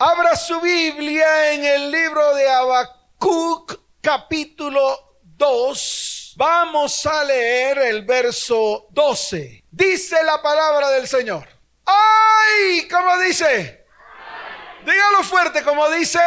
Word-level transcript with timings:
Abra 0.00 0.36
su 0.36 0.60
Biblia 0.60 1.54
en 1.54 1.64
el 1.64 1.90
libro 1.90 2.32
de 2.36 2.48
Habacuc, 2.48 3.80
capítulo 4.00 5.18
2. 5.24 6.34
Vamos 6.36 7.04
a 7.04 7.24
leer 7.24 7.78
el 7.78 8.04
verso 8.04 8.86
12. 8.90 9.64
Dice 9.68 10.22
la 10.22 10.40
palabra 10.40 10.90
del 10.90 11.08
Señor. 11.08 11.48
¡Ay! 11.84 12.86
¿Cómo 12.88 13.18
dice? 13.18 13.86
Dígalo 14.86 15.24
fuerte, 15.24 15.64
como 15.64 15.90
dice. 15.90 16.20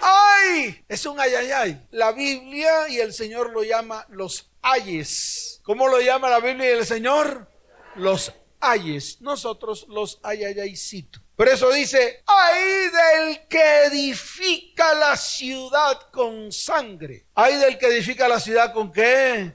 ¡Ay! 0.00 0.84
Es 0.88 1.06
un 1.06 1.20
ayayay. 1.20 1.86
La 1.92 2.10
Biblia 2.10 2.88
y 2.88 2.98
el 2.98 3.12
Señor 3.12 3.52
lo 3.52 3.62
llama 3.62 4.06
los 4.08 4.50
ayes. 4.60 5.60
¿Cómo 5.62 5.86
lo 5.86 6.00
llama 6.00 6.28
la 6.28 6.40
Biblia 6.40 6.70
y 6.70 6.78
el 6.78 6.84
Señor? 6.84 7.48
Los 7.94 8.32
ayes. 8.58 9.20
Nosotros 9.20 9.86
los 9.88 10.18
ayayaycitos. 10.24 11.22
Por 11.40 11.48
eso 11.48 11.72
dice, 11.72 12.22
ay 12.26 12.90
del 12.90 13.48
que 13.48 13.84
edifica 13.86 14.92
la 14.92 15.16
ciudad 15.16 15.98
con 16.12 16.52
sangre. 16.52 17.24
Ay 17.34 17.56
del 17.56 17.78
que 17.78 17.86
edifica 17.86 18.28
la 18.28 18.38
ciudad 18.38 18.74
con 18.74 18.92
qué? 18.92 19.54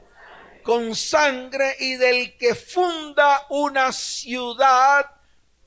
Con 0.64 0.96
sangre 0.96 1.76
y 1.80 1.94
del 1.94 2.38
que 2.38 2.56
funda 2.56 3.46
una 3.52 3.92
ciudad 3.92 5.12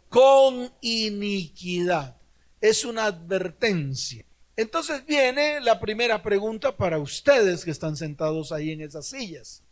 con 0.09 0.73
iniquidad. 0.81 2.17
Es 2.61 2.85
una 2.85 3.05
advertencia. 3.05 4.25
Entonces 4.57 5.07
viene 5.07 5.61
la 5.61 5.79
primera 5.79 6.21
pregunta 6.21 6.77
para 6.77 6.99
ustedes 6.99 7.65
que 7.65 7.71
están 7.71 7.97
sentados 7.97 8.51
ahí 8.51 8.73
en 8.73 8.81
esas 8.81 9.07
sillas. 9.07 9.63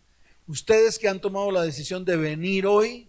Ustedes 0.47 0.97
que 0.97 1.09
han 1.09 1.21
tomado 1.21 1.51
la 1.51 1.63
decisión 1.63 2.05
de 2.05 2.17
venir 2.17 2.69
hoy 2.69 3.06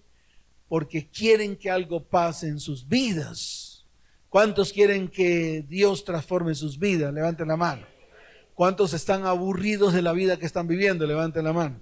porque 0.67 1.07
quieren 1.07 1.55
que 1.55 1.69
algo 1.69 2.03
pase 2.03 2.47
en 2.47 2.59
sus 2.59 2.87
vidas. 2.87 3.85
¿Cuántos 4.29 4.73
quieren 4.73 5.07
que 5.07 5.63
Dios 5.67 6.03
transforme 6.03 6.53
sus 6.53 6.77
vidas? 6.77 7.13
Levanten 7.13 7.47
la 7.47 7.57
mano. 7.57 7.85
¿Cuántos 8.53 8.93
están 8.93 9.25
aburridos 9.25 9.93
de 9.93 10.01
la 10.01 10.13
vida 10.13 10.37
que 10.37 10.45
están 10.45 10.67
viviendo? 10.67 11.05
Levanten 11.05 11.45
la 11.45 11.53
mano. 11.53 11.79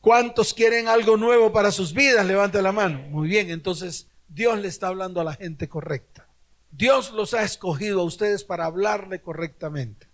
¿Cuántos 0.00 0.52
quieren 0.52 0.86
algo 0.86 1.16
nuevo 1.16 1.52
para 1.52 1.72
sus 1.72 1.94
vidas? 1.94 2.24
Levanten 2.26 2.62
la 2.62 2.72
mano. 2.72 2.98
Muy 3.08 3.28
bien, 3.28 3.50
entonces 3.50 4.06
Dios 4.28 4.58
le 4.58 4.68
está 4.68 4.88
hablando 4.88 5.20
a 5.20 5.24
la 5.24 5.34
gente 5.34 5.68
correcta. 5.68 6.28
Dios 6.70 7.12
los 7.12 7.34
ha 7.34 7.42
escogido 7.42 8.00
a 8.00 8.04
ustedes 8.04 8.44
para 8.44 8.66
hablarle 8.66 9.20
correctamente. 9.20 10.06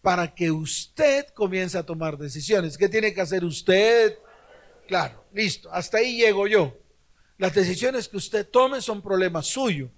Para 0.00 0.34
que 0.34 0.50
usted 0.50 1.26
comience 1.34 1.76
a 1.76 1.84
tomar 1.84 2.16
decisiones. 2.16 2.78
¿Qué 2.78 2.88
tiene 2.88 3.12
que 3.12 3.20
hacer 3.20 3.44
usted? 3.44 4.16
Claro, 4.92 5.24
listo, 5.32 5.72
hasta 5.72 5.96
ahí 5.96 6.18
llego 6.18 6.46
yo. 6.46 6.76
Las 7.38 7.54
decisiones 7.54 8.08
que 8.08 8.18
usted 8.18 8.46
tome 8.46 8.82
son 8.82 9.00
problema 9.00 9.40
suyo. 9.40 9.88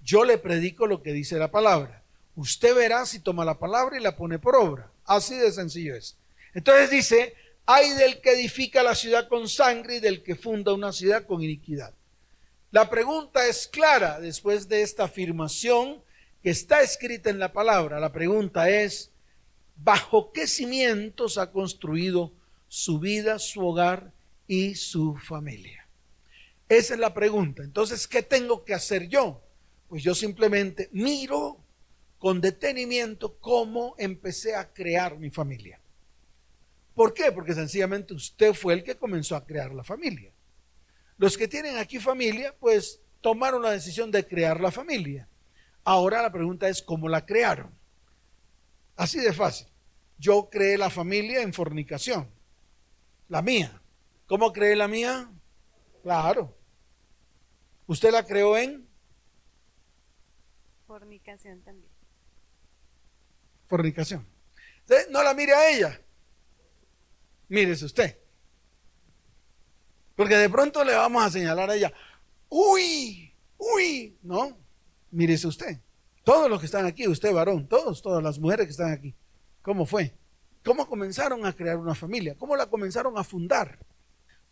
Yo 0.00 0.24
le 0.24 0.38
predico 0.38 0.86
lo 0.86 1.02
que 1.02 1.12
dice 1.12 1.40
la 1.40 1.50
palabra. 1.50 2.04
Usted 2.36 2.72
verá 2.72 3.04
si 3.04 3.18
toma 3.18 3.44
la 3.44 3.58
palabra 3.58 3.98
y 3.98 4.00
la 4.00 4.14
pone 4.14 4.38
por 4.38 4.54
obra. 4.54 4.92
Así 5.06 5.34
de 5.34 5.50
sencillo 5.50 5.96
es. 5.96 6.16
Entonces 6.54 6.88
dice, 6.88 7.34
hay 7.66 7.94
del 7.94 8.20
que 8.20 8.30
edifica 8.30 8.84
la 8.84 8.94
ciudad 8.94 9.26
con 9.26 9.48
sangre 9.48 9.96
y 9.96 10.00
del 10.00 10.22
que 10.22 10.36
funda 10.36 10.72
una 10.72 10.92
ciudad 10.92 11.26
con 11.26 11.42
iniquidad. 11.42 11.92
La 12.70 12.88
pregunta 12.88 13.48
es 13.48 13.66
clara 13.66 14.20
después 14.20 14.68
de 14.68 14.82
esta 14.82 15.02
afirmación 15.06 16.00
que 16.44 16.50
está 16.50 16.80
escrita 16.80 17.28
en 17.28 17.40
la 17.40 17.52
palabra. 17.52 17.98
La 17.98 18.12
pregunta 18.12 18.70
es, 18.70 19.10
¿bajo 19.74 20.30
qué 20.30 20.46
cimientos 20.46 21.38
ha 21.38 21.50
construido 21.50 22.30
su 22.68 23.00
vida, 23.00 23.40
su 23.40 23.66
hogar 23.66 24.13
y 24.46 24.74
su 24.74 25.16
familia? 25.16 25.86
Esa 26.68 26.94
es 26.94 27.00
la 27.00 27.14
pregunta. 27.14 27.62
Entonces, 27.62 28.06
¿qué 28.06 28.22
tengo 28.22 28.64
que 28.64 28.74
hacer 28.74 29.08
yo? 29.08 29.42
Pues 29.88 30.02
yo 30.02 30.14
simplemente 30.14 30.88
miro 30.92 31.58
con 32.18 32.40
detenimiento 32.40 33.36
cómo 33.38 33.94
empecé 33.98 34.56
a 34.56 34.72
crear 34.72 35.18
mi 35.18 35.30
familia. 35.30 35.78
¿Por 36.94 37.12
qué? 37.12 37.32
Porque 37.32 37.54
sencillamente 37.54 38.14
usted 38.14 38.54
fue 38.54 38.74
el 38.74 38.84
que 38.84 38.96
comenzó 38.96 39.36
a 39.36 39.44
crear 39.44 39.74
la 39.74 39.84
familia. 39.84 40.32
Los 41.18 41.36
que 41.36 41.48
tienen 41.48 41.76
aquí 41.76 41.98
familia, 41.98 42.54
pues 42.58 43.00
tomaron 43.20 43.62
la 43.62 43.72
decisión 43.72 44.10
de 44.10 44.26
crear 44.26 44.60
la 44.60 44.70
familia. 44.70 45.28
Ahora 45.84 46.22
la 46.22 46.32
pregunta 46.32 46.68
es 46.68 46.82
cómo 46.82 47.08
la 47.08 47.26
crearon. 47.26 47.70
Así 48.96 49.18
de 49.18 49.32
fácil. 49.32 49.66
Yo 50.18 50.48
creé 50.50 50.78
la 50.78 50.90
familia 50.90 51.42
en 51.42 51.52
fornicación. 51.52 52.28
La 53.28 53.42
mía. 53.42 53.82
¿Cómo 54.26 54.52
cree 54.52 54.76
la 54.76 54.88
mía? 54.88 55.30
Claro. 56.02 56.56
¿Usted 57.86 58.10
la 58.10 58.24
creó 58.24 58.56
en? 58.56 58.88
Fornicación 60.86 61.60
también. 61.62 61.90
Fornicación. 63.66 64.26
no 65.10 65.22
la 65.22 65.34
mire 65.34 65.52
a 65.52 65.70
ella. 65.70 66.00
Mírese 67.48 67.84
usted. 67.84 68.18
Porque 70.16 70.36
de 70.36 70.48
pronto 70.48 70.84
le 70.84 70.94
vamos 70.94 71.24
a 71.24 71.30
señalar 71.30 71.70
a 71.70 71.74
ella, 71.74 71.92
uy, 72.48 73.34
uy, 73.58 74.16
no, 74.22 74.56
mírese 75.10 75.48
usted. 75.48 75.80
Todos 76.22 76.48
los 76.48 76.60
que 76.60 76.66
están 76.66 76.86
aquí, 76.86 77.08
usted 77.08 77.32
varón, 77.32 77.66
todos, 77.66 78.00
todas 78.00 78.22
las 78.22 78.38
mujeres 78.38 78.66
que 78.66 78.70
están 78.70 78.92
aquí. 78.92 79.14
¿Cómo 79.60 79.84
fue? 79.84 80.14
¿Cómo 80.64 80.86
comenzaron 80.86 81.44
a 81.44 81.52
crear 81.52 81.76
una 81.76 81.94
familia? 81.94 82.36
¿Cómo 82.36 82.56
la 82.56 82.66
comenzaron 82.66 83.18
a 83.18 83.24
fundar? 83.24 83.78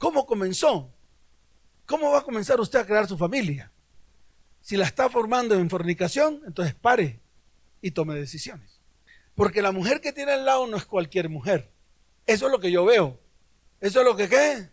¿Cómo 0.03 0.27
comenzó? 0.27 0.93
¿Cómo 1.87 2.11
va 2.11 2.19
a 2.19 2.25
comenzar 2.25 2.59
usted 2.59 2.81
a 2.81 2.85
crear 2.85 3.07
su 3.07 3.17
familia? 3.17 3.71
Si 4.61 4.77
la 4.77 4.85
está 4.85 5.09
formando 5.09 5.55
en 5.55 5.71
fornicación, 5.71 6.43
entonces 6.45 6.75
pare 6.75 7.21
y 7.81 7.93
tome 7.93 8.17
decisiones. 8.17 8.81
Porque 9.37 9.62
la 9.62 9.71
mujer 9.71 10.01
que 10.01 10.12
tiene 10.12 10.33
al 10.33 10.45
lado 10.45 10.67
no 10.67 10.77
es 10.77 10.87
cualquier 10.87 11.29
mujer. 11.29 11.71
Eso 12.27 12.47
es 12.47 12.51
lo 12.51 12.59
que 12.59 12.73
yo 12.73 12.85
veo. 12.85 13.21
Eso 13.81 14.01
es 14.01 14.05
lo 14.05 14.17
que 14.17 14.29
qué? 14.29 14.71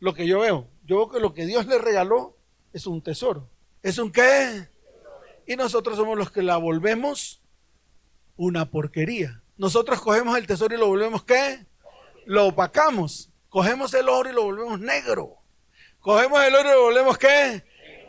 Lo 0.00 0.12
que 0.12 0.26
yo 0.26 0.40
veo. 0.40 0.66
Yo 0.84 0.96
veo 0.96 1.08
que 1.08 1.20
lo 1.20 1.34
que 1.34 1.46
Dios 1.46 1.66
le 1.66 1.78
regaló 1.78 2.36
es 2.72 2.88
un 2.88 3.00
tesoro. 3.00 3.48
¿Es 3.84 3.96
un 3.98 4.10
qué? 4.10 4.68
Y 5.46 5.54
nosotros 5.54 5.96
somos 5.96 6.18
los 6.18 6.32
que 6.32 6.42
la 6.42 6.56
volvemos 6.56 7.40
una 8.36 8.68
porquería. 8.68 9.40
Nosotros 9.56 10.00
cogemos 10.00 10.36
el 10.36 10.48
tesoro 10.48 10.74
y 10.74 10.78
lo 10.78 10.88
volvemos 10.88 11.22
qué? 11.22 11.64
Lo 12.26 12.48
opacamos. 12.48 13.30
Cogemos 13.48 13.94
el 13.94 14.08
oro 14.08 14.30
y 14.30 14.34
lo 14.34 14.44
volvemos 14.44 14.80
negro. 14.80 15.36
Cogemos 16.00 16.42
el 16.44 16.54
oro 16.54 16.68
y 16.68 16.72
lo 16.72 16.82
volvemos 16.82 17.18
qué? 17.18 17.64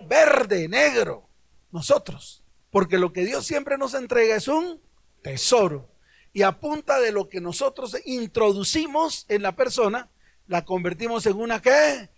Verde, 0.07 0.67
negro. 0.67 1.27
Nosotros. 1.71 2.43
Porque 2.71 2.97
lo 2.97 3.13
que 3.13 3.25
Dios 3.25 3.45
siempre 3.45 3.77
nos 3.77 3.93
entrega 3.93 4.35
es 4.35 4.47
un 4.47 4.81
tesoro. 5.21 5.89
Y 6.33 6.43
a 6.43 6.59
punta 6.59 6.99
de 6.99 7.11
lo 7.11 7.29
que 7.29 7.41
nosotros 7.41 7.97
introducimos 8.05 9.25
en 9.29 9.41
la 9.41 9.55
persona, 9.55 10.09
la 10.47 10.65
convertimos 10.65 11.25
en 11.25 11.37
una 11.37 11.61
qué? 11.61 12.09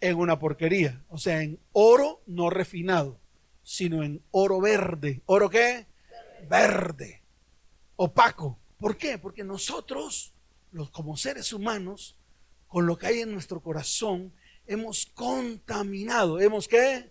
En 0.00 0.16
una 0.16 0.38
porquería. 0.38 1.02
O 1.08 1.16
sea, 1.16 1.42
en 1.42 1.58
oro 1.72 2.22
no 2.26 2.50
refinado, 2.50 3.18
sino 3.62 4.02
en 4.02 4.22
oro 4.30 4.60
verde. 4.60 5.22
¿Oro 5.26 5.48
qué? 5.48 5.86
Verde. 6.48 7.22
Opaco. 7.96 8.58
¿Por 8.78 8.96
qué? 8.96 9.16
Porque 9.16 9.44
nosotros, 9.44 10.34
los, 10.72 10.90
como 10.90 11.16
seres 11.16 11.52
humanos, 11.52 12.18
con 12.68 12.86
lo 12.86 12.98
que 12.98 13.06
hay 13.06 13.20
en 13.20 13.32
nuestro 13.32 13.60
corazón, 13.60 14.32
hemos 14.66 15.06
contaminado. 15.06 16.40
¿Hemos 16.40 16.68
qué? 16.68 17.10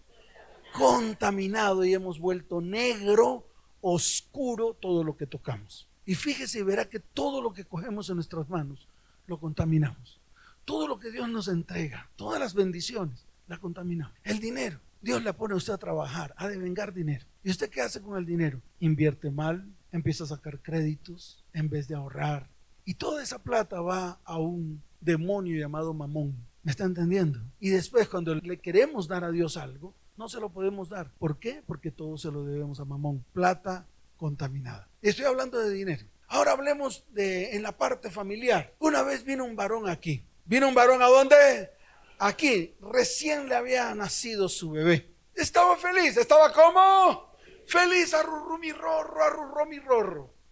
Contaminado 0.74 1.86
y 1.86 1.94
hemos 1.94 2.20
vuelto 2.20 2.62
negro, 2.62 3.48
oscuro 3.82 4.74
todo 4.74 5.04
lo 5.04 5.16
que 5.18 5.28
tocamos. 5.28 5.88
Y 6.06 6.16
fíjese 6.16 6.60
y 6.60 6.64
verá 6.64 6.90
que 6.90 7.00
todo 7.00 7.42
lo 7.42 7.54
que 7.54 7.66
cogemos 7.66 8.10
en 8.10 8.16
nuestras 8.16 8.50
manos 8.50 8.88
lo 9.28 9.40
contaminamos. 9.40 10.20
Todo 10.66 10.88
lo 10.88 11.00
que 11.00 11.12
Dios 11.12 11.30
nos 11.30 11.48
entrega, 11.48 12.10
todas 12.16 12.40
las 12.40 12.54
bendiciones, 12.54 13.26
la 13.48 13.58
contaminamos. 13.58 14.16
El 14.24 14.40
dinero, 14.40 14.80
Dios 15.02 15.22
le 15.24 15.34
pone 15.34 15.54
a 15.54 15.58
usted 15.58 15.74
a 15.74 15.78
trabajar, 15.78 16.34
a 16.38 16.48
devengar 16.48 16.94
dinero. 16.94 17.26
¿Y 17.44 17.52
usted 17.52 17.70
qué 17.70 17.82
hace 17.82 18.02
con 18.02 18.18
el 18.18 18.26
dinero? 18.26 18.62
Invierte 18.80 19.30
mal, 19.30 19.68
empieza 19.92 20.24
a 20.24 20.28
sacar 20.28 20.60
créditos 20.62 21.44
en 21.54 21.70
vez 21.70 21.88
de 21.88 21.96
ahorrar. 21.96 22.50
Y 22.86 22.96
toda 22.96 23.24
esa 23.24 23.40
plata 23.40 23.82
va 23.82 24.20
a 24.24 24.38
un 24.38 24.82
demonio 25.00 25.60
llamado 25.60 25.94
mamón. 25.94 26.36
¿Me 26.64 26.72
está 26.72 26.86
entendiendo? 26.86 27.40
Y 27.60 27.70
después 27.70 28.08
cuando 28.08 28.36
le 28.36 28.60
queremos 28.60 29.08
dar 29.08 29.24
a 29.24 29.32
Dios 29.32 29.58
algo, 29.58 29.94
no 30.16 30.30
se 30.30 30.40
lo 30.40 30.50
podemos 30.50 30.90
dar. 30.90 31.12
¿Por 31.20 31.40
qué? 31.40 31.64
Porque 31.66 31.92
todo 31.92 32.18
se 32.18 32.32
lo 32.32 32.44
debemos 32.44 32.80
a 32.80 32.86
mamón. 32.86 33.26
Plata 33.34 33.86
contaminada. 34.18 34.88
Estoy 35.02 35.26
hablando 35.26 35.60
de 35.60 35.74
dinero. 35.74 36.06
Ahora 36.28 36.54
hablemos 36.54 37.04
de 37.12 37.56
en 37.56 37.64
la 37.64 37.78
parte 37.78 38.10
familiar. 38.10 38.74
Una 38.80 39.04
vez 39.04 39.24
vino 39.24 39.44
un 39.44 39.56
varón 39.56 39.90
aquí. 39.90 40.26
¿Vino 40.46 40.68
un 40.68 40.76
varón 40.76 41.02
a 41.02 41.08
dónde? 41.08 41.72
Aquí. 42.20 42.76
Recién 42.82 43.50
le 43.50 43.56
había 43.56 43.94
nacido 43.96 44.50
su 44.50 44.72
bebé. 44.72 45.14
Estaba 45.36 45.76
feliz. 45.78 46.16
¿Estaba 46.18 46.54
como? 46.54 47.34
Feliz. 47.66 48.14
Arrurru 48.14 48.58
mi 48.58 48.72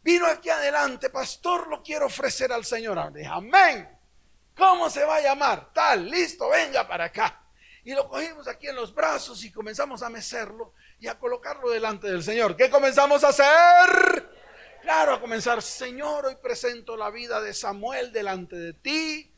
Vino 0.01 0.25
aquí 0.25 0.49
adelante. 0.49 1.09
Pastor, 1.09 1.67
lo 1.67 1.81
quiero 1.83 2.07
ofrecer 2.07 2.51
al 2.51 2.65
Señor. 2.65 2.97
Amén. 2.99 3.89
¿Cómo 4.55 4.89
se 4.89 5.03
va 5.05 5.17
a 5.17 5.21
llamar? 5.21 5.71
Tal, 5.73 6.09
listo, 6.09 6.49
venga 6.49 6.87
para 6.87 7.05
acá. 7.05 7.41
Y 7.83 7.93
lo 7.93 8.07
cogimos 8.07 8.47
aquí 8.47 8.67
en 8.67 8.75
los 8.75 8.93
brazos 8.93 9.43
y 9.43 9.51
comenzamos 9.51 10.03
a 10.03 10.09
mecerlo. 10.09 10.73
y 10.99 11.07
a 11.07 11.17
colocarlo 11.17 11.69
delante 11.71 12.07
del 12.07 12.21
Señor. 12.21 12.55
¿Qué 12.55 12.69
comenzamos 12.69 13.23
a 13.23 13.29
hacer? 13.29 14.29
Claro, 14.83 15.13
a 15.15 15.21
comenzar, 15.21 15.61
Señor, 15.61 16.27
hoy 16.27 16.35
presento 16.35 16.95
la 16.95 17.09
vida 17.09 17.41
de 17.41 17.55
Samuel 17.55 18.11
delante 18.11 18.55
de 18.55 18.73
ti. 18.73 19.31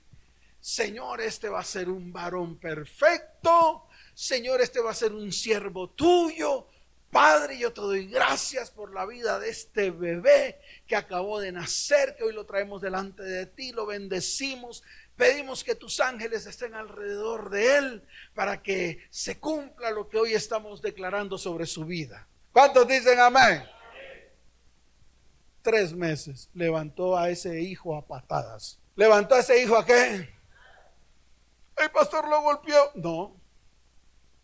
Señor, 0.60 1.22
este 1.22 1.48
va 1.50 1.60
a 1.60 1.64
ser 1.64 1.90
un 1.90 2.12
varón 2.12 2.58
perfecto. 2.60 3.88
Señor, 4.14 4.62
este 4.62 4.80
va 4.82 4.92
a 4.92 4.96
ser 4.96 5.14
un 5.14 5.32
siervo 5.32 5.90
tuyo. 5.92 6.68
Padre, 7.14 7.60
yo 7.60 7.72
te 7.72 7.80
doy 7.80 8.08
gracias 8.08 8.72
por 8.72 8.92
la 8.92 9.06
vida 9.06 9.38
de 9.38 9.50
este 9.50 9.92
bebé 9.92 10.60
que 10.88 10.96
acabó 10.96 11.40
de 11.40 11.52
nacer, 11.52 12.16
que 12.16 12.24
hoy 12.24 12.34
lo 12.34 12.48
traemos 12.48 12.82
delante 12.82 13.22
de 13.22 13.46
ti, 13.46 13.72
lo 13.72 13.86
bendecimos. 13.86 14.84
Pedimos 15.16 15.64
que 15.64 15.76
tus 15.76 16.00
ángeles 16.00 16.48
estén 16.48 16.74
alrededor 16.74 17.52
de 17.52 17.78
él 17.78 18.08
para 18.34 18.64
que 18.64 19.06
se 19.12 19.40
cumpla 19.40 19.92
lo 19.92 20.10
que 20.10 20.18
hoy 20.18 20.34
estamos 20.34 20.82
declarando 20.82 21.38
sobre 21.38 21.68
su 21.68 21.86
vida. 21.86 22.28
¿Cuántos 22.52 22.88
dicen 22.88 23.20
amén? 23.20 23.64
Tres 25.62 25.94
meses 25.94 26.50
levantó 26.56 27.16
a 27.16 27.30
ese 27.30 27.62
hijo 27.62 27.96
a 27.96 28.04
patadas. 28.08 28.80
¿Levantó 28.96 29.36
a 29.36 29.42
ese 29.42 29.62
hijo 29.62 29.78
a 29.78 29.86
qué? 29.86 30.34
El 31.78 31.92
pastor 31.92 32.28
lo 32.28 32.42
golpeó. 32.42 32.92
No. 32.96 33.36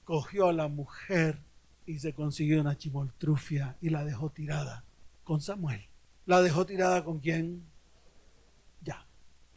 Cogió 0.06 0.50
a 0.50 0.54
la 0.54 0.68
mujer 0.68 1.49
y 1.90 1.98
se 1.98 2.14
consiguió 2.14 2.62
una 2.62 2.78
chimoltrufia 2.78 3.76
y 3.82 3.90
la 3.90 4.06
dejó 4.06 4.30
tirada 4.30 4.84
con 5.24 5.42
Samuel. 5.42 5.88
¿La 6.28 6.40
dejó 6.44 6.64
tirada 6.64 7.04
con 7.04 7.20
quién? 7.20 7.64
Ya. 8.84 9.08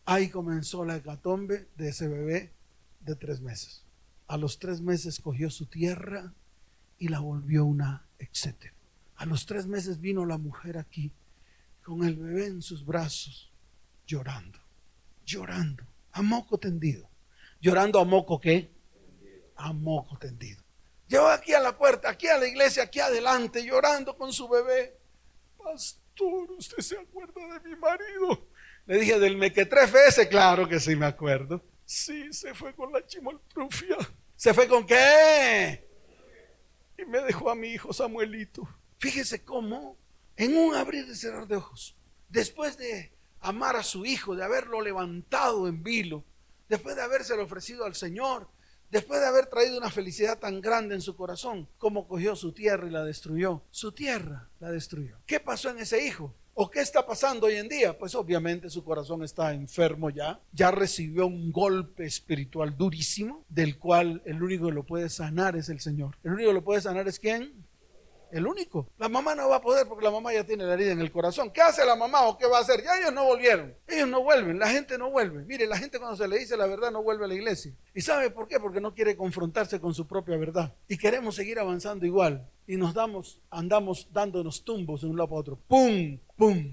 Ahí 0.07 0.31
comenzó 0.31 0.87
la 0.87 0.97
hecatombe 0.97 1.69
de 1.77 1.91
ese 1.91 2.09
bebé 2.09 2.55
de 3.01 3.17
tres 3.17 3.43
meses. 3.43 3.85
A 4.29 4.39
los 4.39 4.59
tres 4.59 4.81
meses 4.81 5.21
cogió 5.21 5.51
su 5.51 5.67
tierra 5.67 6.33
y 6.99 7.09
la 7.09 7.21
volvió 7.21 7.67
una 7.67 8.07
etcétera. 8.19 8.73
A 9.17 9.27
los 9.27 9.45
tres 9.45 9.67
meses 9.67 10.01
vino 10.01 10.25
la 10.25 10.39
mujer 10.39 10.79
aquí 10.79 11.13
con 11.85 12.03
el 12.03 12.17
bebé 12.17 12.47
en 12.47 12.63
sus 12.63 12.87
brazos, 12.87 13.53
llorando, 14.07 14.59
llorando, 15.27 15.85
a 16.13 16.23
moco 16.23 16.57
tendido. 16.57 17.11
¿Llorando 17.61 18.01
a 18.01 18.07
moco 18.07 18.41
qué? 18.41 18.71
A 19.57 19.75
moco 19.75 20.17
tendido. 20.17 20.63
Llegó 21.13 21.29
aquí 21.29 21.53
a 21.53 21.61
la 21.61 21.77
puerta, 21.77 22.09
aquí 22.09 22.27
a 22.27 22.39
la 22.39 22.47
iglesia, 22.47 22.85
aquí 22.85 22.99
adelante, 22.99 23.63
llorando 23.63 24.17
con 24.17 24.33
su 24.33 24.49
bebé. 24.49 24.97
Pastor, 25.63 26.51
¿usted 26.53 26.79
se 26.79 26.99
acuerda 26.99 27.35
de 27.53 27.69
mi 27.69 27.77
marido? 27.77 28.49
Le 28.87 28.99
dije, 28.99 29.19
del 29.19 29.37
mequetrefe 29.37 30.07
ese, 30.09 30.27
claro 30.27 30.67
que 30.67 30.81
sí 30.81 30.97
me 30.97 31.05
acuerdo. 31.05 31.63
Sí, 31.85 32.33
se 32.33 32.55
fue 32.55 32.75
con 32.75 32.91
la 32.91 33.05
chimoltrufia. 33.07 33.99
¿Se 34.37 34.55
fue 34.55 34.67
con 34.67 34.87
qué? 34.87 35.87
Y 36.97 37.05
me 37.05 37.21
dejó 37.21 37.51
a 37.51 37.55
mi 37.57 37.69
hijo 37.69 37.93
Samuelito. 37.93 38.67
Fíjese 38.99 39.45
cómo, 39.45 39.99
en 40.35 40.57
un 40.57 40.75
abrir 40.75 41.07
y 41.07 41.15
cerrar 41.15 41.47
de 41.47 41.57
ojos, 41.57 41.95
después 42.31 42.79
de 42.79 43.13
amar 43.41 43.77
a 43.77 43.83
su 43.83 44.07
hijo, 44.07 44.35
de 44.35 44.45
haberlo 44.45 44.81
levantado 44.81 45.69
en 45.69 45.83
vilo, 45.83 46.25
después 46.71 46.97
de 46.97 47.03
habérselo 47.03 47.45
ofrecido 47.45 47.85
al 47.85 47.95
Señor, 47.95 48.49
después 48.93 49.21
de 49.21 49.27
haber 49.27 49.47
traído 49.47 49.79
una 49.79 49.91
felicidad 49.91 50.39
tan 50.39 50.61
grande 50.61 50.95
en 50.95 51.01
su 51.01 51.17
corazón, 51.17 51.67
como 51.79 52.07
cogió 52.07 52.37
su 52.37 52.53
tierra 52.53 52.87
y 52.87 52.91
la 52.91 53.03
destruyó. 53.03 53.63
Su 53.71 53.91
tierra 53.91 54.51
la 54.61 54.71
destruyó. 54.71 55.17
¿Qué 55.27 55.41
pasó 55.41 55.71
en 55.71 55.79
ese 55.79 56.07
hijo? 56.07 56.35
¿O 56.55 56.71
qué 56.71 56.81
está 56.81 57.07
pasando 57.07 57.47
hoy 57.47 57.55
en 57.55 57.67
día? 57.67 57.97
Pues 57.97 58.15
obviamente 58.15 58.69
su 58.69 58.85
corazón 58.85 59.25
está 59.25 59.55
enfermo 59.55 60.11
ya, 60.11 60.39
ya 60.53 60.71
recibió 60.71 61.27
un 61.27 61.51
golpe 61.51 62.05
espiritual 62.05 62.77
durísimo, 62.77 63.47
del 63.49 63.79
cual 63.79 64.21
el 64.27 64.43
único 64.43 64.67
que 64.67 64.75
lo 64.75 64.85
puede 64.85 65.09
sanar 65.09 65.57
es 65.57 65.71
el 65.71 65.81
Señor. 65.81 66.19
El 66.23 66.33
único 66.33 66.51
que 66.51 66.55
lo 66.55 66.65
puede 66.65 66.83
sanar 66.83 67.09
es 67.09 67.19
quién? 67.19 67.62
El 68.33 68.47
único. 68.47 68.89
La 68.99 69.09
mamá 69.09 69.35
no 69.35 69.49
va 69.49 69.57
a 69.57 69.61
poder 69.61 69.87
porque 69.87 70.05
la 70.05 70.11
mamá 70.11 70.33
ya 70.33 70.45
tiene 70.45 70.65
la 70.65 70.75
herida 70.75 70.93
en 70.93 71.01
el 71.01 71.13
corazón. 71.13 71.51
¿Qué 71.53 71.61
hace 71.61 71.85
la 71.85 71.95
mamá 71.95 72.27
o 72.27 72.39
qué 72.39 72.47
va 72.47 72.59
a 72.59 72.61
hacer? 72.63 72.83
Ya 72.83 72.99
ellos 72.99 73.13
no 73.13 73.25
volvieron. 73.25 73.75
Ellos 73.87 74.09
no 74.09 74.23
vuelven, 74.23 74.59
la 74.59 74.69
gente 74.69 74.97
no 74.97 75.11
vuelve. 75.11 75.45
Mire, 75.45 75.67
la 75.67 75.77
gente 75.77 75.99
cuando 75.99 76.17
se 76.17 76.27
le 76.27 76.39
dice 76.39 76.57
la 76.57 76.67
verdad 76.67 76.91
no 76.91 77.03
vuelve 77.03 77.27
a 77.27 77.29
la 77.29 77.35
iglesia. 77.35 77.75
¿Y 77.95 78.01
sabe 78.01 78.31
por 78.31 78.49
qué? 78.49 78.59
Porque 78.59 78.81
no 78.81 78.95
quiere 78.95 79.17
confrontarse 79.17 79.81
con 79.81 79.95
su 79.95 80.07
propia 80.07 80.37
verdad. 80.39 80.75
Y 80.89 80.97
queremos 80.97 81.35
seguir 81.35 81.59
avanzando 81.59 82.07
igual. 82.07 82.49
Y 82.67 82.77
nos 82.77 82.95
damos, 82.95 83.41
andamos 83.51 84.09
dándonos 84.13 84.65
tumbos 84.65 85.03
de 85.03 85.09
un 85.09 85.17
lado 85.17 85.29
para 85.29 85.41
otro. 85.41 85.59
¡Pum! 85.69 86.19
¡Pum! 86.37 86.73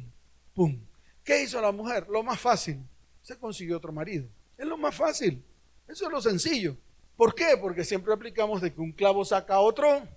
¡Pum! 0.54 0.80
¿Qué 1.24 1.44
hizo 1.44 1.62
la 1.62 1.74
mujer? 1.74 2.08
Lo 2.10 2.24
más 2.24 2.40
fácil. 2.40 2.80
Se 3.22 3.38
consiguió 3.38 3.78
otro 3.78 3.92
marido. 3.92 4.28
Es 4.58 4.66
lo 4.66 4.78
más 4.78 4.96
fácil. 4.96 5.44
Eso 5.88 6.06
es 6.06 6.12
lo 6.12 6.22
sencillo. 6.22 6.78
¿Por 7.18 7.36
qué? 7.36 7.58
Porque 7.60 7.84
siempre 7.84 8.14
aplicamos 8.14 8.62
de 8.62 8.74
que 8.74 8.80
un 8.80 8.94
clavo 8.94 9.26
saca 9.26 9.56
a 9.56 9.60
otro. 9.60 10.08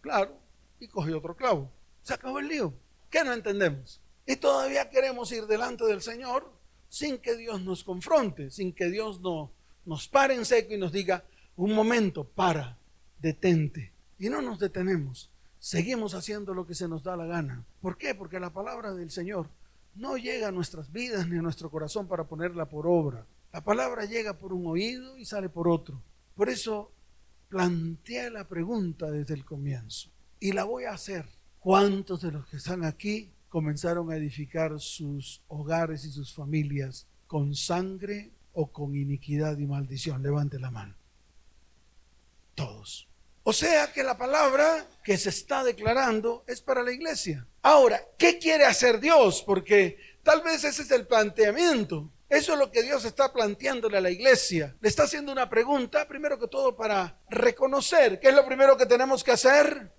Claro, 0.00 0.38
y 0.80 0.88
cogió 0.88 1.18
otro 1.18 1.36
clavo. 1.36 1.70
Se 2.02 2.14
acabó 2.14 2.38
el 2.38 2.48
lío. 2.48 2.72
¿Qué 3.10 3.24
no 3.24 3.32
entendemos? 3.32 4.00
Y 4.26 4.36
todavía 4.36 4.90
queremos 4.90 5.32
ir 5.32 5.46
delante 5.46 5.84
del 5.84 6.02
Señor 6.02 6.52
sin 6.88 7.18
que 7.18 7.36
Dios 7.36 7.62
nos 7.62 7.84
confronte, 7.84 8.50
sin 8.50 8.72
que 8.72 8.90
Dios 8.90 9.20
no, 9.20 9.52
nos 9.84 10.08
pare 10.08 10.34
en 10.34 10.44
seco 10.44 10.74
y 10.74 10.78
nos 10.78 10.92
diga, 10.92 11.24
un 11.56 11.74
momento, 11.74 12.24
para, 12.24 12.78
detente. 13.18 13.92
Y 14.18 14.28
no 14.28 14.42
nos 14.42 14.58
detenemos. 14.58 15.30
Seguimos 15.58 16.14
haciendo 16.14 16.54
lo 16.54 16.66
que 16.66 16.74
se 16.74 16.88
nos 16.88 17.02
da 17.02 17.16
la 17.16 17.26
gana. 17.26 17.64
¿Por 17.80 17.96
qué? 17.96 18.14
Porque 18.14 18.38
la 18.38 18.52
palabra 18.52 18.94
del 18.94 19.10
Señor 19.10 19.48
no 19.94 20.16
llega 20.16 20.48
a 20.48 20.52
nuestras 20.52 20.92
vidas 20.92 21.28
ni 21.28 21.38
a 21.38 21.42
nuestro 21.42 21.70
corazón 21.70 22.06
para 22.06 22.24
ponerla 22.24 22.66
por 22.66 22.86
obra. 22.86 23.26
La 23.52 23.64
palabra 23.64 24.04
llega 24.04 24.34
por 24.34 24.52
un 24.52 24.66
oído 24.66 25.16
y 25.16 25.24
sale 25.24 25.48
por 25.48 25.68
otro. 25.68 26.02
Por 26.36 26.48
eso 26.48 26.92
plantea 27.48 28.30
la 28.30 28.46
pregunta 28.46 29.10
desde 29.10 29.34
el 29.34 29.44
comienzo. 29.44 30.10
Y 30.40 30.52
la 30.52 30.64
voy 30.64 30.84
a 30.84 30.92
hacer. 30.92 31.26
¿Cuántos 31.58 32.22
de 32.22 32.32
los 32.32 32.46
que 32.46 32.58
están 32.58 32.84
aquí 32.84 33.32
comenzaron 33.48 34.10
a 34.10 34.16
edificar 34.16 34.80
sus 34.80 35.42
hogares 35.48 36.04
y 36.04 36.10
sus 36.10 36.34
familias 36.34 37.06
con 37.26 37.54
sangre 37.54 38.30
o 38.52 38.70
con 38.70 38.94
iniquidad 38.94 39.58
y 39.58 39.66
maldición? 39.66 40.22
Levante 40.22 40.58
la 40.58 40.70
mano. 40.70 40.94
Todos. 42.54 43.08
O 43.42 43.52
sea 43.52 43.92
que 43.92 44.04
la 44.04 44.18
palabra 44.18 44.86
que 45.02 45.16
se 45.16 45.30
está 45.30 45.64
declarando 45.64 46.44
es 46.46 46.60
para 46.60 46.82
la 46.82 46.92
iglesia. 46.92 47.46
Ahora, 47.62 48.00
¿qué 48.18 48.38
quiere 48.38 48.66
hacer 48.66 49.00
Dios? 49.00 49.42
Porque 49.42 49.98
tal 50.22 50.42
vez 50.42 50.64
ese 50.64 50.82
es 50.82 50.90
el 50.90 51.06
planteamiento. 51.06 52.10
Eso 52.28 52.52
es 52.52 52.58
lo 52.58 52.70
que 52.70 52.82
Dios 52.82 53.06
está 53.06 53.32
planteándole 53.32 53.96
a 53.96 54.02
la 54.02 54.10
iglesia. 54.10 54.76
Le 54.80 54.88
está 54.88 55.04
haciendo 55.04 55.32
una 55.32 55.48
pregunta, 55.48 56.06
primero 56.06 56.38
que 56.38 56.46
todo, 56.46 56.76
para 56.76 57.18
reconocer. 57.30 58.20
¿Qué 58.20 58.28
es 58.28 58.34
lo 58.34 58.44
primero 58.44 58.76
que 58.76 58.84
tenemos 58.84 59.24
que 59.24 59.32
hacer? 59.32 59.92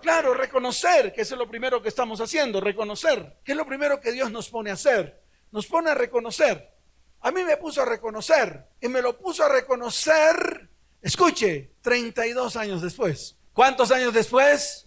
Claro, 0.00 0.34
reconocer, 0.34 1.12
que 1.12 1.22
es 1.22 1.30
lo 1.32 1.48
primero 1.48 1.82
que 1.82 1.88
estamos 1.88 2.20
haciendo, 2.20 2.60
reconocer. 2.60 3.38
¿Qué 3.44 3.52
es 3.52 3.58
lo 3.58 3.66
primero 3.66 4.00
que 4.00 4.12
Dios 4.12 4.30
nos 4.30 4.48
pone 4.48 4.70
a 4.70 4.74
hacer? 4.74 5.22
Nos 5.52 5.66
pone 5.66 5.90
a 5.90 5.94
reconocer. 5.94 6.72
A 7.20 7.30
mí 7.30 7.42
me 7.42 7.56
puso 7.56 7.82
a 7.82 7.84
reconocer 7.84 8.66
y 8.80 8.88
me 8.88 9.02
lo 9.02 9.18
puso 9.18 9.44
a 9.44 9.48
reconocer, 9.48 10.68
escuche, 11.02 11.72
32 11.82 12.56
años 12.56 12.82
después. 12.82 13.36
¿Cuántos 13.52 13.90
años 13.90 14.12
después? 14.14 14.86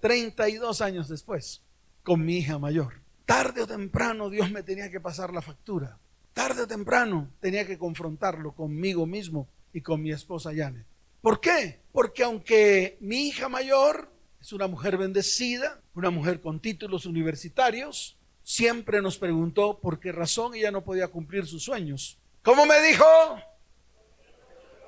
32 0.00 0.80
años 0.80 1.08
después, 1.08 1.62
con 2.02 2.24
mi 2.24 2.38
hija 2.38 2.58
mayor. 2.58 3.02
Tarde 3.26 3.62
o 3.62 3.66
temprano 3.66 4.30
Dios 4.30 4.50
me 4.50 4.62
tenía 4.62 4.90
que 4.90 5.00
pasar 5.00 5.34
la 5.34 5.42
factura. 5.42 5.98
Tarde 6.32 6.62
o 6.62 6.66
temprano 6.66 7.30
tenía 7.40 7.66
que 7.66 7.76
confrontarlo 7.76 8.52
conmigo 8.52 9.04
mismo 9.06 9.48
y 9.72 9.82
con 9.82 10.00
mi 10.00 10.12
esposa 10.12 10.52
Janet. 10.54 10.86
¿Por 11.20 11.40
qué? 11.40 11.80
Porque 11.92 12.22
aunque 12.22 12.96
mi 13.00 13.28
hija 13.28 13.48
mayor 13.48 14.12
es 14.40 14.52
una 14.52 14.66
mujer 14.66 14.96
bendecida, 14.96 15.80
una 15.94 16.10
mujer 16.10 16.40
con 16.40 16.60
títulos 16.60 17.06
universitarios, 17.06 18.16
siempre 18.42 19.02
nos 19.02 19.18
preguntó 19.18 19.80
por 19.80 19.98
qué 19.98 20.12
razón 20.12 20.54
ella 20.54 20.70
no 20.70 20.84
podía 20.84 21.08
cumplir 21.08 21.46
sus 21.46 21.64
sueños. 21.64 22.18
¿Cómo 22.42 22.66
me 22.66 22.80
dijo? 22.82 23.04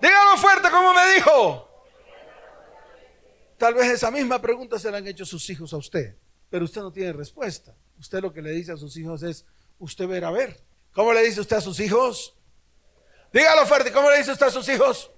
Dígalo 0.00 0.36
fuerte, 0.36 0.70
¿cómo 0.70 0.94
me 0.94 1.14
dijo? 1.14 1.68
Tal 3.58 3.74
vez 3.74 3.88
esa 3.88 4.10
misma 4.10 4.40
pregunta 4.40 4.78
se 4.78 4.90
la 4.90 4.98
han 4.98 5.06
hecho 5.06 5.26
sus 5.26 5.50
hijos 5.50 5.74
a 5.74 5.76
usted, 5.76 6.16
pero 6.48 6.64
usted 6.64 6.80
no 6.80 6.92
tiene 6.92 7.12
respuesta. 7.12 7.76
Usted 7.98 8.22
lo 8.22 8.32
que 8.32 8.40
le 8.40 8.52
dice 8.52 8.72
a 8.72 8.76
sus 8.78 8.96
hijos 8.96 9.22
es, 9.22 9.44
usted 9.78 10.06
verá 10.06 10.28
a 10.28 10.30
ver. 10.30 10.58
¿Cómo 10.92 11.12
le 11.12 11.22
dice 11.22 11.40
usted 11.40 11.56
a 11.56 11.60
sus 11.60 11.78
hijos? 11.80 12.34
Dígalo 13.32 13.66
fuerte, 13.66 13.92
¿cómo 13.92 14.10
le 14.10 14.18
dice 14.18 14.32
usted 14.32 14.46
a 14.46 14.50
sus 14.50 14.68
hijos? 14.68 15.10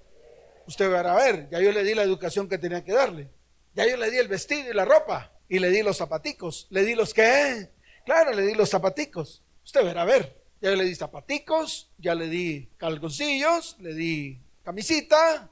Usted 0.65 0.91
va 0.91 0.99
a 0.99 1.15
ver, 1.15 1.49
ya 1.49 1.59
yo 1.59 1.71
le 1.71 1.83
di 1.83 1.93
la 1.93 2.03
educación 2.03 2.47
que 2.47 2.57
tenía 2.57 2.83
que 2.83 2.93
darle. 2.93 3.29
Ya 3.73 3.87
yo 3.87 3.97
le 3.97 4.09
di 4.09 4.17
el 4.17 4.27
vestido 4.27 4.69
y 4.71 4.73
la 4.73 4.85
ropa. 4.85 5.31
Y 5.49 5.59
le 5.59 5.69
di 5.69 5.83
los 5.83 5.97
zapaticos. 5.97 6.67
¿Le 6.69 6.83
di 6.83 6.95
los 6.95 7.13
qué? 7.13 7.69
Claro, 8.05 8.31
le 8.33 8.43
di 8.43 8.55
los 8.55 8.69
zapaticos. 8.69 9.43
Usted 9.63 9.83
verá 9.83 10.03
a 10.03 10.05
ver. 10.05 10.41
Ya 10.61 10.71
le 10.71 10.85
di 10.85 10.95
zapaticos, 10.95 11.91
ya 11.97 12.15
le 12.15 12.27
di 12.27 12.69
calzoncillos, 12.77 13.75
le 13.79 13.93
di 13.93 14.41
camisita, 14.63 15.49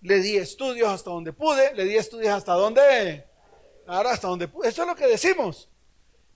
le 0.00 0.20
di 0.20 0.36
estudios 0.36 0.88
hasta 0.92 1.10
donde 1.10 1.32
pude, 1.32 1.74
le 1.74 1.84
di 1.84 1.96
estudios 1.96 2.32
hasta 2.32 2.52
donde, 2.52 3.24
ahora 3.86 4.12
hasta 4.12 4.28
donde 4.28 4.46
pude. 4.46 4.68
Eso 4.68 4.82
es 4.82 4.88
lo 4.88 4.94
que 4.94 5.08
decimos. 5.08 5.68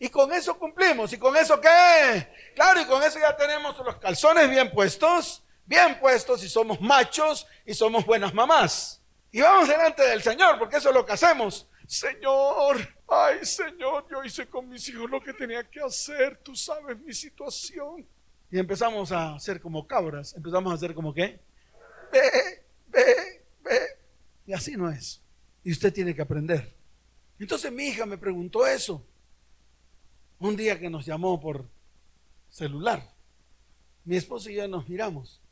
Y 0.00 0.08
con 0.08 0.32
eso 0.32 0.58
cumplimos. 0.58 1.12
¿Y 1.12 1.18
con 1.18 1.36
eso 1.36 1.60
qué? 1.60 2.28
Claro, 2.54 2.80
y 2.80 2.86
con 2.86 3.02
eso 3.02 3.18
ya 3.18 3.36
tenemos 3.36 3.76
los 3.78 3.96
calzones 3.98 4.48
bien 4.50 4.70
puestos, 4.72 5.44
bien 5.68 6.00
puestos 6.00 6.42
y 6.42 6.48
somos 6.48 6.80
machos 6.80 7.46
y 7.64 7.74
somos 7.74 8.04
buenas 8.04 8.32
mamás. 8.32 9.00
Y 9.30 9.42
vamos 9.42 9.68
delante 9.68 10.02
del 10.02 10.22
Señor, 10.22 10.58
porque 10.58 10.78
eso 10.78 10.88
es 10.88 10.94
lo 10.94 11.04
que 11.04 11.12
hacemos. 11.12 11.68
Señor, 11.86 12.76
ay 13.06 13.44
Señor, 13.44 14.06
yo 14.10 14.24
hice 14.24 14.46
con 14.46 14.68
mis 14.68 14.88
hijos 14.88 15.08
lo 15.10 15.20
que 15.20 15.34
tenía 15.34 15.62
que 15.64 15.80
hacer, 15.80 16.38
tú 16.42 16.56
sabes 16.56 16.98
mi 16.98 17.12
situación. 17.12 18.06
Y 18.50 18.58
empezamos 18.58 19.12
a 19.12 19.34
hacer 19.34 19.60
como 19.60 19.86
cabras, 19.86 20.34
empezamos 20.34 20.72
a 20.72 20.74
hacer 20.74 20.94
como 20.94 21.12
qué? 21.12 21.38
Ve, 22.10 22.64
ve, 22.86 23.42
ve. 23.62 23.80
Y 24.46 24.54
así 24.54 24.74
no 24.74 24.90
es. 24.90 25.20
Y 25.62 25.72
usted 25.72 25.92
tiene 25.92 26.14
que 26.14 26.22
aprender. 26.22 26.74
Entonces 27.38 27.70
mi 27.70 27.88
hija 27.88 28.06
me 28.06 28.16
preguntó 28.16 28.66
eso. 28.66 29.04
Un 30.38 30.56
día 30.56 30.78
que 30.78 30.88
nos 30.88 31.04
llamó 31.04 31.38
por 31.38 31.66
celular. 32.48 33.12
Mi 34.04 34.16
esposa 34.16 34.50
y 34.50 34.54
yo 34.54 34.66
nos 34.66 34.88
miramos. 34.88 35.42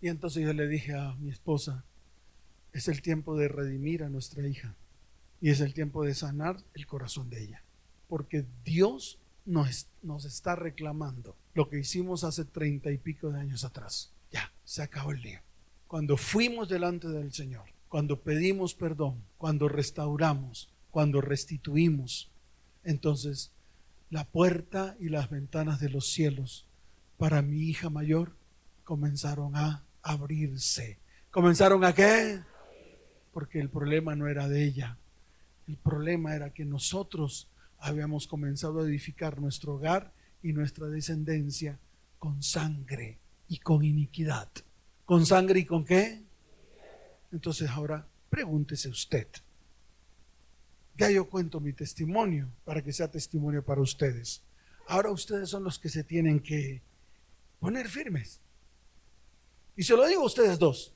Y 0.00 0.08
entonces 0.08 0.42
yo 0.42 0.52
le 0.52 0.66
dije 0.66 0.94
a 0.94 1.14
mi 1.16 1.30
esposa, 1.30 1.84
es 2.72 2.88
el 2.88 3.02
tiempo 3.02 3.36
de 3.36 3.48
redimir 3.48 4.02
a 4.02 4.08
nuestra 4.08 4.46
hija. 4.46 4.74
Y 5.40 5.50
es 5.50 5.60
el 5.60 5.74
tiempo 5.74 6.04
de 6.04 6.14
sanar 6.14 6.56
el 6.74 6.86
corazón 6.86 7.30
de 7.30 7.42
ella. 7.42 7.62
Porque 8.08 8.44
Dios 8.64 9.18
nos, 9.44 9.86
nos 10.02 10.24
está 10.24 10.56
reclamando 10.56 11.36
lo 11.54 11.68
que 11.68 11.78
hicimos 11.78 12.24
hace 12.24 12.44
treinta 12.44 12.90
y 12.90 12.98
pico 12.98 13.30
de 13.30 13.40
años 13.40 13.64
atrás. 13.64 14.12
Ya, 14.30 14.52
se 14.64 14.82
acabó 14.82 15.12
el 15.12 15.22
día. 15.22 15.42
Cuando 15.86 16.16
fuimos 16.16 16.68
delante 16.68 17.08
del 17.08 17.32
Señor, 17.32 17.64
cuando 17.88 18.20
pedimos 18.20 18.74
perdón, 18.74 19.22
cuando 19.38 19.68
restauramos, 19.68 20.72
cuando 20.90 21.20
restituimos, 21.20 22.30
entonces 22.84 23.50
la 24.10 24.24
puerta 24.24 24.96
y 25.00 25.08
las 25.08 25.30
ventanas 25.30 25.80
de 25.80 25.88
los 25.88 26.10
cielos 26.10 26.66
para 27.18 27.42
mi 27.42 27.62
hija 27.62 27.90
mayor 27.90 28.36
comenzaron 28.84 29.56
a 29.56 29.84
abrirse. 30.02 30.98
¿Comenzaron 31.30 31.84
a 31.84 31.94
qué? 31.94 32.40
Porque 33.32 33.60
el 33.60 33.70
problema 33.70 34.16
no 34.16 34.28
era 34.28 34.48
de 34.48 34.64
ella. 34.64 34.98
El 35.68 35.76
problema 35.76 36.34
era 36.34 36.50
que 36.50 36.64
nosotros 36.64 37.48
habíamos 37.78 38.26
comenzado 38.26 38.80
a 38.80 38.84
edificar 38.84 39.40
nuestro 39.40 39.74
hogar 39.74 40.12
y 40.42 40.52
nuestra 40.52 40.86
descendencia 40.88 41.78
con 42.18 42.42
sangre 42.42 43.18
y 43.48 43.58
con 43.58 43.84
iniquidad. 43.84 44.48
¿Con 45.04 45.26
sangre 45.26 45.60
y 45.60 45.64
con 45.64 45.84
qué? 45.84 46.22
Entonces 47.32 47.70
ahora 47.70 48.06
pregúntese 48.28 48.88
usted. 48.88 49.28
Ya 50.96 51.10
yo 51.10 51.28
cuento 51.28 51.60
mi 51.60 51.72
testimonio 51.72 52.48
para 52.64 52.82
que 52.82 52.92
sea 52.92 53.10
testimonio 53.10 53.64
para 53.64 53.80
ustedes. 53.80 54.42
Ahora 54.86 55.10
ustedes 55.10 55.48
son 55.48 55.64
los 55.64 55.78
que 55.78 55.88
se 55.88 56.04
tienen 56.04 56.40
que 56.40 56.82
poner 57.58 57.88
firmes. 57.88 58.40
Y 59.80 59.82
se 59.82 59.96
lo 59.96 60.06
digo 60.06 60.20
a 60.20 60.26
ustedes 60.26 60.58
dos. 60.58 60.92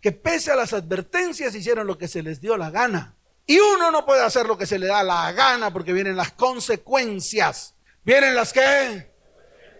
Que 0.00 0.10
pese 0.10 0.52
a 0.52 0.56
las 0.56 0.72
advertencias 0.72 1.54
hicieron 1.54 1.86
lo 1.86 1.98
que 1.98 2.08
se 2.08 2.22
les 2.22 2.40
dio 2.40 2.56
la 2.56 2.70
gana. 2.70 3.14
Y 3.44 3.58
uno 3.58 3.90
no 3.90 4.06
puede 4.06 4.22
hacer 4.24 4.46
lo 4.46 4.56
que 4.56 4.64
se 4.64 4.78
le 4.78 4.86
da 4.86 5.02
la 5.02 5.30
gana 5.32 5.70
porque 5.70 5.92
vienen 5.92 6.16
las 6.16 6.32
consecuencias. 6.32 7.74
¿Vienen 8.04 8.34
las 8.34 8.54
qué? 8.54 9.12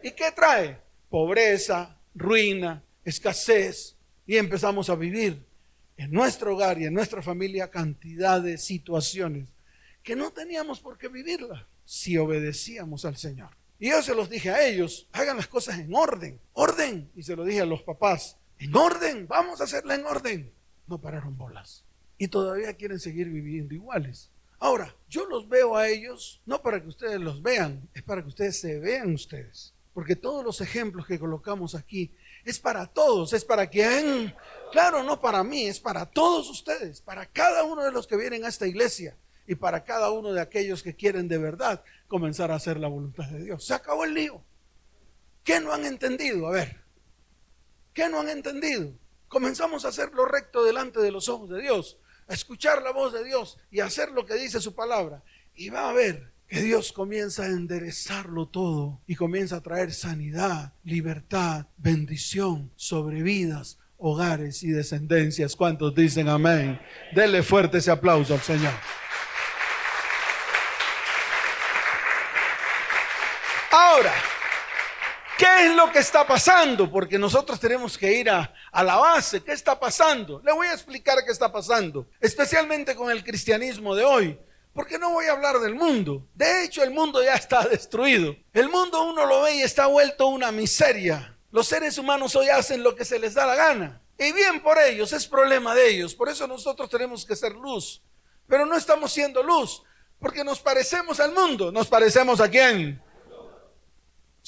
¿Y 0.02 0.10
qué 0.10 0.32
trae? 0.32 0.82
Pobreza, 1.08 1.96
ruina, 2.14 2.84
escasez. 3.06 3.96
Y 4.26 4.36
empezamos 4.36 4.90
a 4.90 4.94
vivir 4.94 5.42
en 5.96 6.10
nuestro 6.10 6.52
hogar 6.54 6.78
y 6.78 6.84
en 6.84 6.92
nuestra 6.92 7.22
familia 7.22 7.70
cantidad 7.70 8.42
de 8.42 8.58
situaciones 8.58 9.48
que 10.02 10.14
no 10.14 10.30
teníamos 10.30 10.78
por 10.80 10.98
qué 10.98 11.08
vivirlas 11.08 11.64
si 11.86 12.18
obedecíamos 12.18 13.06
al 13.06 13.16
Señor. 13.16 13.57
Y 13.78 13.90
yo 13.90 14.02
se 14.02 14.14
los 14.14 14.28
dije 14.28 14.50
a 14.50 14.66
ellos, 14.66 15.08
hagan 15.12 15.37
las 15.37 15.47
cosas 15.47 15.78
en 15.78 15.94
orden, 15.94 16.40
orden. 16.52 17.11
Y 17.14 17.23
se 17.23 17.37
lo 17.37 17.44
dije 17.44 17.61
a 17.61 17.66
los 17.66 17.82
papás, 17.82 18.37
en 18.58 18.75
orden, 18.75 19.28
vamos 19.28 19.61
a 19.61 19.64
hacerla 19.64 19.94
en 19.94 20.04
orden. 20.04 20.52
No 20.88 21.00
pararon 21.00 21.37
bolas. 21.37 21.85
Y 22.16 22.28
todavía 22.28 22.75
quieren 22.75 22.99
seguir 22.99 23.28
viviendo 23.28 23.75
iguales. 23.75 24.30
Ahora, 24.58 24.97
yo 25.08 25.26
los 25.26 25.49
veo 25.49 25.76
a 25.76 25.88
ellos, 25.88 26.40
no 26.44 26.61
para 26.61 26.82
que 26.82 26.88
ustedes 26.88 27.20
los 27.20 27.40
vean, 27.40 27.88
es 27.94 28.02
para 28.02 28.23
que 28.23 28.28
ustedes 28.28 28.58
se 28.58 28.80
vean 28.80 29.14
ustedes. 29.14 29.73
Porque 29.94 30.16
todos 30.16 30.44
los 30.44 30.61
ejemplos 30.61 31.06
que 31.06 31.18
colocamos 31.18 31.76
aquí 31.76 32.12
es 32.44 32.58
para 32.58 32.87
todos, 32.87 33.32
es 33.32 33.44
para 33.44 33.68
quien, 33.68 34.35
claro, 34.73 35.04
no 35.04 35.20
para 35.20 35.44
mí, 35.44 35.66
es 35.66 35.78
para 35.78 36.06
todos 36.06 36.50
ustedes, 36.50 37.00
para 37.00 37.26
cada 37.26 37.62
uno 37.62 37.85
de 37.85 37.92
los 37.92 38.08
que 38.08 38.16
vienen 38.16 38.44
a 38.44 38.49
esta 38.49 38.66
iglesia 38.66 39.16
y 39.49 39.55
para 39.55 39.83
cada 39.83 40.11
uno 40.11 40.33
de 40.35 40.43
aquellos 40.43 40.83
que 40.83 40.95
quieren 40.95 41.26
de 41.26 41.38
verdad 41.38 41.83
comenzar 42.07 42.50
a 42.50 42.57
hacer 42.57 42.78
la 42.78 42.87
voluntad 42.87 43.26
de 43.31 43.45
Dios. 43.45 43.64
Se 43.64 43.73
acabó 43.73 44.05
el 44.05 44.12
lío. 44.12 44.45
¿Qué 45.43 45.59
no 45.59 45.73
han 45.73 45.87
entendido? 45.87 46.47
A 46.49 46.50
ver, 46.50 46.76
¿qué 47.95 48.11
no 48.11 48.21
han 48.21 48.28
entendido? 48.28 48.93
Comenzamos 49.26 49.87
a 49.87 49.88
hacer 49.88 50.12
lo 50.12 50.26
recto 50.26 50.62
delante 50.62 51.00
de 51.00 51.11
los 51.11 51.31
ojos 51.31 51.49
de 51.49 51.62
Dios, 51.62 51.99
a 52.28 52.35
escuchar 52.35 52.83
la 52.83 52.93
voz 52.93 53.14
de 53.14 53.25
Dios 53.25 53.59
y 53.71 53.81
a 53.81 53.87
hacer 53.87 54.11
lo 54.11 54.26
que 54.26 54.35
dice 54.35 54.61
su 54.61 54.75
palabra. 54.75 55.23
Y 55.55 55.71
va 55.71 55.88
a 55.88 55.95
ver 55.95 56.31
que 56.47 56.61
Dios 56.61 56.93
comienza 56.93 57.45
a 57.45 57.47
enderezarlo 57.47 58.49
todo 58.49 59.00
y 59.07 59.14
comienza 59.14 59.57
a 59.57 59.62
traer 59.62 59.95
sanidad, 59.95 60.75
libertad, 60.85 61.69
bendición 61.78 62.71
sobre 62.76 63.23
vidas, 63.23 63.78
hogares 63.97 64.62
y 64.62 64.69
descendencias. 64.69 65.57
¿Cuántos 65.57 65.95
dicen 65.95 66.28
amén? 66.28 66.78
Denle 67.14 67.43
fuerte 67.43 67.78
ese 67.78 67.90
aplauso 67.90 68.35
al 68.35 68.43
Señor. 68.43 68.75
Ahora, 73.99 74.14
¿qué 75.37 75.67
es 75.67 75.75
lo 75.75 75.90
que 75.90 75.99
está 75.99 76.25
pasando? 76.25 76.88
Porque 76.88 77.19
nosotros 77.19 77.59
tenemos 77.59 77.99
que 77.99 78.12
ir 78.12 78.31
a, 78.31 78.55
a, 78.71 78.85
la 78.85 78.95
base. 78.95 79.43
¿Qué 79.43 79.50
está 79.50 79.76
pasando? 79.76 80.40
Le 80.45 80.52
voy 80.52 80.69
a 80.69 80.73
explicar 80.73 81.19
qué 81.25 81.33
está 81.33 81.50
pasando, 81.50 82.07
especialmente 82.21 82.95
con 82.95 83.11
el 83.11 83.25
cristianismo 83.25 83.97
de 83.97 84.05
hoy. 84.05 84.38
Porque 84.73 85.00
no 85.00 85.11
voy 85.11 85.26
a 85.26 85.33
hablar 85.33 85.59
del 85.59 85.75
mundo. 85.75 86.28
De 86.33 86.62
hecho, 86.62 86.85
el 86.85 86.93
mundo 86.93 87.21
ya 87.25 87.35
está 87.35 87.67
destruido. 87.67 88.37
El 88.52 88.69
mundo 88.69 89.02
uno 89.02 89.26
lo 89.26 89.43
ve 89.43 89.57
y 89.57 89.62
está 89.62 89.87
vuelto 89.87 90.28
una 90.28 90.52
miseria. 90.52 91.37
Los 91.50 91.67
seres 91.67 91.99
humanos 91.99 92.37
hoy 92.37 92.50
hacen 92.50 92.85
lo 92.85 92.95
que 92.95 93.05
se 93.05 93.19
les 93.19 93.35
da 93.35 93.47
la 93.47 93.57
gana. 93.57 94.00
Y 94.17 94.31
bien 94.31 94.62
por 94.62 94.78
ellos, 94.78 95.12
es 95.12 95.26
problema 95.26 95.75
de 95.75 95.90
ellos. 95.90 96.14
Por 96.14 96.28
eso 96.28 96.47
nosotros 96.47 96.88
tenemos 96.88 97.26
que 97.26 97.35
ser 97.35 97.50
luz. 97.50 98.00
Pero 98.47 98.64
no 98.64 98.76
estamos 98.76 99.11
siendo 99.11 99.43
luz, 99.43 99.83
porque 100.21 100.45
nos 100.45 100.61
parecemos 100.61 101.19
al 101.19 101.33
mundo. 101.33 101.73
¿Nos 101.73 101.88
parecemos 101.88 102.40
a 102.40 102.49
quién? 102.49 103.02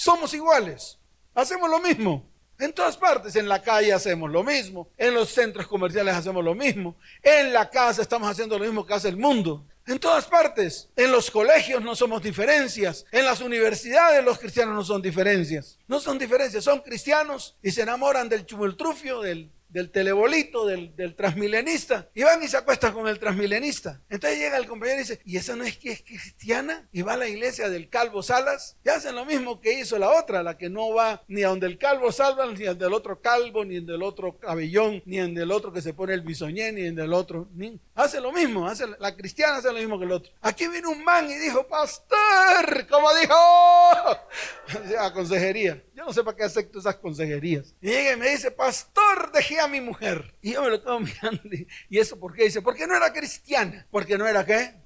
Somos 0.00 0.32
iguales. 0.32 0.98
Hacemos 1.34 1.68
lo 1.68 1.78
mismo. 1.78 2.26
En 2.58 2.72
todas 2.72 2.96
partes, 2.96 3.36
en 3.36 3.46
la 3.46 3.60
calle 3.60 3.92
hacemos 3.92 4.30
lo 4.30 4.42
mismo, 4.42 4.88
en 4.96 5.12
los 5.12 5.28
centros 5.28 5.66
comerciales 5.66 6.14
hacemos 6.14 6.42
lo 6.42 6.54
mismo, 6.54 6.96
en 7.22 7.52
la 7.52 7.68
casa 7.68 8.00
estamos 8.00 8.30
haciendo 8.30 8.58
lo 8.58 8.64
mismo 8.64 8.86
que 8.86 8.94
hace 8.94 9.10
el 9.10 9.18
mundo. 9.18 9.66
En 9.86 9.98
todas 9.98 10.24
partes. 10.24 10.88
En 10.96 11.12
los 11.12 11.30
colegios 11.30 11.82
no 11.82 11.94
somos 11.94 12.22
diferencias. 12.22 13.04
En 13.12 13.26
las 13.26 13.42
universidades 13.42 14.24
los 14.24 14.38
cristianos 14.38 14.74
no 14.74 14.84
son 14.84 15.02
diferencias. 15.02 15.78
No 15.86 16.00
son 16.00 16.18
diferencias. 16.18 16.64
Son 16.64 16.80
cristianos 16.80 17.58
y 17.62 17.70
se 17.70 17.82
enamoran 17.82 18.30
del 18.30 18.46
chumultrufio, 18.46 19.20
del 19.20 19.50
del 19.70 19.90
telebolito, 19.90 20.66
del, 20.66 20.94
del, 20.96 21.14
transmilenista, 21.14 22.08
y 22.14 22.22
van 22.22 22.42
y 22.42 22.48
se 22.48 22.56
acuestan 22.56 22.92
con 22.92 23.08
el 23.08 23.18
transmilenista. 23.18 24.02
Entonces 24.08 24.38
llega 24.38 24.56
el 24.56 24.66
compañero 24.66 24.98
y 24.98 25.02
dice, 25.02 25.20
¿y 25.24 25.36
esa 25.36 25.56
no 25.56 25.64
es 25.64 25.78
que 25.78 25.92
es 25.92 26.02
cristiana? 26.02 26.88
Y 26.92 27.02
va 27.02 27.14
a 27.14 27.16
la 27.16 27.28
iglesia 27.28 27.68
del 27.68 27.88
Calvo 27.88 28.22
Salas, 28.22 28.76
y 28.84 28.88
hacen 28.88 29.14
lo 29.14 29.24
mismo 29.24 29.60
que 29.60 29.78
hizo 29.78 29.98
la 29.98 30.10
otra, 30.10 30.42
la 30.42 30.58
que 30.58 30.68
no 30.68 30.92
va 30.94 31.22
ni 31.28 31.42
a 31.42 31.48
donde 31.48 31.66
el 31.66 31.78
Calvo 31.78 32.12
Salas, 32.12 32.58
ni 32.58 32.66
al 32.66 32.78
del 32.78 32.92
otro 32.92 33.20
Calvo, 33.20 33.64
ni 33.64 33.76
en 33.76 33.86
del 33.86 34.02
otro 34.02 34.38
Cabellón, 34.38 35.02
ni 35.06 35.18
en 35.18 35.34
del 35.34 35.50
otro 35.52 35.72
que 35.72 35.82
se 35.82 35.94
pone 35.94 36.14
el 36.14 36.22
bisoñé, 36.22 36.72
ni 36.72 36.86
en 36.86 36.94
del 36.94 37.12
otro. 37.12 37.48
Ni... 37.54 37.80
Hace 37.94 38.20
lo 38.20 38.32
mismo, 38.32 38.66
hace, 38.66 38.86
la 38.98 39.16
cristiana 39.16 39.56
hace 39.56 39.68
lo 39.68 39.78
mismo 39.78 39.98
que 39.98 40.04
el 40.04 40.12
otro. 40.12 40.32
Aquí 40.40 40.66
vino 40.68 40.90
un 40.90 41.04
man 41.04 41.28
y 41.30 41.34
dijo, 41.36 41.66
pastor, 41.66 42.86
como 42.88 43.12
dijo, 43.14 43.34
a 44.98 45.12
consejería. 45.12 45.82
Yo 46.00 46.06
no 46.06 46.14
sé 46.14 46.24
para 46.24 46.34
qué 46.34 46.44
acepto 46.44 46.78
esas 46.78 46.96
consejerías. 46.96 47.74
Y 47.82 47.88
llega 47.88 48.14
y 48.14 48.16
me 48.16 48.30
dice, 48.30 48.50
pastor, 48.50 49.30
dejé 49.34 49.60
a 49.60 49.68
mi 49.68 49.82
mujer. 49.82 50.34
Y 50.40 50.54
yo 50.54 50.62
me 50.62 50.70
lo 50.70 50.82
quedo 50.82 50.98
mirando. 51.00 51.42
¿Y 51.90 51.98
eso 51.98 52.18
por 52.18 52.32
qué? 52.32 52.44
Dice, 52.44 52.62
porque 52.62 52.86
no 52.86 52.96
era 52.96 53.12
cristiana. 53.12 53.86
Porque 53.90 54.16
no 54.16 54.26
era 54.26 54.46
qué? 54.46 54.76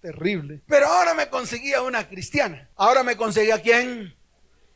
Terrible. 0.00 0.62
Pero 0.66 0.86
ahora 0.86 1.12
me 1.12 1.28
conseguía 1.28 1.82
una 1.82 2.08
cristiana. 2.08 2.70
Ahora 2.76 3.02
me 3.02 3.14
conseguía 3.14 3.60
quién? 3.60 4.14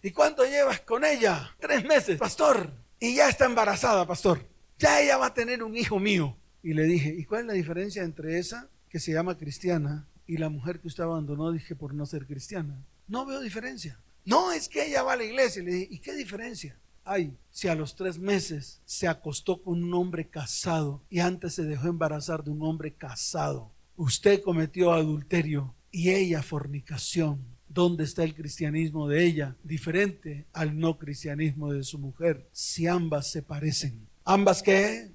¿Y 0.02 0.10
cuánto 0.10 0.44
llevas 0.44 0.80
con 0.80 1.06
ella? 1.06 1.56
Tres 1.58 1.86
meses, 1.86 2.18
pastor. 2.18 2.70
Y 3.00 3.14
ya 3.14 3.30
está 3.30 3.46
embarazada, 3.46 4.06
pastor. 4.06 4.46
Ya 4.78 5.00
ella 5.00 5.16
va 5.16 5.28
a 5.28 5.34
tener 5.34 5.62
un 5.62 5.74
hijo 5.74 5.98
mío. 5.98 6.36
Y 6.62 6.74
le 6.74 6.82
dije, 6.82 7.14
¿y 7.16 7.24
cuál 7.24 7.40
es 7.40 7.46
la 7.46 7.52
diferencia 7.54 8.02
entre 8.02 8.38
esa 8.38 8.68
que 8.90 9.00
se 9.00 9.12
llama 9.12 9.38
cristiana 9.38 10.06
y 10.26 10.36
la 10.36 10.50
mujer 10.50 10.80
que 10.80 10.88
usted 10.88 11.04
abandonó, 11.04 11.50
dije, 11.50 11.74
por 11.74 11.94
no 11.94 12.04
ser 12.04 12.26
cristiana? 12.26 12.84
No 13.06 13.24
veo 13.24 13.40
diferencia. 13.40 13.98
No, 14.28 14.52
es 14.52 14.68
que 14.68 14.86
ella 14.86 15.02
va 15.02 15.14
a 15.14 15.16
la 15.16 15.24
iglesia. 15.24 15.62
Le 15.62 15.72
dije, 15.72 15.88
¿y 15.90 15.98
qué 15.98 16.14
diferencia? 16.14 16.76
Hay 17.04 17.32
si 17.50 17.68
a 17.68 17.74
los 17.74 17.96
tres 17.96 18.18
meses 18.18 18.80
se 18.84 19.08
acostó 19.08 19.62
con 19.62 19.82
un 19.82 19.94
hombre 19.94 20.28
casado 20.28 21.00
y 21.08 21.20
antes 21.20 21.54
se 21.54 21.64
dejó 21.64 21.88
embarazar 21.88 22.44
de 22.44 22.50
un 22.50 22.62
hombre 22.62 22.92
casado? 22.92 23.70
Usted 23.96 24.42
cometió 24.42 24.92
adulterio 24.92 25.74
y 25.90 26.10
ella 26.10 26.42
fornicación. 26.42 27.42
¿Dónde 27.68 28.04
está 28.04 28.22
el 28.22 28.34
cristianismo 28.34 29.08
de 29.08 29.24
ella? 29.24 29.56
Diferente 29.64 30.44
al 30.52 30.78
no 30.78 30.98
cristianismo 30.98 31.72
de 31.72 31.82
su 31.82 31.98
mujer. 31.98 32.46
Si 32.52 32.86
ambas 32.86 33.30
se 33.30 33.42
parecen, 33.42 34.08
Ambas 34.30 34.62
qué? 34.62 35.10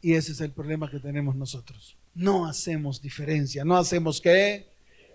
Y 0.00 0.12
ese 0.12 0.30
es 0.30 0.40
el 0.40 0.52
problema 0.52 0.88
que 0.88 1.00
tenemos 1.00 1.34
nosotros. 1.34 1.96
No 2.14 2.46
hacemos 2.46 3.02
diferencia, 3.02 3.64
no 3.64 3.76
hacemos 3.76 4.20
qué. 4.20 4.68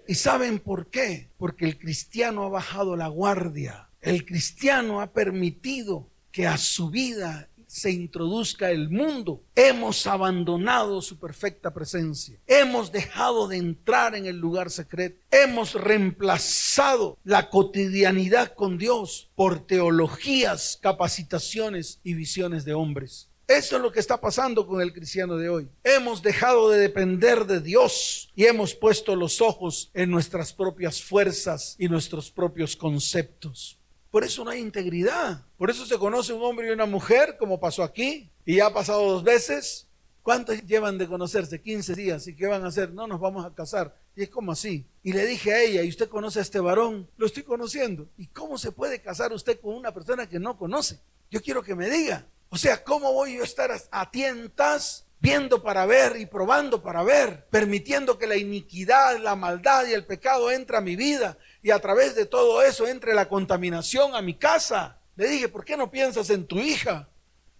¿Y 0.07 0.15
saben 0.15 0.59
por 0.59 0.87
qué? 0.89 1.29
Porque 1.37 1.65
el 1.65 1.77
cristiano 1.77 2.43
ha 2.43 2.49
bajado 2.49 2.95
la 2.95 3.07
guardia. 3.07 3.89
El 4.01 4.25
cristiano 4.25 5.01
ha 5.01 5.11
permitido 5.11 6.07
que 6.31 6.47
a 6.47 6.57
su 6.57 6.89
vida 6.89 7.49
se 7.67 7.91
introduzca 7.91 8.71
el 8.71 8.89
mundo. 8.89 9.43
Hemos 9.53 10.07
abandonado 10.07 11.01
su 11.01 11.19
perfecta 11.19 11.73
presencia. 11.73 12.39
Hemos 12.47 12.91
dejado 12.91 13.49
de 13.49 13.57
entrar 13.57 14.15
en 14.15 14.25
el 14.25 14.37
lugar 14.37 14.71
secreto. 14.71 15.19
Hemos 15.29 15.73
reemplazado 15.73 17.17
la 17.25 17.49
cotidianidad 17.49 18.53
con 18.53 18.77
Dios 18.77 19.29
por 19.35 19.67
teologías, 19.67 20.79
capacitaciones 20.81 21.99
y 22.03 22.13
visiones 22.13 22.63
de 22.63 22.73
hombres. 22.73 23.29
Eso 23.47 23.77
es 23.77 23.81
lo 23.81 23.93
que 23.93 24.01
está 24.01 24.19
pasando 24.19 24.67
con 24.67 24.81
el 24.81 24.91
cristiano 24.91 25.37
de 25.37 25.47
hoy. 25.47 25.69
Hemos 25.81 26.21
dejado 26.21 26.69
de 26.69 26.79
depender 26.79 27.45
de 27.45 27.61
Dios 27.61 28.29
y 28.35 28.43
hemos 28.43 28.75
puesto 28.75 29.15
los 29.15 29.39
ojos 29.39 29.89
en 29.93 30.11
nuestras 30.11 30.51
propias 30.51 31.01
fuerzas 31.01 31.77
y 31.79 31.87
nuestros 31.87 32.29
propios 32.29 32.75
conceptos. 32.75 33.79
Por 34.11 34.25
eso 34.25 34.43
no 34.43 34.51
hay 34.51 34.59
integridad. 34.59 35.45
Por 35.57 35.69
eso 35.69 35.85
se 35.85 35.97
conoce 35.97 36.33
un 36.33 36.43
hombre 36.43 36.67
y 36.67 36.71
una 36.71 36.85
mujer, 36.85 37.37
como 37.39 37.57
pasó 37.57 37.83
aquí, 37.83 38.29
y 38.45 38.57
ya 38.57 38.65
ha 38.65 38.73
pasado 38.73 39.09
dos 39.09 39.23
veces. 39.23 39.87
¿Cuántos 40.23 40.61
llevan 40.65 40.97
de 40.97 41.07
conocerse? 41.07 41.61
15 41.61 41.95
días. 41.95 42.27
¿Y 42.27 42.35
qué 42.35 42.47
van 42.47 42.65
a 42.65 42.67
hacer? 42.67 42.91
No, 42.91 43.07
nos 43.07 43.21
vamos 43.21 43.45
a 43.45 43.55
casar. 43.55 43.95
Y 44.13 44.23
es 44.23 44.29
como 44.29 44.51
así. 44.51 44.85
Y 45.03 45.13
le 45.13 45.25
dije 45.25 45.53
a 45.53 45.61
ella, 45.61 45.83
¿y 45.83 45.89
usted 45.89 46.09
conoce 46.09 46.39
a 46.39 46.41
este 46.41 46.59
varón? 46.59 47.09
Lo 47.15 47.25
estoy 47.25 47.43
conociendo. 47.43 48.09
¿Y 48.17 48.27
cómo 48.27 48.57
se 48.57 48.73
puede 48.73 48.99
casar 48.99 49.31
usted 49.31 49.57
con 49.61 49.73
una 49.73 49.93
persona 49.93 50.27
que 50.27 50.37
no 50.37 50.57
conoce? 50.57 50.99
Yo 51.31 51.41
quiero 51.41 51.63
que 51.63 51.75
me 51.75 51.89
diga. 51.89 52.27
O 52.49 52.57
sea, 52.57 52.83
¿cómo 52.83 53.11
voy 53.13 53.35
yo 53.35 53.41
a 53.41 53.45
estar 53.45 53.71
a 53.91 54.11
tientas 54.11 55.05
viendo 55.19 55.63
para 55.63 55.85
ver 55.85 56.15
y 56.17 56.25
probando 56.25 56.81
para 56.81 57.03
ver, 57.03 57.47
permitiendo 57.49 58.17
que 58.17 58.27
la 58.27 58.35
iniquidad, 58.35 59.17
la 59.17 59.35
maldad 59.35 59.85
y 59.87 59.93
el 59.93 60.05
pecado 60.05 60.51
entre 60.51 60.77
a 60.77 60.81
mi 60.81 60.95
vida 60.95 61.37
y 61.61 61.71
a 61.71 61.79
través 61.79 62.15
de 62.15 62.25
todo 62.25 62.61
eso 62.61 62.87
entre 62.87 63.13
la 63.13 63.27
contaminación 63.27 64.15
a 64.15 64.21
mi 64.21 64.35
casa. 64.35 64.99
Le 65.15 65.27
dije, 65.27 65.49
¿por 65.49 65.65
qué 65.65 65.75
no 65.75 65.89
piensas 65.89 66.29
en 66.29 66.45
tu 66.45 66.59
hija? 66.59 67.09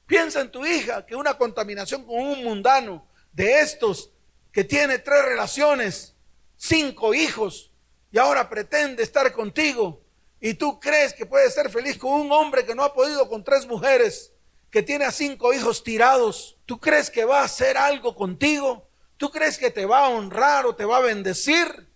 Piensa 0.05 0.39
en 0.41 0.51
tu 0.51 0.65
hija, 0.65 1.05
que 1.05 1.15
una 1.15 1.37
contaminación 1.37 2.05
con 2.05 2.19
un 2.19 2.43
mundano 2.43 3.05
de 3.33 3.59
estos 3.59 4.11
que 4.53 4.63
tiene 4.63 4.99
tres 4.99 5.25
relaciones, 5.25 6.15
cinco 6.55 7.13
hijos, 7.13 7.71
y 8.11 8.17
ahora 8.17 8.49
pretende 8.49 9.03
estar 9.03 9.31
contigo, 9.33 10.01
y 10.39 10.53
tú 10.53 10.79
crees 10.79 11.13
que 11.13 11.25
puedes 11.25 11.53
ser 11.53 11.69
feliz 11.69 11.97
con 11.97 12.13
un 12.13 12.31
hombre 12.31 12.65
que 12.65 12.73
no 12.73 12.83
ha 12.83 12.93
podido 12.93 13.27
con 13.27 13.43
tres 13.43 13.67
mujeres, 13.67 14.31
que 14.69 14.83
tiene 14.83 15.05
a 15.05 15.11
cinco 15.11 15.53
hijos 15.53 15.83
tirados, 15.83 16.57
¿tú 16.65 16.79
crees 16.79 17.09
que 17.09 17.25
va 17.25 17.41
a 17.41 17.45
hacer 17.45 17.77
algo 17.77 18.15
contigo? 18.15 18.87
¿Tú 19.17 19.29
crees 19.29 19.57
que 19.57 19.71
te 19.71 19.85
va 19.85 20.05
a 20.05 20.09
honrar 20.09 20.65
o 20.65 20.75
te 20.75 20.85
va 20.85 20.97
a 20.97 21.01
bendecir? 21.01 21.87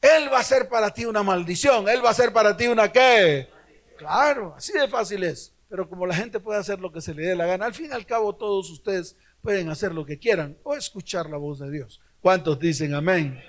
Él 0.00 0.32
va 0.32 0.40
a 0.40 0.44
ser 0.44 0.68
para 0.68 0.92
ti 0.92 1.06
una 1.06 1.22
maldición. 1.22 1.88
Él 1.88 2.04
va 2.04 2.10
a 2.10 2.14
ser 2.14 2.32
para 2.32 2.56
ti 2.56 2.66
una 2.66 2.92
qué. 2.92 3.48
Claro, 3.96 4.54
así 4.56 4.72
de 4.72 4.88
fácil 4.88 5.24
es. 5.24 5.52
Pero 5.68 5.88
como 5.88 6.06
la 6.06 6.14
gente 6.14 6.40
puede 6.40 6.60
hacer 6.60 6.78
lo 6.78 6.92
que 6.92 7.00
se 7.00 7.14
le 7.14 7.22
dé 7.22 7.34
la 7.34 7.46
gana, 7.46 7.66
al 7.66 7.74
fin 7.74 7.88
y 7.90 7.94
al 7.94 8.06
cabo 8.06 8.34
todos 8.34 8.70
ustedes 8.70 9.16
pueden 9.40 9.70
hacer 9.70 9.92
lo 9.92 10.04
que 10.04 10.18
quieran 10.18 10.56
o 10.62 10.74
escuchar 10.74 11.28
la 11.30 11.36
voz 11.36 11.58
de 11.58 11.70
Dios. 11.70 12.00
¿Cuántos 12.20 12.58
dicen 12.58 12.94
amén? 12.94 13.42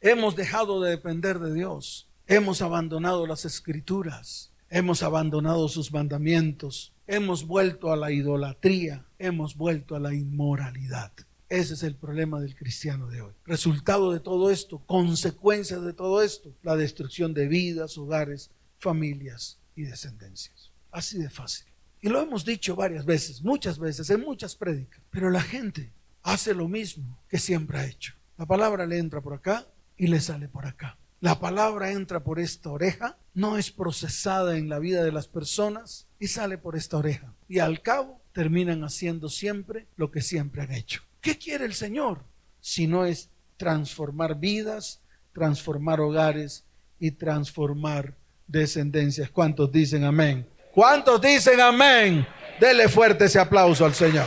Hemos 0.00 0.36
dejado 0.36 0.82
de 0.82 0.90
depender 0.90 1.38
de 1.38 1.54
Dios. 1.54 2.08
Hemos 2.26 2.60
abandonado 2.62 3.26
las 3.26 3.44
escrituras. 3.44 4.52
Hemos 4.70 5.02
abandonado 5.02 5.68
sus 5.68 5.92
mandamientos. 5.92 6.93
Hemos 7.06 7.46
vuelto 7.46 7.92
a 7.92 7.96
la 7.96 8.10
idolatría. 8.12 9.04
Hemos 9.18 9.56
vuelto 9.56 9.94
a 9.94 10.00
la 10.00 10.14
inmoralidad. 10.14 11.12
Ese 11.50 11.74
es 11.74 11.82
el 11.82 11.94
problema 11.94 12.40
del 12.40 12.56
cristiano 12.56 13.08
de 13.08 13.20
hoy. 13.20 13.34
Resultado 13.44 14.10
de 14.12 14.20
todo 14.20 14.50
esto, 14.50 14.78
consecuencia 14.86 15.78
de 15.78 15.92
todo 15.92 16.22
esto, 16.22 16.54
la 16.62 16.76
destrucción 16.76 17.34
de 17.34 17.46
vidas, 17.46 17.98
hogares, 17.98 18.50
familias 18.78 19.58
y 19.76 19.82
descendencias. 19.82 20.70
Así 20.90 21.18
de 21.18 21.28
fácil. 21.28 21.66
Y 22.00 22.08
lo 22.08 22.20
hemos 22.20 22.44
dicho 22.44 22.74
varias 22.74 23.04
veces, 23.04 23.42
muchas 23.42 23.78
veces, 23.78 24.08
en 24.10 24.20
muchas 24.20 24.56
prédicas. 24.56 25.00
Pero 25.10 25.30
la 25.30 25.42
gente 25.42 25.92
hace 26.22 26.54
lo 26.54 26.68
mismo 26.68 27.18
que 27.28 27.38
siempre 27.38 27.78
ha 27.78 27.86
hecho. 27.86 28.14
La 28.38 28.46
palabra 28.46 28.86
le 28.86 28.98
entra 28.98 29.20
por 29.20 29.34
acá 29.34 29.66
y 29.96 30.06
le 30.06 30.20
sale 30.20 30.48
por 30.48 30.66
acá. 30.66 30.96
La 31.20 31.38
palabra 31.38 31.92
entra 31.92 32.24
por 32.24 32.40
esta 32.40 32.70
oreja, 32.70 33.16
no 33.34 33.58
es 33.58 33.70
procesada 33.70 34.56
en 34.56 34.68
la 34.68 34.78
vida 34.78 35.02
de 35.02 35.12
las 35.12 35.26
personas 35.26 36.06
y 36.18 36.28
sale 36.28 36.56
por 36.56 36.76
esta 36.76 36.96
oreja. 36.96 37.34
Y 37.48 37.58
al 37.58 37.82
cabo 37.82 38.20
terminan 38.32 38.84
haciendo 38.84 39.28
siempre 39.28 39.86
lo 39.96 40.10
que 40.10 40.22
siempre 40.22 40.62
han 40.62 40.72
hecho. 40.72 41.02
¿Qué 41.20 41.36
quiere 41.36 41.64
el 41.64 41.74
Señor? 41.74 42.20
Si 42.60 42.86
no 42.86 43.04
es 43.04 43.28
transformar 43.56 44.38
vidas, 44.38 45.00
transformar 45.32 46.00
hogares 46.00 46.64
y 46.98 47.10
transformar 47.10 48.14
descendencias. 48.46 49.30
¿Cuántos 49.30 49.70
dicen 49.70 50.04
amén? 50.04 50.46
¿Cuántos 50.72 51.20
dicen 51.20 51.60
amén? 51.60 52.26
Dele 52.60 52.88
fuerte 52.88 53.26
ese 53.26 53.38
aplauso 53.38 53.84
al 53.84 53.94
Señor. 53.94 54.26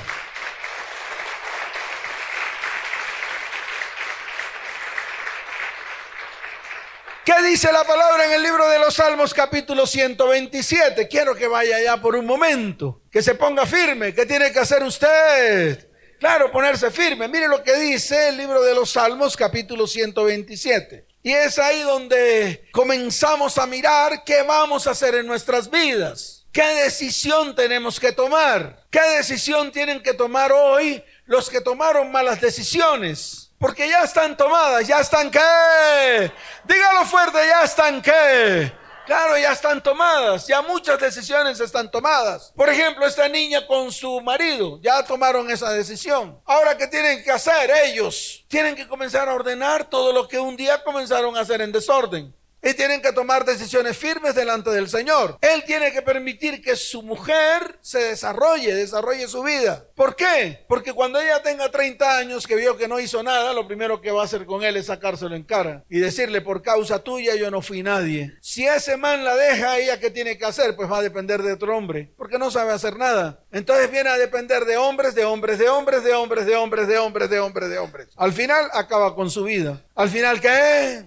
¿Qué 7.27 7.43
dice 7.43 7.69
la 7.73 7.83
palabra 7.83 8.23
en 8.23 8.31
el 8.31 8.41
libro 8.41 8.69
de 8.69 8.79
los 8.79 8.93
Salmos 8.93 9.33
capítulo 9.33 9.85
127? 9.85 11.09
Quiero 11.09 11.35
que 11.35 11.45
vaya 11.45 11.75
allá 11.75 11.97
por 11.97 12.15
un 12.15 12.25
momento, 12.25 13.01
que 13.11 13.21
se 13.21 13.35
ponga 13.35 13.65
firme. 13.65 14.13
¿Qué 14.13 14.25
tiene 14.25 14.49
que 14.53 14.59
hacer 14.59 14.81
usted? 14.81 15.89
Claro, 16.21 16.49
ponerse 16.53 16.89
firme. 16.89 17.27
Mire 17.27 17.49
lo 17.49 17.61
que 17.61 17.75
dice 17.75 18.29
el 18.29 18.37
libro 18.37 18.63
de 18.63 18.73
los 18.73 18.91
Salmos, 18.91 19.35
capítulo 19.35 19.87
127. 19.87 21.05
Y 21.21 21.33
es 21.33 21.59
ahí 21.59 21.81
donde 21.81 22.69
comenzamos 22.71 23.57
a 23.57 23.67
mirar 23.67 24.23
qué 24.23 24.43
vamos 24.43 24.87
a 24.87 24.91
hacer 24.91 25.15
en 25.15 25.27
nuestras 25.27 25.69
vidas. 25.69 26.45
¿Qué 26.53 26.65
decisión 26.85 27.55
tenemos 27.55 27.99
que 27.99 28.13
tomar? 28.13 28.85
¿Qué 28.89 29.01
decisión 29.17 29.73
tienen 29.73 30.01
que 30.01 30.13
tomar 30.13 30.53
hoy 30.53 31.03
los 31.25 31.49
que 31.49 31.59
tomaron 31.59 32.09
malas 32.09 32.39
decisiones? 32.39 33.46
Porque 33.59 33.89
ya 33.89 34.03
están 34.03 34.37
tomadas, 34.37 34.87
ya 34.87 34.99
están 34.99 35.31
qué. 35.31 36.31
Dígalo 36.65 37.05
fuerte, 37.05 37.39
ya 37.47 37.63
están 37.63 38.01
qué 38.01 38.71
Claro, 39.07 39.37
ya 39.37 39.53
están 39.53 39.81
tomadas, 39.81 40.47
ya 40.47 40.61
muchas 40.61 40.99
decisiones 40.99 41.61
están 41.61 41.89
tomadas. 41.89 42.51
Por 42.53 42.67
ejemplo, 42.67 43.05
esta 43.05 43.29
niña 43.29 43.65
con 43.65 43.89
su 43.89 44.19
marido, 44.19 44.81
ya 44.81 45.01
tomaron 45.01 45.49
esa 45.49 45.71
decisión. 45.71 46.37
Ahora, 46.43 46.77
¿qué 46.77 46.87
tienen 46.87 47.23
que 47.23 47.31
hacer 47.31 47.71
ellos? 47.85 48.43
Tienen 48.49 48.75
que 48.75 48.85
comenzar 48.85 49.29
a 49.29 49.33
ordenar 49.33 49.89
todo 49.89 50.11
lo 50.11 50.27
que 50.27 50.37
un 50.37 50.57
día 50.57 50.83
comenzaron 50.83 51.37
a 51.37 51.39
hacer 51.39 51.61
en 51.61 51.71
desorden 51.71 52.35
y 52.63 52.73
tienen 52.73 53.01
que 53.01 53.13
tomar 53.13 53.45
decisiones 53.45 53.97
firmes 53.97 54.35
delante 54.35 54.69
del 54.71 54.89
Señor. 54.89 55.37
Él 55.41 55.63
tiene 55.65 55.91
que 55.91 56.01
permitir 56.01 56.61
que 56.61 56.75
su 56.75 57.01
mujer 57.03 57.77
se 57.81 57.99
desarrolle, 57.99 58.73
desarrolle 58.73 59.27
su 59.27 59.43
vida. 59.43 59.85
¿Por 59.95 60.15
qué? 60.15 60.65
Porque 60.67 60.93
cuando 60.93 61.19
ella 61.19 61.41
tenga 61.41 61.69
30 61.69 62.17
años 62.17 62.47
que 62.47 62.55
vio 62.55 62.77
que 62.77 62.87
no 62.87 62.99
hizo 62.99 63.23
nada, 63.23 63.53
lo 63.53 63.67
primero 63.67 64.01
que 64.01 64.11
va 64.11 64.21
a 64.21 64.25
hacer 64.25 64.45
con 64.45 64.63
él 64.63 64.77
es 64.77 64.87
sacárselo 64.87 65.35
en 65.35 65.43
cara 65.43 65.83
y 65.89 65.99
decirle, 65.99 66.41
por 66.41 66.61
causa 66.61 66.99
tuya 66.99 67.35
yo 67.35 67.51
no 67.51 67.61
fui 67.61 67.83
nadie. 67.83 68.33
Si 68.41 68.65
ese 68.65 68.97
man 68.97 69.23
la 69.23 69.35
deja, 69.35 69.77
ella 69.77 69.99
qué 69.99 70.09
tiene 70.09 70.37
que 70.37 70.45
hacer? 70.45 70.75
Pues 70.75 70.91
va 70.91 70.99
a 70.99 71.03
depender 71.03 71.41
de 71.43 71.53
otro 71.53 71.77
hombre, 71.77 72.11
porque 72.17 72.37
no 72.37 72.51
sabe 72.51 72.73
hacer 72.73 72.97
nada. 72.97 73.39
Entonces 73.51 73.89
viene 73.91 74.09
a 74.09 74.17
depender 74.17 74.65
de 74.65 74.77
hombres, 74.77 75.15
de 75.15 75.25
hombres, 75.25 75.57
de 75.59 75.69
hombres, 75.69 76.03
de 76.03 76.13
hombres, 76.13 76.45
de 76.45 76.55
hombres, 76.55 76.87
de 76.87 76.97
hombres, 76.97 77.29
de 77.29 77.39
hombres, 77.39 77.69
de 77.69 77.77
hombres. 77.77 78.07
Al 78.15 78.33
final 78.33 78.69
acaba 78.73 79.15
con 79.15 79.29
su 79.29 79.43
vida. 79.43 79.83
Al 79.95 80.09
final, 80.09 80.41
¿qué? 80.41 81.05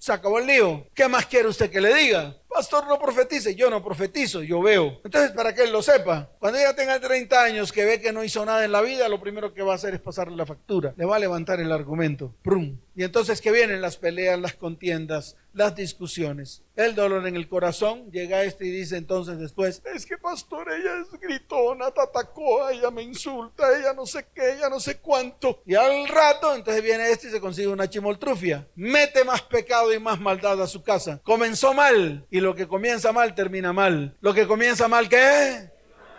Se 0.00 0.14
acabó 0.14 0.38
el 0.38 0.46
lío. 0.46 0.88
¿Qué 0.94 1.06
más 1.08 1.26
quiere 1.26 1.46
usted 1.48 1.70
que 1.70 1.78
le 1.78 1.94
diga? 1.94 2.39
Pastor, 2.52 2.86
no 2.88 2.98
profetice. 2.98 3.54
Yo 3.54 3.70
no 3.70 3.82
profetizo, 3.82 4.42
yo 4.42 4.60
veo. 4.60 5.00
Entonces, 5.04 5.30
para 5.30 5.54
que 5.54 5.62
él 5.62 5.72
lo 5.72 5.82
sepa, 5.82 6.30
cuando 6.40 6.58
ella 6.58 6.74
tenga 6.74 6.98
30 6.98 7.42
años 7.42 7.72
que 7.72 7.84
ve 7.84 8.00
que 8.00 8.12
no 8.12 8.24
hizo 8.24 8.44
nada 8.44 8.64
en 8.64 8.72
la 8.72 8.82
vida, 8.82 9.08
lo 9.08 9.20
primero 9.20 9.54
que 9.54 9.62
va 9.62 9.72
a 9.72 9.76
hacer 9.76 9.94
es 9.94 10.00
pasarle 10.00 10.36
la 10.36 10.46
factura. 10.46 10.92
Le 10.96 11.04
va 11.04 11.16
a 11.16 11.20
levantar 11.20 11.60
el 11.60 11.70
argumento. 11.70 12.34
Prum. 12.42 12.76
Y 13.00 13.04
entonces 13.04 13.40
que 13.40 13.52
vienen 13.52 13.80
las 13.80 13.96
peleas, 13.96 14.38
las 14.38 14.54
contiendas, 14.54 15.36
las 15.52 15.74
discusiones, 15.74 16.62
el 16.76 16.94
dolor 16.94 17.26
en 17.26 17.34
el 17.34 17.48
corazón, 17.48 18.10
llega 18.10 18.44
este 18.44 18.66
y 18.66 18.70
dice 18.70 18.96
entonces 18.96 19.38
después, 19.38 19.82
es 19.94 20.06
que 20.06 20.18
pastor, 20.18 20.70
ella 20.70 21.00
es 21.00 21.20
gritona, 21.20 21.90
te 21.90 22.00
atacó, 22.00 22.68
ella 22.68 22.90
me 22.90 23.02
insulta, 23.02 23.64
ella 23.76 23.94
no 23.94 24.06
sé 24.06 24.26
qué, 24.34 24.52
ella 24.52 24.68
no 24.68 24.78
sé 24.78 24.98
cuánto. 24.98 25.62
Y 25.66 25.74
al 25.74 26.08
rato 26.08 26.54
entonces 26.54 26.82
viene 26.82 27.10
este 27.10 27.28
y 27.28 27.30
se 27.30 27.40
consigue 27.40 27.68
una 27.68 27.88
chimoltrufia, 27.88 28.68
mete 28.74 29.24
más 29.24 29.42
pecado 29.42 29.92
y 29.94 29.98
más 29.98 30.20
maldad 30.20 30.60
a 30.60 30.66
su 30.66 30.82
casa. 30.82 31.20
Comenzó 31.24 31.72
mal 31.72 32.26
lo 32.40 32.54
que 32.54 32.66
comienza 32.66 33.12
mal 33.12 33.34
termina 33.34 33.72
mal. 33.72 34.16
Lo 34.20 34.34
que 34.34 34.46
comienza 34.46 34.88
mal, 34.88 35.08
¿qué? 35.08 35.70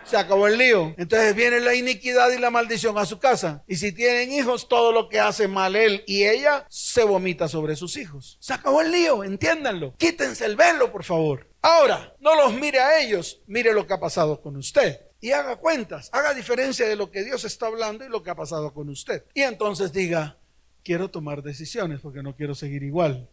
se 0.04 0.16
acabó 0.16 0.46
el 0.46 0.58
lío. 0.58 0.94
Entonces 0.98 1.34
viene 1.34 1.60
la 1.60 1.74
iniquidad 1.74 2.30
y 2.30 2.38
la 2.38 2.50
maldición 2.50 2.98
a 2.98 3.06
su 3.06 3.18
casa. 3.18 3.62
Y 3.66 3.76
si 3.76 3.92
tienen 3.92 4.32
hijos, 4.32 4.68
todo 4.68 4.92
lo 4.92 5.08
que 5.08 5.20
hace 5.20 5.48
mal 5.48 5.76
él 5.76 6.02
y 6.06 6.24
ella 6.24 6.66
se 6.68 7.04
vomita 7.04 7.48
sobre 7.48 7.76
sus 7.76 7.96
hijos. 7.96 8.36
Se 8.40 8.54
acabó 8.54 8.80
el 8.82 8.90
lío, 8.90 9.24
entiéndanlo. 9.24 9.94
Quítense 9.96 10.44
el 10.46 10.56
velo, 10.56 10.90
por 10.92 11.04
favor. 11.04 11.48
Ahora, 11.60 12.14
no 12.20 12.34
los 12.34 12.54
mire 12.54 12.80
a 12.80 13.00
ellos, 13.00 13.40
mire 13.46 13.72
lo 13.72 13.86
que 13.86 13.94
ha 13.94 14.00
pasado 14.00 14.40
con 14.40 14.56
usted. 14.56 15.00
y 15.20 15.30
haga 15.30 15.54
cuentas, 15.54 16.10
haga 16.12 16.34
diferencia 16.34 16.88
de 16.88 16.96
lo 16.96 17.12
que 17.12 17.22
Dios 17.22 17.44
está 17.44 17.66
hablando 17.66 18.04
y 18.04 18.08
lo 18.08 18.24
que 18.24 18.30
ha 18.30 18.34
pasado 18.34 18.74
con 18.74 18.88
usted. 18.88 19.22
Y 19.34 19.42
entonces 19.42 19.92
diga, 19.92 20.36
quiero 20.82 21.10
tomar 21.10 21.44
decisiones 21.44 22.00
porque 22.00 22.24
no 22.24 22.34
quiero 22.34 22.56
seguir 22.56 22.82
igual. 22.82 23.28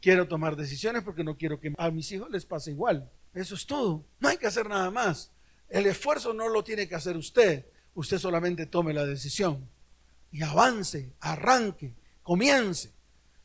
Quiero 0.00 0.28
tomar 0.28 0.56
decisiones 0.56 1.02
porque 1.02 1.24
no 1.24 1.36
quiero 1.36 1.58
que 1.58 1.72
a 1.76 1.90
mis 1.90 2.10
hijos 2.12 2.30
les 2.30 2.44
pase 2.44 2.70
igual. 2.70 3.10
Eso 3.34 3.54
es 3.54 3.66
todo. 3.66 4.04
No 4.20 4.28
hay 4.28 4.36
que 4.36 4.46
hacer 4.46 4.68
nada 4.68 4.90
más. 4.90 5.32
El 5.68 5.86
esfuerzo 5.86 6.32
no 6.32 6.48
lo 6.48 6.62
tiene 6.62 6.88
que 6.88 6.94
hacer 6.94 7.16
usted. 7.16 7.66
Usted 7.94 8.18
solamente 8.18 8.66
tome 8.66 8.92
la 8.92 9.04
decisión 9.06 9.68
y 10.30 10.42
avance, 10.42 11.12
arranque, 11.20 11.94
comience. 12.22 12.92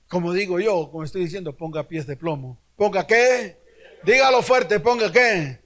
Como 0.08 0.34
digo 0.34 0.60
yo, 0.60 0.90
como 0.92 1.04
estoy 1.04 1.24
diciendo, 1.24 1.56
ponga 1.56 1.88
pies 1.88 2.06
de 2.06 2.18
plomo. 2.18 2.60
¿Ponga 2.76 3.08
qué? 3.08 3.58
Dígalo 4.04 4.42
fuerte, 4.42 4.80
ponga 4.80 5.12
qué. 5.12 5.60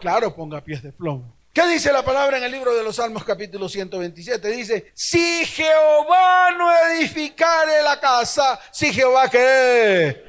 Claro, 0.00 0.34
ponga 0.34 0.62
pies 0.64 0.82
de 0.82 0.92
plomo. 0.92 1.35
¿Qué 1.56 1.66
dice 1.68 1.90
la 1.90 2.04
palabra 2.04 2.36
en 2.36 2.44
el 2.44 2.52
libro 2.52 2.74
de 2.74 2.84
los 2.84 2.96
Salmos 2.96 3.24
capítulo 3.24 3.66
127? 3.66 4.46
Dice, 4.50 4.92
si 4.92 5.46
Jehová 5.46 6.50
no 6.50 6.70
edificare 6.90 7.82
la 7.82 7.98
casa, 7.98 8.60
si 8.70 8.92
Jehová 8.92 9.30
qué. 9.30 10.22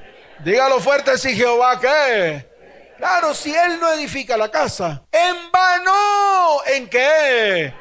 Dígalo 0.45 0.79
fuerte, 0.79 1.17
si 1.17 1.35
Jehová 1.35 1.77
qué. 1.81 2.49
Claro, 2.95 3.33
si 3.33 3.53
Él 3.53 3.77
no 3.77 3.91
edifica 3.91 4.37
la 4.37 4.49
casa, 4.49 5.03
en 5.11 5.51
vano, 5.51 6.63
¿en 6.65 6.89
qué? 6.89 7.73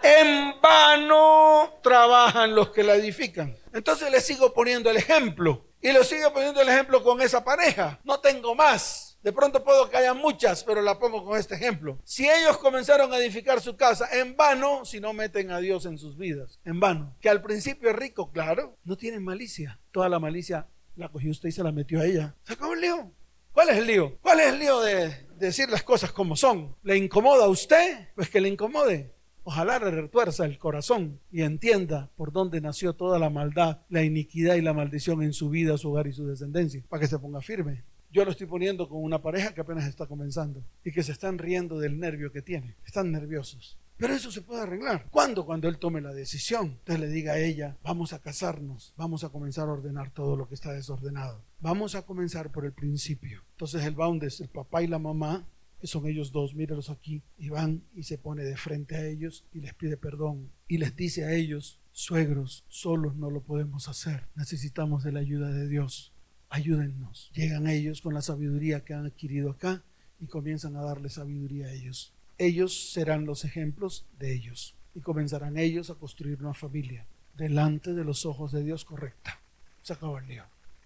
En 0.00 0.60
vano 0.60 1.80
trabajan 1.82 2.54
los 2.54 2.70
que 2.70 2.84
la 2.84 2.94
edifican. 2.94 3.58
Entonces 3.74 4.12
le 4.12 4.20
sigo 4.20 4.54
poniendo 4.54 4.88
el 4.90 4.98
ejemplo. 4.98 5.66
Y 5.80 5.90
le 5.90 6.04
sigo 6.04 6.32
poniendo 6.32 6.60
el 6.60 6.68
ejemplo 6.68 7.02
con 7.02 7.20
esa 7.20 7.42
pareja. 7.42 7.98
No 8.04 8.20
tengo 8.20 8.54
más. 8.54 9.11
De 9.22 9.32
pronto 9.32 9.62
puedo 9.62 9.88
que 9.88 9.96
haya 9.96 10.14
muchas, 10.14 10.64
pero 10.64 10.82
la 10.82 10.98
pongo 10.98 11.24
con 11.24 11.38
este 11.38 11.54
ejemplo. 11.54 11.98
Si 12.02 12.28
ellos 12.28 12.58
comenzaron 12.58 13.12
a 13.12 13.18
edificar 13.18 13.60
su 13.60 13.76
casa 13.76 14.08
en 14.12 14.36
vano, 14.36 14.84
si 14.84 14.98
no 14.98 15.12
meten 15.12 15.52
a 15.52 15.60
Dios 15.60 15.86
en 15.86 15.96
sus 15.96 16.16
vidas, 16.16 16.58
en 16.64 16.80
vano. 16.80 17.14
Que 17.20 17.28
al 17.28 17.40
principio 17.40 17.90
es 17.90 17.96
rico, 17.96 18.32
claro, 18.32 18.76
no 18.84 18.96
tienen 18.96 19.22
malicia. 19.22 19.78
Toda 19.92 20.08
la 20.08 20.18
malicia 20.18 20.66
la 20.96 21.08
cogió 21.08 21.30
usted 21.30 21.50
y 21.50 21.52
se 21.52 21.62
la 21.62 21.70
metió 21.70 22.00
a 22.00 22.06
ella. 22.06 22.34
Se 22.42 22.54
acabó 22.54 22.74
el 22.74 22.80
lío. 22.80 23.12
¿Cuál 23.52 23.68
es 23.68 23.76
el 23.76 23.86
lío? 23.86 24.18
¿Cuál 24.22 24.40
es 24.40 24.52
el 24.52 24.58
lío 24.58 24.80
de 24.80 25.28
decir 25.38 25.68
las 25.68 25.82
cosas 25.82 26.10
como 26.10 26.34
son? 26.34 26.74
¿Le 26.82 26.96
incomoda 26.96 27.44
a 27.44 27.48
usted? 27.48 28.08
Pues 28.16 28.28
que 28.28 28.40
le 28.40 28.48
incomode. 28.48 29.12
Ojalá 29.44 29.78
le 29.78 29.90
retuerza 29.90 30.44
el 30.44 30.58
corazón 30.58 31.20
y 31.30 31.42
entienda 31.42 32.10
por 32.16 32.32
dónde 32.32 32.60
nació 32.60 32.94
toda 32.94 33.18
la 33.18 33.28
maldad, 33.28 33.82
la 33.88 34.02
iniquidad 34.02 34.54
y 34.54 34.62
la 34.62 34.72
maldición 34.72 35.22
en 35.22 35.32
su 35.32 35.50
vida, 35.50 35.76
su 35.78 35.90
hogar 35.90 36.06
y 36.06 36.12
su 36.12 36.26
descendencia, 36.26 36.82
para 36.88 37.00
que 37.00 37.08
se 37.08 37.18
ponga 37.18 37.40
firme. 37.40 37.84
Yo 38.12 38.26
lo 38.26 38.30
estoy 38.30 38.46
poniendo 38.46 38.90
con 38.90 39.02
una 39.02 39.22
pareja 39.22 39.54
que 39.54 39.62
apenas 39.62 39.86
está 39.86 40.06
comenzando 40.06 40.62
y 40.84 40.92
que 40.92 41.02
se 41.02 41.12
están 41.12 41.38
riendo 41.38 41.78
del 41.78 41.98
nervio 41.98 42.30
que 42.30 42.42
tiene. 42.42 42.76
Están 42.84 43.10
nerviosos. 43.10 43.78
Pero 43.96 44.12
eso 44.12 44.30
se 44.30 44.42
puede 44.42 44.60
arreglar. 44.60 45.06
¿Cuándo? 45.10 45.46
Cuando 45.46 45.66
él 45.66 45.78
tome 45.78 46.02
la 46.02 46.12
decisión. 46.12 46.76
Entonces 46.80 47.00
le 47.00 47.08
diga 47.08 47.32
a 47.32 47.38
ella, 47.38 47.78
vamos 47.82 48.12
a 48.12 48.18
casarnos, 48.18 48.92
vamos 48.98 49.24
a 49.24 49.30
comenzar 49.30 49.66
a 49.68 49.72
ordenar 49.72 50.10
todo 50.10 50.36
lo 50.36 50.46
que 50.46 50.54
está 50.54 50.72
desordenado. 50.72 51.42
Vamos 51.60 51.94
a 51.94 52.02
comenzar 52.02 52.52
por 52.52 52.66
el 52.66 52.72
principio. 52.72 53.40
Entonces 53.52 53.82
el 53.82 53.98
va 53.98 54.14
es 54.26 54.42
el 54.42 54.48
papá 54.48 54.82
y 54.82 54.88
la 54.88 54.98
mamá, 54.98 55.46
que 55.80 55.86
son 55.86 56.06
ellos 56.06 56.32
dos, 56.32 56.54
mírelos 56.54 56.90
aquí, 56.90 57.22
y 57.38 57.48
van 57.48 57.82
y 57.94 58.02
se 58.02 58.18
pone 58.18 58.44
de 58.44 58.58
frente 58.58 58.96
a 58.96 59.06
ellos 59.06 59.46
y 59.54 59.60
les 59.60 59.72
pide 59.72 59.96
perdón. 59.96 60.50
Y 60.68 60.76
les 60.76 60.94
dice 60.94 61.24
a 61.24 61.32
ellos, 61.32 61.78
suegros, 61.92 62.66
solos 62.68 63.16
no 63.16 63.30
lo 63.30 63.40
podemos 63.40 63.88
hacer. 63.88 64.26
Necesitamos 64.34 65.02
de 65.02 65.12
la 65.12 65.20
ayuda 65.20 65.50
de 65.50 65.66
Dios 65.66 66.11
ayúdennos. 66.52 67.30
Llegan 67.34 67.66
ellos 67.66 68.02
con 68.02 68.12
la 68.12 68.20
sabiduría 68.20 68.84
que 68.84 68.92
han 68.92 69.06
adquirido 69.06 69.50
acá 69.50 69.82
y 70.20 70.26
comienzan 70.26 70.76
a 70.76 70.82
darle 70.82 71.08
sabiduría 71.08 71.66
a 71.66 71.72
ellos. 71.72 72.12
Ellos 72.36 72.92
serán 72.92 73.24
los 73.24 73.44
ejemplos 73.46 74.04
de 74.18 74.34
ellos 74.34 74.76
y 74.94 75.00
comenzarán 75.00 75.56
ellos 75.56 75.88
a 75.88 75.94
construir 75.94 76.38
una 76.40 76.52
familia 76.52 77.06
delante 77.38 77.94
de 77.94 78.04
los 78.04 78.26
ojos 78.26 78.52
de 78.52 78.62
Dios 78.62 78.84
correcta. 78.84 79.40
Se 79.82 79.94
acabó 79.94 80.18
el 80.18 80.28
lío. 80.28 80.44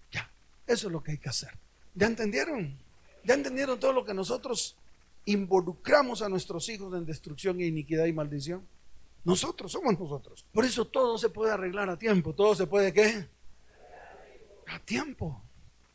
Ya, 0.09 0.31
eso 0.65 0.87
es 0.87 0.93
lo 0.93 1.03
que 1.03 1.11
hay 1.11 1.17
que 1.17 1.29
hacer. 1.29 1.51
¿Ya 1.93 2.07
entendieron? 2.07 2.77
¿Ya 3.25 3.33
entendieron 3.33 3.77
todo 3.77 3.91
lo 3.91 4.05
que 4.05 4.13
nosotros 4.13 4.77
involucramos 5.25 6.21
a 6.21 6.29
nuestros 6.29 6.69
hijos 6.69 6.93
en 6.93 7.05
destrucción, 7.05 7.59
e 7.59 7.65
iniquidad 7.65 8.05
y 8.05 8.13
maldición? 8.13 8.65
Nosotros 9.25 9.73
somos 9.73 9.99
nosotros. 9.99 10.45
Por 10.53 10.63
eso 10.63 10.85
todo 10.85 11.17
se 11.17 11.27
puede 11.27 11.51
arreglar 11.51 11.89
a 11.89 11.99
tiempo. 11.99 12.33
Todo 12.33 12.55
se 12.55 12.67
puede 12.67 12.93
qué? 12.93 13.27
A 14.67 14.79
tiempo 14.79 15.41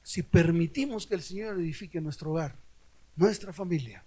si 0.03 0.23
permitimos 0.23 1.07
que 1.07 1.15
el 1.15 1.23
Señor 1.23 1.59
edifique 1.59 2.01
nuestro 2.01 2.33
hogar, 2.33 2.57
nuestra 3.17 3.53
familia. 3.53 4.05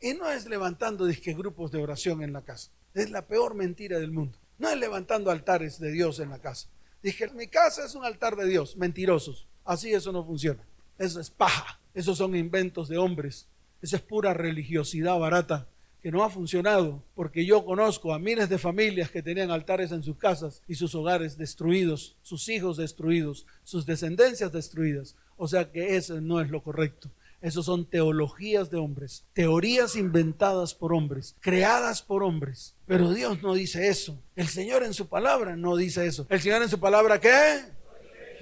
Y 0.00 0.14
no 0.14 0.30
es 0.30 0.46
levantando 0.46 1.06
grupos 1.36 1.70
de 1.70 1.82
oración 1.82 2.22
en 2.22 2.32
la 2.32 2.42
casa. 2.42 2.70
Es 2.94 3.10
la 3.10 3.26
peor 3.26 3.54
mentira 3.54 3.98
del 3.98 4.12
mundo. 4.12 4.38
No 4.58 4.68
es 4.68 4.78
levantando 4.78 5.30
altares 5.30 5.78
de 5.78 5.92
Dios 5.92 6.20
en 6.20 6.30
la 6.30 6.38
casa. 6.38 6.68
Dije, 7.02 7.28
mi 7.30 7.46
casa 7.46 7.84
es 7.84 7.94
un 7.94 8.04
altar 8.04 8.36
de 8.36 8.46
Dios. 8.46 8.76
Mentirosos. 8.76 9.46
Así 9.64 9.92
eso 9.92 10.12
no 10.12 10.24
funciona. 10.24 10.62
Eso 10.98 11.20
es 11.20 11.30
paja. 11.30 11.78
Esos 11.94 12.18
son 12.18 12.34
inventos 12.34 12.88
de 12.88 12.98
hombres. 12.98 13.46
Esa 13.82 13.96
es 13.96 14.02
pura 14.02 14.34
religiosidad 14.34 15.18
barata 15.18 15.66
que 16.00 16.10
no 16.10 16.24
ha 16.24 16.30
funcionado, 16.30 17.02
porque 17.14 17.44
yo 17.44 17.64
conozco 17.64 18.12
a 18.12 18.18
miles 18.18 18.48
de 18.48 18.58
familias 18.58 19.10
que 19.10 19.22
tenían 19.22 19.50
altares 19.50 19.92
en 19.92 20.02
sus 20.02 20.16
casas 20.16 20.62
y 20.66 20.74
sus 20.74 20.94
hogares 20.94 21.36
destruidos, 21.36 22.16
sus 22.22 22.48
hijos 22.48 22.76
destruidos, 22.76 23.46
sus 23.62 23.86
descendencias 23.86 24.52
destruidas. 24.52 25.16
O 25.36 25.48
sea 25.48 25.70
que 25.70 25.96
eso 25.96 26.20
no 26.20 26.40
es 26.40 26.50
lo 26.50 26.62
correcto. 26.62 27.10
Esos 27.40 27.64
son 27.64 27.86
teologías 27.86 28.70
de 28.70 28.76
hombres, 28.76 29.24
teorías 29.32 29.96
inventadas 29.96 30.74
por 30.74 30.92
hombres, 30.92 31.34
creadas 31.40 32.02
por 32.02 32.22
hombres. 32.22 32.74
Pero 32.86 33.14
Dios 33.14 33.42
no 33.42 33.54
dice 33.54 33.88
eso. 33.88 34.22
El 34.36 34.48
Señor 34.48 34.82
en 34.82 34.92
su 34.92 35.08
palabra 35.08 35.56
no 35.56 35.76
dice 35.76 36.06
eso. 36.06 36.26
¿El 36.28 36.40
Señor 36.40 36.62
en 36.62 36.68
su 36.68 36.78
palabra 36.78 37.18
qué? 37.18 37.60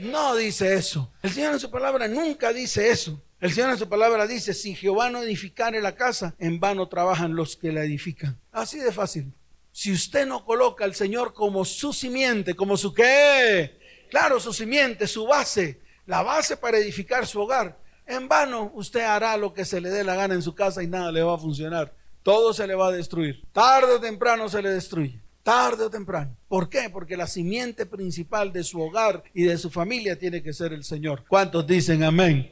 No 0.01 0.35
dice 0.35 0.75
eso. 0.75 1.13
El 1.23 1.31
Señor 1.31 1.53
en 1.53 1.61
su 1.61 1.71
palabra 1.71 2.09
nunca 2.09 2.53
dice 2.53 2.91
eso. 2.91 3.23
El 3.41 3.53
Señor 3.53 3.71
en 3.71 3.79
su 3.79 3.89
palabra 3.89 4.27
dice, 4.27 4.53
si 4.53 4.75
Jehová 4.75 5.11
no 5.11 5.23
edificare 5.23 5.81
la 5.81 5.95
casa, 5.95 6.35
en 6.41 6.59
vano 6.59 6.89
trabajan 6.89 7.37
los 7.37 7.57
que 7.57 7.71
la 7.71 7.85
edifican. 7.85 8.37
Así 8.51 8.81
de 8.81 8.91
fácil. 8.91 9.33
Si 9.71 9.93
usted 9.93 10.27
no 10.27 10.45
coloca 10.45 10.85
al 10.85 10.97
Señor 10.97 11.35
como 11.35 11.65
su 11.65 11.93
simiente, 11.93 12.57
como 12.57 12.77
su 12.77 12.93
qué, 12.93 13.79
claro, 14.11 14.41
su 14.41 14.53
simiente, 14.53 15.07
su 15.07 15.25
base, 15.25 15.81
la 16.05 16.23
base 16.23 16.57
para 16.57 16.79
edificar 16.79 17.29
su 17.29 17.41
hogar, 17.41 17.79
en 18.09 18.27
vano 18.27 18.73
usted 18.75 19.03
hará 19.03 19.37
lo 19.37 19.55
que 19.55 19.65
se 19.65 19.81
le 19.81 19.91
dé 19.91 20.03
la 20.03 20.17
gana 20.17 20.35
en 20.35 20.43
su 20.43 20.57
casa 20.57 20.83
y 20.83 20.89
nada 20.89 21.13
le 21.13 21.23
va 21.23 21.35
a 21.35 21.39
funcionar. 21.39 21.95
Todo 22.25 22.53
se 22.53 22.67
le 22.67 22.75
va 22.75 22.89
a 22.89 22.93
destruir. 22.93 23.45
Tarde 23.53 23.93
o 23.93 24.01
temprano 24.01 24.49
se 24.49 24.61
le 24.61 24.71
destruye. 24.71 25.21
Tarde 25.45 25.85
o 25.85 25.91
temprano. 25.91 26.37
¿Por 26.49 26.69
qué? 26.69 26.91
Porque 26.91 27.17
la 27.17 27.29
simiente 27.29 27.87
principal 27.87 28.53
de 28.53 28.65
su 28.65 28.81
hogar 28.81 29.23
y 29.33 29.45
de 29.45 29.59
su 29.59 29.71
familia 29.71 30.19
tiene 30.19 30.43
que 30.43 30.53
ser 30.53 30.73
el 30.73 30.83
Señor. 30.83 31.25
¿Cuántos 31.29 31.67
dicen 31.67 32.03
amén? 32.03 32.51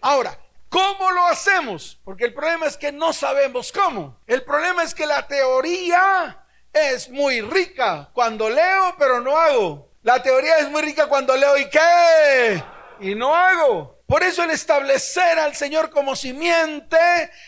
Ahora, 0.00 0.38
¿cómo 0.68 1.10
lo 1.12 1.26
hacemos? 1.26 1.98
Porque 2.04 2.24
el 2.24 2.34
problema 2.34 2.66
es 2.66 2.76
que 2.76 2.92
no 2.92 3.12
sabemos 3.12 3.72
cómo. 3.72 4.18
El 4.26 4.42
problema 4.42 4.82
es 4.82 4.94
que 4.94 5.06
la 5.06 5.26
teoría 5.26 6.44
es 6.72 7.08
muy 7.10 7.40
rica 7.40 8.10
cuando 8.12 8.48
leo, 8.48 8.94
pero 8.98 9.20
no 9.20 9.36
hago. 9.36 9.88
La 10.02 10.22
teoría 10.22 10.58
es 10.58 10.68
muy 10.68 10.82
rica 10.82 11.06
cuando 11.06 11.36
leo 11.36 11.56
y 11.58 11.68
qué? 11.68 12.62
Y 13.00 13.14
no 13.14 13.34
hago. 13.34 14.01
Por 14.06 14.22
eso 14.22 14.42
el 14.42 14.50
establecer 14.50 15.38
al 15.38 15.54
Señor 15.54 15.90
como 15.90 16.14
simiente 16.14 16.96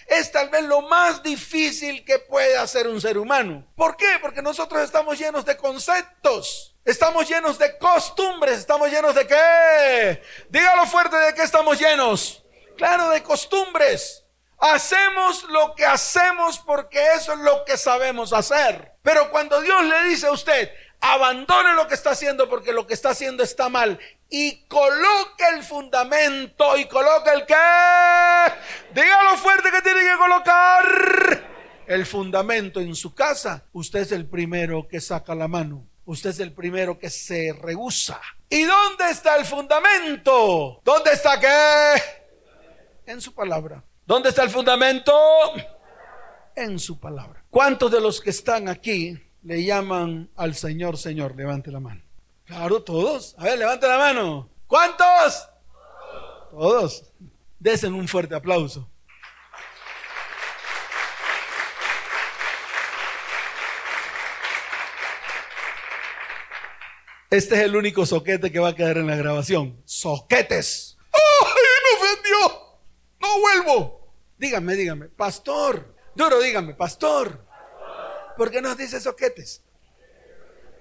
es 0.06 0.32
tal 0.32 0.48
vez 0.48 0.62
lo 0.64 0.82
más 0.82 1.22
difícil 1.22 2.04
que 2.04 2.18
puede 2.18 2.56
hacer 2.56 2.88
un 2.88 3.00
ser 3.00 3.18
humano. 3.18 3.66
¿Por 3.76 3.96
qué? 3.96 4.18
Porque 4.20 4.40
nosotros 4.40 4.82
estamos 4.82 5.18
llenos 5.18 5.44
de 5.44 5.56
conceptos. 5.56 6.74
Estamos 6.84 7.28
llenos 7.28 7.58
de 7.58 7.78
costumbres, 7.78 8.58
estamos 8.58 8.90
llenos 8.90 9.14
de 9.14 9.26
qué? 9.26 10.22
Dígalo 10.50 10.86
fuerte 10.86 11.16
de 11.16 11.34
qué 11.34 11.42
estamos 11.42 11.78
llenos. 11.78 12.44
Claro, 12.76 13.08
de 13.10 13.22
costumbres. 13.22 14.23
Hacemos 14.58 15.44
lo 15.44 15.74
que 15.74 15.84
hacemos 15.84 16.58
porque 16.58 17.00
eso 17.14 17.32
es 17.32 17.38
lo 17.40 17.64
que 17.64 17.76
sabemos 17.76 18.32
hacer. 18.32 18.92
Pero 19.02 19.30
cuando 19.30 19.60
Dios 19.60 19.84
le 19.84 20.04
dice 20.04 20.26
a 20.26 20.32
usted, 20.32 20.70
abandone 21.00 21.74
lo 21.74 21.86
que 21.86 21.94
está 21.94 22.10
haciendo 22.10 22.48
porque 22.48 22.72
lo 22.72 22.86
que 22.86 22.94
está 22.94 23.10
haciendo 23.10 23.42
está 23.42 23.68
mal 23.68 23.98
y 24.30 24.64
coloque 24.66 25.44
el 25.54 25.62
fundamento 25.62 26.76
y 26.76 26.86
coloque 26.86 27.30
el 27.30 27.46
qué. 27.46 27.54
Dígalo 28.94 29.36
fuerte 29.36 29.70
que 29.70 29.82
tiene 29.82 30.00
que 30.00 30.16
colocar 30.16 30.84
el 31.86 32.06
fundamento 32.06 32.80
en 32.80 32.94
su 32.94 33.14
casa. 33.14 33.64
Usted 33.72 34.00
es 34.00 34.12
el 34.12 34.26
primero 34.26 34.88
que 34.88 35.00
saca 35.00 35.34
la 35.34 35.48
mano. 35.48 35.86
Usted 36.06 36.30
es 36.30 36.40
el 36.40 36.52
primero 36.52 36.98
que 36.98 37.10
se 37.10 37.52
rehúsa. 37.52 38.20
¿Y 38.48 38.64
dónde 38.64 39.10
está 39.10 39.36
el 39.36 39.44
fundamento? 39.44 40.80
¿Dónde 40.84 41.12
está 41.12 41.38
qué? 41.40 42.02
En 43.06 43.20
su 43.20 43.34
palabra. 43.34 43.82
¿Dónde 44.06 44.28
está 44.28 44.42
el 44.42 44.50
fundamento? 44.50 45.12
En 46.54 46.78
su 46.78 47.00
palabra. 47.00 47.42
¿Cuántos 47.48 47.90
de 47.90 48.00
los 48.00 48.20
que 48.20 48.30
están 48.30 48.68
aquí 48.68 49.18
le 49.42 49.64
llaman 49.64 50.30
al 50.36 50.54
Señor, 50.54 50.98
Señor? 50.98 51.34
Levante 51.34 51.70
la 51.70 51.80
mano. 51.80 52.02
Claro, 52.44 52.82
todos. 52.82 53.34
A 53.38 53.44
ver, 53.44 53.58
levante 53.58 53.88
la 53.88 53.96
mano. 53.96 54.50
¿Cuántos? 54.66 55.48
Todos. 56.50 57.04
Desen 57.58 57.94
un 57.94 58.06
fuerte 58.06 58.34
aplauso. 58.34 58.90
Este 67.30 67.54
es 67.56 67.62
el 67.62 67.74
único 67.74 68.04
soquete 68.04 68.52
que 68.52 68.58
va 68.60 68.68
a 68.68 68.74
quedar 68.76 68.98
en 68.98 69.06
la 69.06 69.16
grabación. 69.16 69.82
Soquetes. 69.86 70.98
¡Ay, 71.10 71.62
me 71.82 72.06
ofendió! 72.06 72.53
No 73.24 73.40
vuelvo. 73.40 74.12
Dígame, 74.36 74.76
dígame, 74.76 75.08
pastor. 75.08 75.94
Duro, 76.14 76.42
dígame, 76.42 76.74
pastor. 76.74 77.42
¿Por 78.36 78.50
qué 78.50 78.60
nos 78.60 78.76
dice 78.76 79.00
soquetes? 79.00 79.62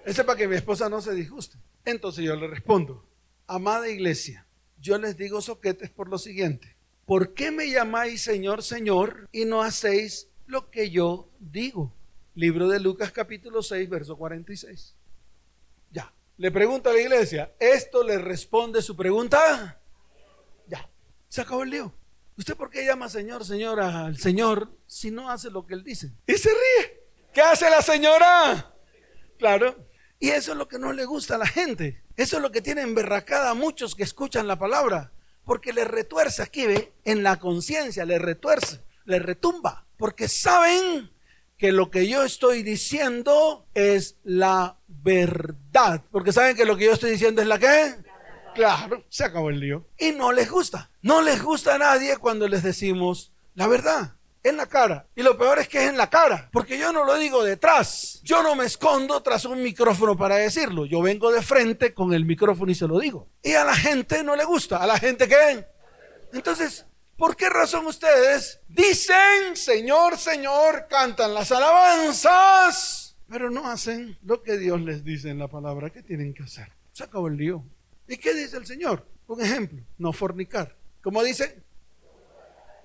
Ese 0.04 0.22
es 0.22 0.28
para 0.28 0.38
que 0.38 0.50
mi 0.50 0.58
esposa 0.58 0.90
no 0.90 1.00
se 1.00 1.14
disguste. 1.14 1.58
Entonces 1.86 2.26
yo 2.26 2.36
le 2.36 2.48
respondo, 2.48 3.08
amada 3.48 3.88
iglesia, 3.88 4.46
yo 4.78 4.98
les 4.98 5.16
digo 5.16 5.42
soquetes 5.42 5.90
por 5.90 6.10
lo 6.10 6.18
siguiente. 6.18 6.76
¿Por 7.06 7.34
qué 7.34 7.50
me 7.50 7.70
llamáis 7.70 8.22
Señor, 8.24 8.62
Señor 8.62 9.30
y 9.32 9.46
no 9.46 9.62
hacéis 9.62 10.28
lo 10.46 10.70
que 10.70 10.90
yo 10.90 11.30
digo? 11.40 11.94
Libro 12.36 12.68
de 12.68 12.82
Lucas 12.82 13.14
capítulo 13.14 13.64
6, 13.64 13.90
verso 13.90 14.18
46. 14.18 14.96
Ya. 15.92 16.14
Le 16.36 16.52
pregunta 16.52 16.90
a 16.90 16.94
la 16.94 17.00
iglesia, 17.00 17.54
¿esto 17.58 18.04
le 18.04 18.18
responde 18.18 18.82
su 18.82 18.98
pregunta? 18.98 19.80
Ya. 20.68 20.90
Se 21.30 21.40
acabó 21.40 21.64
el 21.64 21.70
lío. 21.70 22.03
¿Usted 22.38 22.56
por 22.56 22.70
qué 22.70 22.86
llama 22.86 23.10
Señor, 23.10 23.46
Señora 23.46 24.06
al 24.06 24.18
Señor 24.18 24.72
si 24.88 25.12
no 25.12 25.30
hace 25.30 25.52
lo 25.52 25.66
que 25.66 25.76
Él 25.76 25.84
dice? 25.84 26.12
Y 26.28 26.34
se 26.34 26.50
ríe. 26.50 27.04
¿Qué 27.34 27.42
hace 27.42 27.70
la 27.70 27.82
señora? 27.82 28.74
Claro. 29.40 29.76
Y 30.20 30.30
eso 30.30 30.52
es 30.52 30.58
lo 30.58 30.68
que 30.68 30.78
no 30.78 30.94
le 30.94 31.06
gusta 31.06 31.36
a 31.36 31.40
la 31.40 31.48
gente. 31.48 32.04
Eso 32.16 32.38
es 32.38 32.42
lo 32.42 32.52
que 32.52 32.62
tiene 32.62 32.82
emberracada 32.82 33.50
a 33.50 33.56
muchos 33.56 33.96
que 33.96 34.04
escuchan 34.04 34.48
la 34.48 34.58
palabra. 34.58 35.12
Porque 35.44 35.74
le 35.74 35.84
retuerce 35.84 36.44
aquí, 36.44 36.66
¿ve? 36.66 36.94
En 37.04 37.24
la 37.24 37.40
conciencia, 37.40 38.06
le 38.06 38.20
retuerce, 38.20 38.82
le 39.06 39.20
retumba. 39.20 39.86
Porque 39.98 40.28
saben 40.28 41.12
que 41.58 41.72
lo 41.72 41.90
que 41.90 42.08
yo 42.08 42.24
estoy 42.24 42.64
diciendo 42.64 43.68
es 43.74 44.18
la 44.24 44.78
verdad. 44.88 46.04
Porque 46.12 46.32
saben 46.32 46.56
que 46.56 46.66
lo 46.66 46.78
que 46.78 46.86
yo 46.86 46.94
estoy 46.94 47.12
diciendo 47.12 47.42
es 47.42 47.48
la 47.48 47.58
que 47.58 47.96
Claro, 48.54 49.04
se 49.10 49.24
acabó 49.24 49.50
el 49.50 49.60
lío. 49.60 49.88
Y 49.98 50.12
no 50.12 50.32
les 50.32 50.50
gusta. 50.50 50.90
No 51.02 51.22
les 51.22 51.42
gusta 51.42 51.76
a 51.76 51.78
nadie 51.78 52.18
cuando 52.18 52.48
les 52.48 52.64
decimos 52.64 53.34
la 53.56 53.68
verdad. 53.68 54.16
En 54.44 54.58
la 54.58 54.66
cara. 54.66 55.08
Y 55.16 55.24
lo 55.24 55.38
peor 55.38 55.60
es 55.60 55.70
que 55.70 55.82
es 55.82 55.90
en 55.90 55.98
la 55.98 56.10
cara. 56.10 56.50
Porque 56.52 56.78
yo 56.78 56.92
no 56.92 57.06
lo 57.06 57.18
digo 57.18 57.44
detrás. 57.44 58.20
Yo 58.24 58.44
no 58.44 58.56
me 58.56 58.66
escondo 58.66 59.24
tras 59.24 59.46
un 59.46 59.64
micrófono 59.64 60.18
para 60.18 60.36
decirlo. 60.36 60.86
Yo 60.86 61.02
vengo 61.02 61.32
de 61.32 61.42
frente 61.42 61.94
con 61.94 62.14
el 62.14 62.26
micrófono 62.26 62.70
y 62.70 62.76
se 62.76 62.88
lo 62.88 63.00
digo. 63.00 63.30
Y 63.42 63.54
a 63.54 63.64
la 63.64 63.74
gente 63.74 64.22
no 64.22 64.36
le 64.36 64.44
gusta. 64.44 64.78
¿A 64.78 64.88
la 64.88 65.00
gente 65.00 65.30
qué? 65.30 65.66
Entonces, 66.34 66.86
¿por 67.16 67.38
qué 67.38 67.50
razón 67.50 67.86
ustedes 67.88 68.60
dicen, 68.68 69.56
Señor, 69.56 70.18
Señor, 70.18 70.88
cantan 70.90 71.34
las 71.34 71.52
alabanzas, 71.54 73.16
pero 73.30 73.50
no 73.50 73.70
hacen 73.70 74.18
lo 74.24 74.44
que 74.44 74.58
Dios 74.58 74.82
les 74.82 75.06
dice 75.06 75.30
en 75.30 75.40
la 75.40 75.48
palabra 75.48 75.90
que 75.90 76.04
tienen 76.04 76.34
que 76.34 76.44
hacer? 76.44 76.68
Se 76.92 77.06
acabó 77.06 77.28
el 77.28 77.38
lío. 77.38 77.64
¿Y 78.14 78.18
qué 78.18 78.36
dice 78.36 78.58
el 78.58 78.68
Señor? 78.68 79.08
Un 79.26 79.42
ejemplo, 79.42 79.84
no 79.98 80.14
fornicar. 80.14 80.78
¿Cómo 81.02 81.24
dice? 81.24 81.64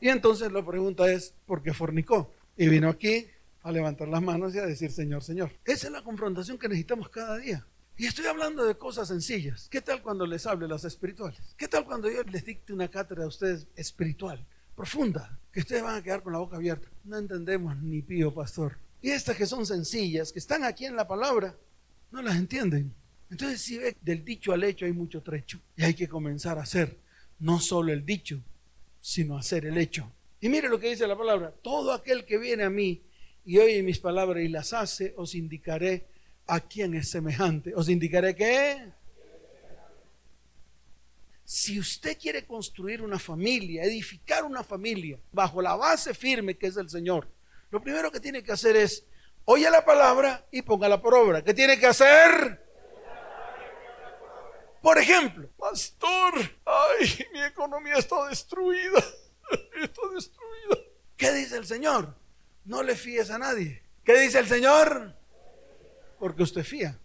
Y 0.00 0.08
entonces 0.08 0.50
la 0.50 0.64
pregunta 0.64 1.12
es, 1.12 1.34
¿por 1.44 1.62
qué 1.62 1.74
fornicó? 1.74 2.32
Y 2.56 2.66
vino 2.68 2.88
aquí 2.88 3.26
a 3.60 3.70
levantar 3.70 4.08
las 4.08 4.22
manos 4.22 4.54
y 4.54 4.58
a 4.58 4.64
decir, 4.64 4.90
Señor, 4.90 5.22
Señor. 5.22 5.52
Esa 5.66 5.88
es 5.88 5.92
la 5.92 6.02
confrontación 6.02 6.56
que 6.56 6.66
necesitamos 6.66 7.10
cada 7.10 7.36
día. 7.36 7.66
Y 7.98 8.06
estoy 8.06 8.24
hablando 8.24 8.64
de 8.64 8.78
cosas 8.78 9.08
sencillas. 9.08 9.68
¿Qué 9.70 9.82
tal 9.82 10.00
cuando 10.00 10.24
les 10.24 10.46
hable 10.46 10.66
las 10.66 10.84
espirituales? 10.84 11.54
¿Qué 11.58 11.68
tal 11.68 11.84
cuando 11.84 12.10
yo 12.10 12.22
les 12.22 12.46
dicte 12.46 12.72
una 12.72 12.88
cátedra 12.88 13.24
a 13.24 13.28
ustedes 13.28 13.66
espiritual, 13.76 14.46
profunda, 14.74 15.38
que 15.52 15.60
ustedes 15.60 15.82
van 15.82 15.96
a 15.96 16.02
quedar 16.02 16.22
con 16.22 16.32
la 16.32 16.38
boca 16.38 16.56
abierta? 16.56 16.88
No 17.04 17.18
entendemos 17.18 17.76
ni 17.82 18.00
pío, 18.00 18.32
pastor. 18.32 18.78
Y 19.02 19.10
estas 19.10 19.36
que 19.36 19.44
son 19.44 19.66
sencillas, 19.66 20.32
que 20.32 20.38
están 20.38 20.64
aquí 20.64 20.86
en 20.86 20.96
la 20.96 21.06
palabra, 21.06 21.54
no 22.12 22.22
las 22.22 22.36
entienden. 22.36 22.94
Entonces, 23.30 23.60
si 23.60 23.78
ve, 23.78 23.96
del 24.00 24.24
dicho 24.24 24.52
al 24.52 24.64
hecho 24.64 24.86
hay 24.86 24.92
mucho 24.92 25.22
trecho. 25.22 25.60
Y 25.76 25.84
hay 25.84 25.94
que 25.94 26.08
comenzar 26.08 26.58
a 26.58 26.62
hacer 26.62 26.96
no 27.38 27.60
solo 27.60 27.92
el 27.92 28.04
dicho, 28.04 28.40
sino 29.00 29.36
hacer 29.36 29.66
el 29.66 29.78
hecho. 29.78 30.10
Y 30.40 30.48
mire 30.48 30.68
lo 30.68 30.78
que 30.78 30.90
dice 30.90 31.06
la 31.06 31.16
palabra. 31.16 31.52
Todo 31.62 31.92
aquel 31.92 32.24
que 32.24 32.38
viene 32.38 32.64
a 32.64 32.70
mí 32.70 33.02
y 33.44 33.58
oye 33.58 33.82
mis 33.82 33.98
palabras 33.98 34.42
y 34.42 34.48
las 34.48 34.72
hace, 34.72 35.14
os 35.16 35.34
indicaré 35.34 36.06
a 36.46 36.60
quién 36.60 36.94
es 36.94 37.10
semejante. 37.10 37.74
Os 37.74 37.88
indicaré 37.88 38.34
que... 38.34 38.92
Si 41.44 41.80
usted 41.80 42.18
quiere 42.18 42.44
construir 42.44 43.00
una 43.00 43.18
familia, 43.18 43.82
edificar 43.82 44.44
una 44.44 44.62
familia 44.62 45.18
bajo 45.32 45.62
la 45.62 45.76
base 45.76 46.12
firme 46.12 46.58
que 46.58 46.66
es 46.66 46.76
el 46.76 46.90
Señor, 46.90 47.26
lo 47.70 47.80
primero 47.80 48.12
que 48.12 48.20
tiene 48.20 48.42
que 48.42 48.52
hacer 48.52 48.76
es 48.76 49.06
oye 49.46 49.70
la 49.70 49.82
palabra 49.82 50.46
y 50.52 50.60
póngala 50.60 51.00
por 51.00 51.14
obra. 51.14 51.42
¿Qué 51.42 51.54
tiene 51.54 51.78
que 51.78 51.86
hacer? 51.86 52.67
Por 54.82 54.98
ejemplo, 54.98 55.48
pastor, 55.58 56.34
ay, 56.64 57.26
mi 57.32 57.42
economía 57.42 57.94
está 57.94 58.28
destruida, 58.28 58.98
está 59.82 60.02
destruida. 60.14 60.84
¿Qué 61.16 61.32
dice 61.32 61.56
el 61.56 61.66
Señor? 61.66 62.14
No 62.64 62.82
le 62.82 62.94
fíes 62.94 63.30
a 63.30 63.38
nadie. 63.38 63.82
¿Qué 64.04 64.18
dice 64.20 64.38
el 64.38 64.46
Señor? 64.46 65.14
Porque 66.18 66.42
usted 66.42 66.64
fía. 66.64 66.98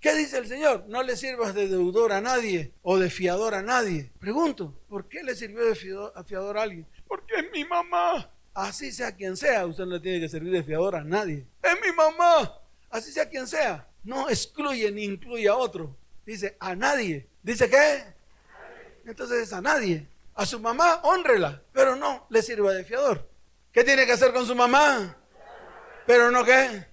¿Qué 0.00 0.14
dice 0.14 0.38
el 0.38 0.46
Señor? 0.46 0.84
No 0.88 1.02
le 1.02 1.16
sirvas 1.16 1.54
de 1.54 1.68
deudor 1.68 2.12
a 2.12 2.20
nadie 2.20 2.72
o 2.82 2.98
de 2.98 3.10
fiador 3.10 3.54
a 3.54 3.62
nadie. 3.62 4.12
Pregunto, 4.20 4.78
¿por 4.88 5.08
qué 5.08 5.22
le 5.24 5.34
sirvió 5.34 5.64
de 5.64 5.74
fiador, 5.74 6.58
a 6.58 6.62
alguien? 6.62 6.86
Porque 7.08 7.34
es 7.36 7.50
mi 7.50 7.64
mamá. 7.64 8.30
Así 8.54 8.92
sea 8.92 9.14
quien 9.14 9.36
sea, 9.36 9.66
usted 9.66 9.84
no 9.84 9.94
le 9.94 10.00
tiene 10.00 10.20
que 10.20 10.28
servir 10.28 10.52
de 10.52 10.62
fiador 10.62 10.96
a 10.96 11.04
nadie. 11.04 11.46
Es 11.62 11.74
mi 11.84 11.92
mamá. 11.92 12.58
Así 12.88 13.10
sea 13.10 13.28
quien 13.28 13.46
sea. 13.46 13.88
No 14.04 14.28
excluye 14.28 14.90
ni 14.92 15.04
incluye 15.04 15.48
a 15.48 15.56
otro. 15.56 15.96
Dice, 16.26 16.56
a 16.58 16.74
nadie. 16.74 17.28
¿Dice 17.42 17.70
qué? 17.70 18.02
Entonces 19.06 19.52
a 19.52 19.60
nadie. 19.60 20.08
A 20.34 20.44
su 20.44 20.60
mamá, 20.60 21.00
honrela, 21.04 21.62
pero 21.72 21.96
no 21.96 22.26
le 22.28 22.42
sirva 22.42 22.72
de 22.72 22.84
fiador. 22.84 23.30
¿Qué 23.72 23.84
tiene 23.84 24.04
que 24.04 24.12
hacer 24.12 24.32
con 24.32 24.46
su 24.46 24.54
mamá? 24.54 25.16
Pero 26.06 26.30
no 26.30 26.44
qué. 26.44 26.84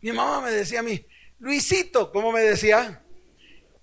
Mi 0.00 0.12
mamá 0.12 0.40
me 0.40 0.50
decía 0.52 0.80
a 0.80 0.82
mí, 0.82 1.04
Luisito, 1.38 2.10
¿cómo 2.12 2.32
me 2.32 2.40
decía? 2.40 3.02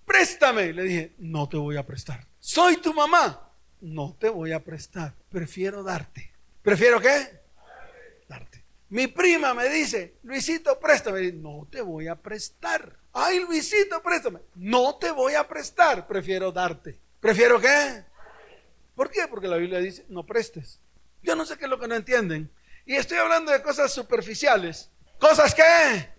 Préstame. 0.05 0.73
Le 0.73 0.83
dije, 0.83 1.13
no 1.19 1.47
te 1.49 1.57
voy 1.57 1.77
a 1.77 1.85
prestar. 1.85 2.25
Soy 2.39 2.77
tu 2.77 2.93
mamá. 2.93 3.51
No 3.81 4.15
te 4.19 4.29
voy 4.29 4.53
a 4.53 4.63
prestar. 4.63 5.13
Prefiero 5.29 5.83
darte. 5.83 6.31
¿Prefiero 6.63 6.99
qué? 6.99 7.41
Darte. 8.27 8.63
Mi 8.89 9.07
prima 9.07 9.53
me 9.53 9.69
dice, 9.69 10.15
Luisito, 10.23 10.79
préstame. 10.79 11.31
No 11.33 11.67
te 11.69 11.81
voy 11.81 12.07
a 12.07 12.15
prestar. 12.15 12.97
Ay, 13.19 13.39
Luisito, 13.39 13.99
préstame. 14.03 14.41
No 14.53 14.95
te 14.95 15.09
voy 15.09 15.33
a 15.33 15.47
prestar, 15.47 16.05
prefiero 16.05 16.51
darte. 16.51 16.99
¿Prefiero 17.19 17.59
qué? 17.59 18.03
¿Por 18.95 19.09
qué? 19.09 19.27
Porque 19.27 19.47
la 19.47 19.57
Biblia 19.57 19.79
dice, 19.79 20.05
no 20.07 20.23
prestes. 20.23 20.79
Yo 21.23 21.35
no 21.35 21.43
sé 21.43 21.57
qué 21.57 21.63
es 21.63 21.69
lo 21.69 21.79
que 21.79 21.87
no 21.87 21.95
entienden. 21.95 22.47
Y 22.85 22.93
estoy 22.93 23.17
hablando 23.17 23.51
de 23.51 23.63
cosas 23.63 23.91
superficiales. 23.91 24.91
¿Cosas 25.17 25.55
qué? 25.55 26.09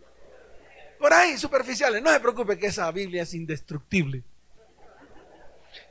Por 0.98 1.12
ahí, 1.12 1.38
superficiales. 1.38 2.02
No 2.02 2.10
se 2.10 2.18
preocupe 2.18 2.58
que 2.58 2.66
esa 2.66 2.90
Biblia 2.90 3.22
es 3.22 3.32
indestructible. 3.32 4.24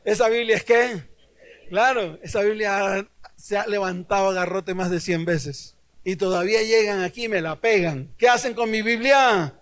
Esa 0.04 0.28
Biblia 0.28 0.58
es 0.58 0.66
qué? 0.66 1.04
Claro, 1.70 2.20
esa 2.22 2.42
Biblia 2.42 3.08
se 3.38 3.58
ha 3.58 3.66
levantado 3.66 4.32
a 4.32 4.34
garrote 4.34 4.74
más 4.74 4.92
de 4.92 5.00
100 5.00 5.24
veces. 5.24 5.78
Y 6.04 6.18
todavía 6.18 6.62
llegan 6.64 7.02
aquí 7.02 7.26
y 7.26 7.30
me 7.30 7.40
la 7.40 7.56
pegan. 7.62 8.14
¿Qué 8.18 8.28
hacen 8.28 8.54
con 8.54 8.70
mi 8.70 8.82
Biblia? 8.82 9.57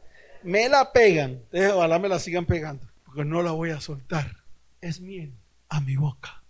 Me 0.45 0.69
la 0.69 0.91
pegan, 0.91 1.43
ojalá 1.73 1.97
me 1.97 2.07
la 2.07 2.19
sigan 2.19 2.45
pegando, 2.45 2.87
porque 3.03 3.25
no 3.25 3.41
la 3.41 3.51
voy 3.51 3.71
a 3.71 3.81
soltar. 3.81 4.43
Es 4.79 5.01
miel 5.01 5.33
a 5.69 5.81
mi 5.81 5.95
boca. 5.95 6.43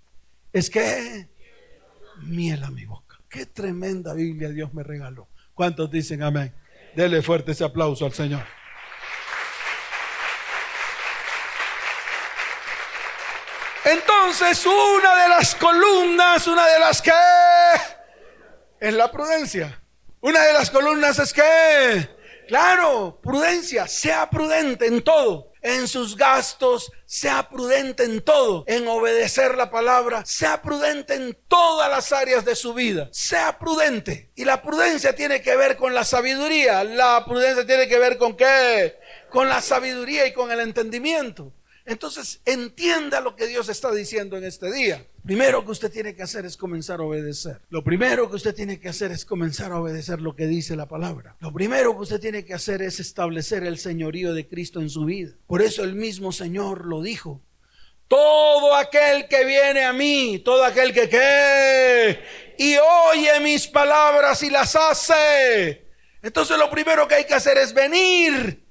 Es 0.51 0.69
que 0.69 1.29
miel 2.23 2.63
a 2.63 2.71
mi 2.71 2.85
boca. 2.85 3.19
Qué 3.29 3.45
tremenda 3.45 4.13
Biblia 4.13 4.49
Dios 4.49 4.73
me 4.73 4.83
regaló. 4.83 5.29
¿Cuántos 5.53 5.89
dicen 5.89 6.23
amén? 6.23 6.53
Dele 6.93 7.21
fuerte 7.21 7.53
ese 7.53 7.63
aplauso 7.63 8.05
al 8.05 8.13
Señor. 8.13 8.43
Entonces, 13.85 14.65
una 14.65 15.23
de 15.23 15.29
las 15.29 15.55
columnas, 15.55 16.47
una 16.47 16.67
de 16.67 16.79
las 16.79 17.01
que 17.01 17.11
es 18.79 18.93
la 18.93 19.09
prudencia. 19.09 19.81
Una 20.19 20.41
de 20.43 20.53
las 20.53 20.69
columnas 20.69 21.19
es 21.19 21.31
que 21.31 22.14
Claro, 22.47 23.19
prudencia, 23.21 23.87
sea 23.87 24.29
prudente 24.29 24.85
en 24.85 25.03
todo. 25.03 25.51
En 25.61 25.87
sus 25.87 26.15
gastos, 26.15 26.91
sea 27.05 27.49
prudente 27.49 28.03
en 28.03 28.21
todo. 28.21 28.63
En 28.67 28.87
obedecer 28.87 29.55
la 29.55 29.71
palabra, 29.71 30.23
sea 30.25 30.61
prudente 30.61 31.15
en 31.15 31.35
todas 31.47 31.89
las 31.89 32.11
áreas 32.11 32.45
de 32.45 32.55
su 32.55 32.75
vida. 32.75 33.09
Sea 33.11 33.57
prudente. 33.57 34.31
Y 34.35 34.45
la 34.45 34.61
prudencia 34.61 35.15
tiene 35.15 35.41
que 35.41 35.55
ver 35.55 35.75
con 35.75 35.95
la 35.95 36.03
sabiduría. 36.03 36.83
La 36.83 37.25
prudencia 37.25 37.65
tiene 37.65 37.87
que 37.87 37.97
ver 37.97 38.17
con 38.17 38.37
qué? 38.37 38.99
Con 39.31 39.49
la 39.49 39.59
sabiduría 39.59 40.27
y 40.27 40.33
con 40.33 40.51
el 40.51 40.59
entendimiento. 40.59 41.51
Entonces, 41.85 42.41
entienda 42.45 43.21
lo 43.21 43.35
que 43.35 43.47
Dios 43.47 43.67
está 43.69 43.91
diciendo 43.91 44.37
en 44.37 44.43
este 44.43 44.71
día. 44.71 45.05
Primero 45.25 45.65
que 45.65 45.71
usted 45.71 45.91
tiene 45.91 46.15
que 46.15 46.23
hacer 46.23 46.45
es 46.45 46.55
comenzar 46.57 46.99
a 46.99 47.03
obedecer. 47.03 47.61
Lo 47.69 47.83
primero 47.83 48.29
que 48.29 48.35
usted 48.35 48.53
tiene 48.53 48.79
que 48.79 48.89
hacer 48.89 49.11
es 49.11 49.25
comenzar 49.25 49.71
a 49.71 49.79
obedecer 49.79 50.21
lo 50.21 50.35
que 50.35 50.47
dice 50.47 50.75
la 50.75 50.87
palabra. 50.87 51.35
Lo 51.39 51.51
primero 51.51 51.95
que 51.95 52.03
usted 52.03 52.19
tiene 52.19 52.45
que 52.45 52.53
hacer 52.53 52.81
es 52.81 52.99
establecer 52.99 53.63
el 53.63 53.77
señorío 53.77 54.33
de 54.33 54.47
Cristo 54.47 54.81
en 54.81 54.89
su 54.89 55.05
vida. 55.05 55.33
Por 55.47 55.61
eso 55.61 55.83
el 55.83 55.95
mismo 55.95 56.31
Señor 56.31 56.85
lo 56.85 57.01
dijo. 57.01 57.41
Todo 58.07 58.75
aquel 58.75 59.27
que 59.27 59.45
viene 59.45 59.83
a 59.83 59.91
mí, 59.91 60.39
todo 60.45 60.63
aquel 60.63 60.93
que 60.93 61.09
que 61.09 62.19
y 62.57 62.75
oye 62.77 63.39
mis 63.41 63.67
palabras 63.67 64.43
y 64.43 64.49
las 64.49 64.75
hace. 64.75 65.87
Entonces 66.21 66.57
lo 66.57 66.69
primero 66.69 67.07
que 67.07 67.15
hay 67.15 67.25
que 67.25 67.33
hacer 67.33 67.57
es 67.57 67.73
venir. 67.73 68.63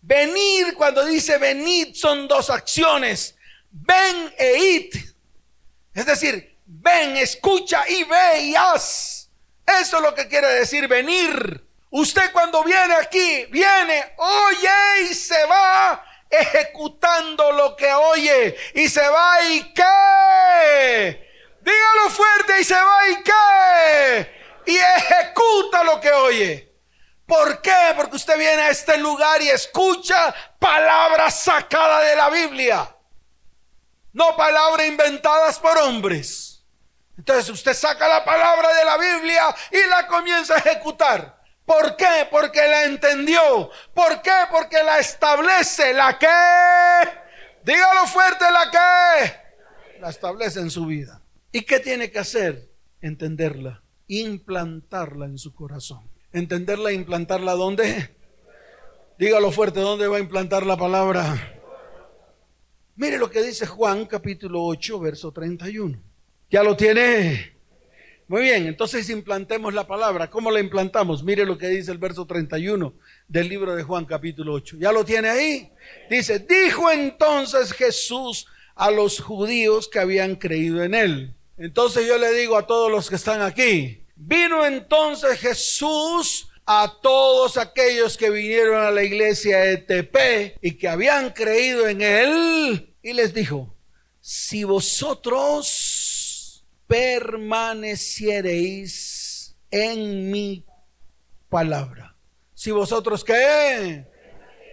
Venir, 0.00 0.74
cuando 0.76 1.04
dice 1.04 1.38
venid, 1.38 1.94
son 1.94 2.28
dos 2.28 2.50
acciones. 2.50 3.36
Ven 3.70 4.32
e 4.38 4.58
id. 4.58 5.11
Es 5.94 6.06
decir, 6.06 6.58
ven, 6.64 7.16
escucha 7.16 7.84
y 7.88 8.04
ve 8.04 8.40
y 8.40 8.56
haz. 8.56 9.28
Eso 9.66 9.96
es 9.98 10.02
lo 10.02 10.14
que 10.14 10.28
quiere 10.28 10.48
decir 10.54 10.88
venir. 10.88 11.66
Usted 11.90 12.32
cuando 12.32 12.64
viene 12.64 12.94
aquí, 12.94 13.46
viene, 13.50 14.14
oye 14.16 15.10
y 15.10 15.14
se 15.14 15.44
va 15.44 16.04
ejecutando 16.30 17.52
lo 17.52 17.76
que 17.76 17.92
oye 17.92 18.56
y 18.74 18.88
se 18.88 19.06
va 19.06 19.42
y 19.42 19.74
qué. 19.74 21.28
Dígalo 21.60 22.10
fuerte 22.10 22.60
y 22.60 22.64
se 22.64 22.74
va 22.74 23.08
y 23.08 23.22
qué. 23.22 24.42
Y 24.66 24.76
ejecuta 24.76 25.84
lo 25.84 26.00
que 26.00 26.10
oye. 26.10 26.72
¿Por 27.26 27.60
qué? 27.60 27.92
Porque 27.96 28.16
usted 28.16 28.38
viene 28.38 28.62
a 28.62 28.70
este 28.70 28.96
lugar 28.98 29.40
y 29.42 29.50
escucha 29.50 30.34
palabras 30.58 31.42
sacadas 31.42 32.04
de 32.04 32.16
la 32.16 32.30
Biblia. 32.30 32.91
No 34.12 34.36
palabras 34.36 34.86
inventadas 34.86 35.58
por 35.58 35.76
hombres. 35.78 36.64
Entonces 37.16 37.48
usted 37.50 37.74
saca 37.74 38.08
la 38.08 38.24
palabra 38.24 38.74
de 38.74 38.84
la 38.84 38.96
Biblia 38.98 39.54
y 39.70 39.88
la 39.88 40.06
comienza 40.06 40.54
a 40.54 40.58
ejecutar. 40.58 41.40
¿Por 41.64 41.96
qué? 41.96 42.26
Porque 42.30 42.60
la 42.68 42.84
entendió. 42.84 43.70
¿Por 43.94 44.20
qué? 44.22 44.32
Porque 44.50 44.82
la 44.82 44.98
establece. 44.98 45.94
¿La 45.94 46.18
que? 46.18 46.26
Dígalo 47.64 48.06
fuerte, 48.06 48.44
la 48.50 48.70
que. 48.70 50.00
La 50.00 50.10
establece 50.10 50.60
en 50.60 50.70
su 50.70 50.86
vida. 50.86 51.22
¿Y 51.52 51.62
qué 51.62 51.78
tiene 51.78 52.10
que 52.10 52.18
hacer? 52.18 52.68
Entenderla. 53.00 53.82
Implantarla 54.08 55.26
en 55.26 55.38
su 55.38 55.54
corazón. 55.54 56.10
Entenderla 56.32 56.90
e 56.90 56.94
implantarla 56.94 57.52
¿dónde? 57.52 58.16
Dígalo 59.18 59.52
fuerte, 59.52 59.80
¿dónde 59.80 60.08
va 60.08 60.16
a 60.16 60.20
implantar 60.20 60.66
la 60.66 60.76
palabra? 60.76 61.61
Mire 62.94 63.16
lo 63.16 63.30
que 63.30 63.42
dice 63.42 63.66
Juan 63.66 64.04
capítulo 64.04 64.62
8, 64.64 65.00
verso 65.00 65.32
31. 65.32 65.98
¿Ya 66.50 66.62
lo 66.62 66.76
tiene? 66.76 67.56
Muy 68.28 68.42
bien, 68.42 68.66
entonces 68.66 69.08
implantemos 69.08 69.72
la 69.72 69.86
palabra. 69.86 70.28
¿Cómo 70.28 70.50
la 70.50 70.60
implantamos? 70.60 71.24
Mire 71.24 71.46
lo 71.46 71.56
que 71.56 71.68
dice 71.68 71.90
el 71.90 71.96
verso 71.96 72.26
31 72.26 72.92
del 73.28 73.48
libro 73.48 73.74
de 73.74 73.82
Juan 73.82 74.04
capítulo 74.04 74.52
8. 74.52 74.76
¿Ya 74.78 74.92
lo 74.92 75.06
tiene 75.06 75.30
ahí? 75.30 75.70
Dice, 76.10 76.38
dijo 76.40 76.90
entonces 76.90 77.72
Jesús 77.72 78.46
a 78.74 78.90
los 78.90 79.20
judíos 79.20 79.88
que 79.88 79.98
habían 79.98 80.36
creído 80.36 80.82
en 80.82 80.92
él. 80.92 81.34
Entonces 81.56 82.06
yo 82.06 82.18
le 82.18 82.30
digo 82.34 82.58
a 82.58 82.66
todos 82.66 82.90
los 82.90 83.08
que 83.08 83.16
están 83.16 83.40
aquí, 83.40 84.04
vino 84.16 84.66
entonces 84.66 85.38
Jesús 85.38 86.51
a 86.66 86.98
todos 87.02 87.58
aquellos 87.58 88.16
que 88.16 88.30
vinieron 88.30 88.82
a 88.82 88.90
la 88.90 89.02
iglesia 89.02 89.58
de 89.58 89.76
Tepe 89.78 90.56
y 90.62 90.72
que 90.72 90.88
habían 90.88 91.30
creído 91.30 91.86
en 91.88 92.02
él 92.02 92.96
y 93.02 93.12
les 93.12 93.34
dijo, 93.34 93.74
si 94.20 94.64
vosotros 94.64 96.64
permaneciereis 96.86 99.56
en 99.70 100.30
mi 100.30 100.64
palabra. 101.48 102.16
Si 102.54 102.70
vosotros 102.70 103.24
qué? 103.24 104.06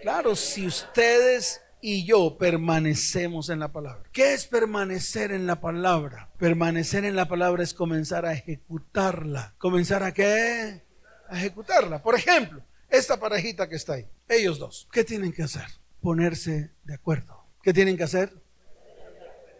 Claro, 0.02 0.36
si 0.36 0.66
ustedes 0.66 1.60
y 1.80 2.04
yo 2.04 2.36
permanecemos 2.38 3.48
en 3.48 3.58
la 3.58 3.72
palabra. 3.72 4.04
¿Qué 4.12 4.34
es 4.34 4.46
permanecer 4.46 5.32
en 5.32 5.46
la 5.46 5.60
palabra? 5.60 6.30
Permanecer 6.38 7.04
en 7.04 7.16
la 7.16 7.26
palabra 7.26 7.62
es 7.62 7.74
comenzar 7.74 8.26
a 8.26 8.34
ejecutarla. 8.34 9.54
¿Comenzar 9.58 10.02
a 10.02 10.12
qué? 10.12 10.84
A 11.30 11.38
ejecutarla. 11.38 12.02
Por 12.02 12.14
ejemplo, 12.14 12.62
esta 12.88 13.18
parejita 13.18 13.68
que 13.68 13.76
está 13.76 13.94
ahí, 13.94 14.06
ellos 14.28 14.58
dos, 14.58 14.88
¿qué 14.92 15.04
tienen 15.04 15.32
que 15.32 15.42
hacer? 15.42 15.64
Ponerse 16.00 16.70
de 16.84 16.94
acuerdo. 16.94 17.44
¿Qué 17.62 17.72
tienen 17.72 17.96
que 17.96 18.02
hacer? 18.02 18.32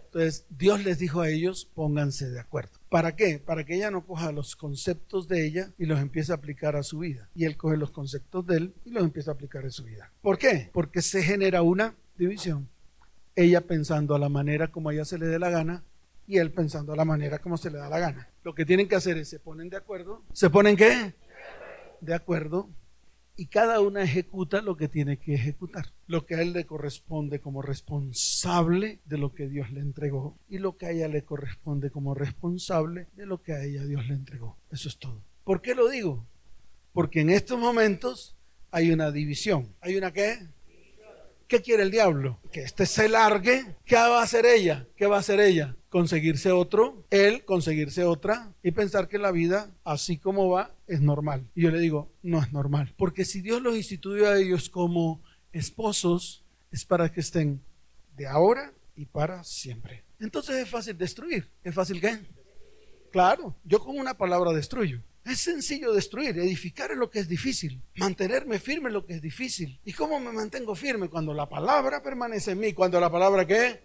Entonces 0.07 0.45
Dios 0.49 0.83
les 0.83 0.99
dijo 0.99 1.21
a 1.21 1.29
ellos, 1.29 1.71
pónganse 1.73 2.29
de 2.29 2.41
acuerdo. 2.41 2.81
¿Para 2.89 3.15
qué? 3.15 3.39
Para 3.39 3.65
que 3.65 3.77
ella 3.77 3.93
no 3.93 4.05
coja 4.05 4.33
los 4.33 4.57
conceptos 4.57 5.29
de 5.29 5.47
ella 5.47 5.71
y 5.79 5.87
los 5.87 6.01
empiece 6.01 6.33
a 6.33 6.35
aplicar 6.35 6.75
a 6.75 6.83
su 6.83 6.99
vida. 6.99 7.29
Y 7.33 7.45
él 7.45 7.57
coge 7.57 7.77
los 7.77 7.93
conceptos 7.93 8.45
de 8.47 8.57
él 8.57 8.75
y 8.85 8.91
los 8.91 9.05
empieza 9.05 9.31
a 9.31 9.35
aplicar 9.35 9.63
en 9.63 9.71
su 9.71 9.85
vida. 9.85 10.11
¿Por 10.21 10.37
qué? 10.37 10.71
Porque 10.73 11.01
se 11.01 11.23
genera 11.23 11.63
una 11.63 11.95
división. 12.19 12.69
Ella 13.37 13.61
pensando 13.61 14.17
a 14.17 14.19
la 14.19 14.29
manera 14.29 14.73
como 14.73 14.89
a 14.89 14.95
ella 14.95 15.05
se 15.05 15.17
le 15.17 15.27
dé 15.27 15.39
la 15.39 15.51
gana 15.51 15.85
y 16.27 16.39
él 16.39 16.51
pensando 16.51 16.93
a 16.93 16.97
la 16.97 17.05
manera 17.05 17.39
como 17.39 17.57
se 17.57 17.71
le 17.71 17.79
da 17.79 17.89
la 17.89 18.01
gana. 18.01 18.29
Lo 18.43 18.53
que 18.53 18.65
tienen 18.65 18.89
que 18.89 18.97
hacer 18.97 19.17
es 19.17 19.29
se 19.29 19.39
ponen 19.39 19.69
de 19.69 19.77
acuerdo. 19.77 20.25
¿Se 20.33 20.51
ponen 20.51 20.77
qué? 20.77 21.15
De 22.01 22.15
acuerdo 22.15 22.71
y 23.37 23.47
cada 23.47 23.81
una 23.81 24.03
ejecuta 24.03 24.61
lo 24.61 24.77
que 24.77 24.89
tiene 24.89 25.17
que 25.17 25.33
ejecutar, 25.33 25.87
lo 26.07 26.27
que 26.27 26.35
a 26.35 26.43
él 26.43 26.53
le 26.53 26.67
corresponde 26.67 27.41
como 27.41 27.63
responsable 27.63 29.01
de 29.07 29.17
lo 29.17 29.33
que 29.33 29.49
Dios 29.49 29.71
le 29.71 29.81
entregó 29.81 30.37
y 30.49 30.59
lo 30.59 30.77
que 30.77 30.87
a 30.87 30.91
ella 30.91 31.09
le 31.09 31.25
corresponde 31.25 31.91
como 31.91 32.15
responsable 32.15 33.07
de 33.17 33.25
lo 33.25 33.43
que 33.43 33.55
a 33.55 33.65
ella 33.65 33.85
Dios 33.85 34.07
le 34.09 34.15
entregó. 34.15 34.59
Eso 34.71 34.89
es 34.89 34.99
todo. 34.99 35.23
¿Por 35.45 35.63
qué 35.63 35.75
lo 35.75 35.89
digo? 35.89 36.27
Porque 36.93 37.23
en 37.23 37.31
estos 37.31 37.59
momentos 37.59 38.37
hay 38.71 38.93
una 38.93 39.11
división. 39.11 39.75
¿Hay 39.81 39.97
una 39.97 40.13
qué? 40.13 40.39
¿Qué 41.51 41.63
quiere 41.63 41.83
el 41.83 41.91
diablo? 41.91 42.39
Que 42.53 42.61
este 42.61 42.87
se 42.87 43.09
largue. 43.09 43.75
¿Qué 43.85 43.97
va 43.97 44.21
a 44.21 44.23
hacer 44.23 44.47
ella? 44.47 44.87
¿Qué 44.95 45.09
va 45.09 45.17
a 45.17 45.19
hacer 45.19 45.41
ella? 45.41 45.75
Conseguirse 45.89 46.53
otro, 46.53 47.05
él 47.11 47.45
conseguirse 47.45 48.05
otra 48.05 48.55
y 48.63 48.71
pensar 48.71 49.09
que 49.09 49.19
la 49.19 49.33
vida, 49.33 49.69
así 49.83 50.17
como 50.17 50.49
va, 50.49 50.77
es 50.87 51.01
normal. 51.01 51.51
Y 51.57 51.63
yo 51.63 51.73
le 51.73 51.81
digo, 51.81 52.09
no 52.23 52.41
es 52.41 52.53
normal. 52.53 52.95
Porque 52.97 53.25
si 53.25 53.41
Dios 53.41 53.61
los 53.63 53.75
instituyó 53.75 54.29
a 54.29 54.39
ellos 54.39 54.69
como 54.69 55.21
esposos, 55.51 56.45
es 56.71 56.85
para 56.85 57.11
que 57.11 57.19
estén 57.19 57.61
de 58.17 58.29
ahora 58.29 58.73
y 58.95 59.07
para 59.07 59.43
siempre. 59.43 60.05
Entonces 60.21 60.55
es 60.55 60.69
fácil 60.69 60.97
destruir. 60.97 61.51
¿Es 61.65 61.75
fácil 61.75 62.01
qué? 62.01 62.21
Claro, 63.11 63.57
yo 63.65 63.81
con 63.81 63.99
una 63.99 64.17
palabra 64.17 64.53
destruyo. 64.53 65.03
Es 65.25 65.41
sencillo 65.41 65.93
destruir, 65.93 66.39
edificar 66.39 66.91
es 66.91 66.97
lo 66.97 67.11
que 67.11 67.21
es 67.21 67.29
difícil, 67.29 67.83
mantenerme 67.97 68.59
firme 68.59 68.89
es 68.89 68.95
lo 68.95 69.05
que 69.05 69.15
es 69.15 69.23
difícil. 69.23 69.79
¿Y 69.85 69.93
cómo 69.93 70.19
me 70.19 70.33
mantengo 70.33 70.75
firme? 70.75 71.09
Cuando 71.09 71.35
la 71.35 71.49
palabra 71.49 72.03
permanece 72.03 72.53
en 72.53 72.61
mí, 72.61 72.73
cuando 72.73 72.99
la 72.99 73.11
palabra 73.11 73.47
qué? 73.47 73.83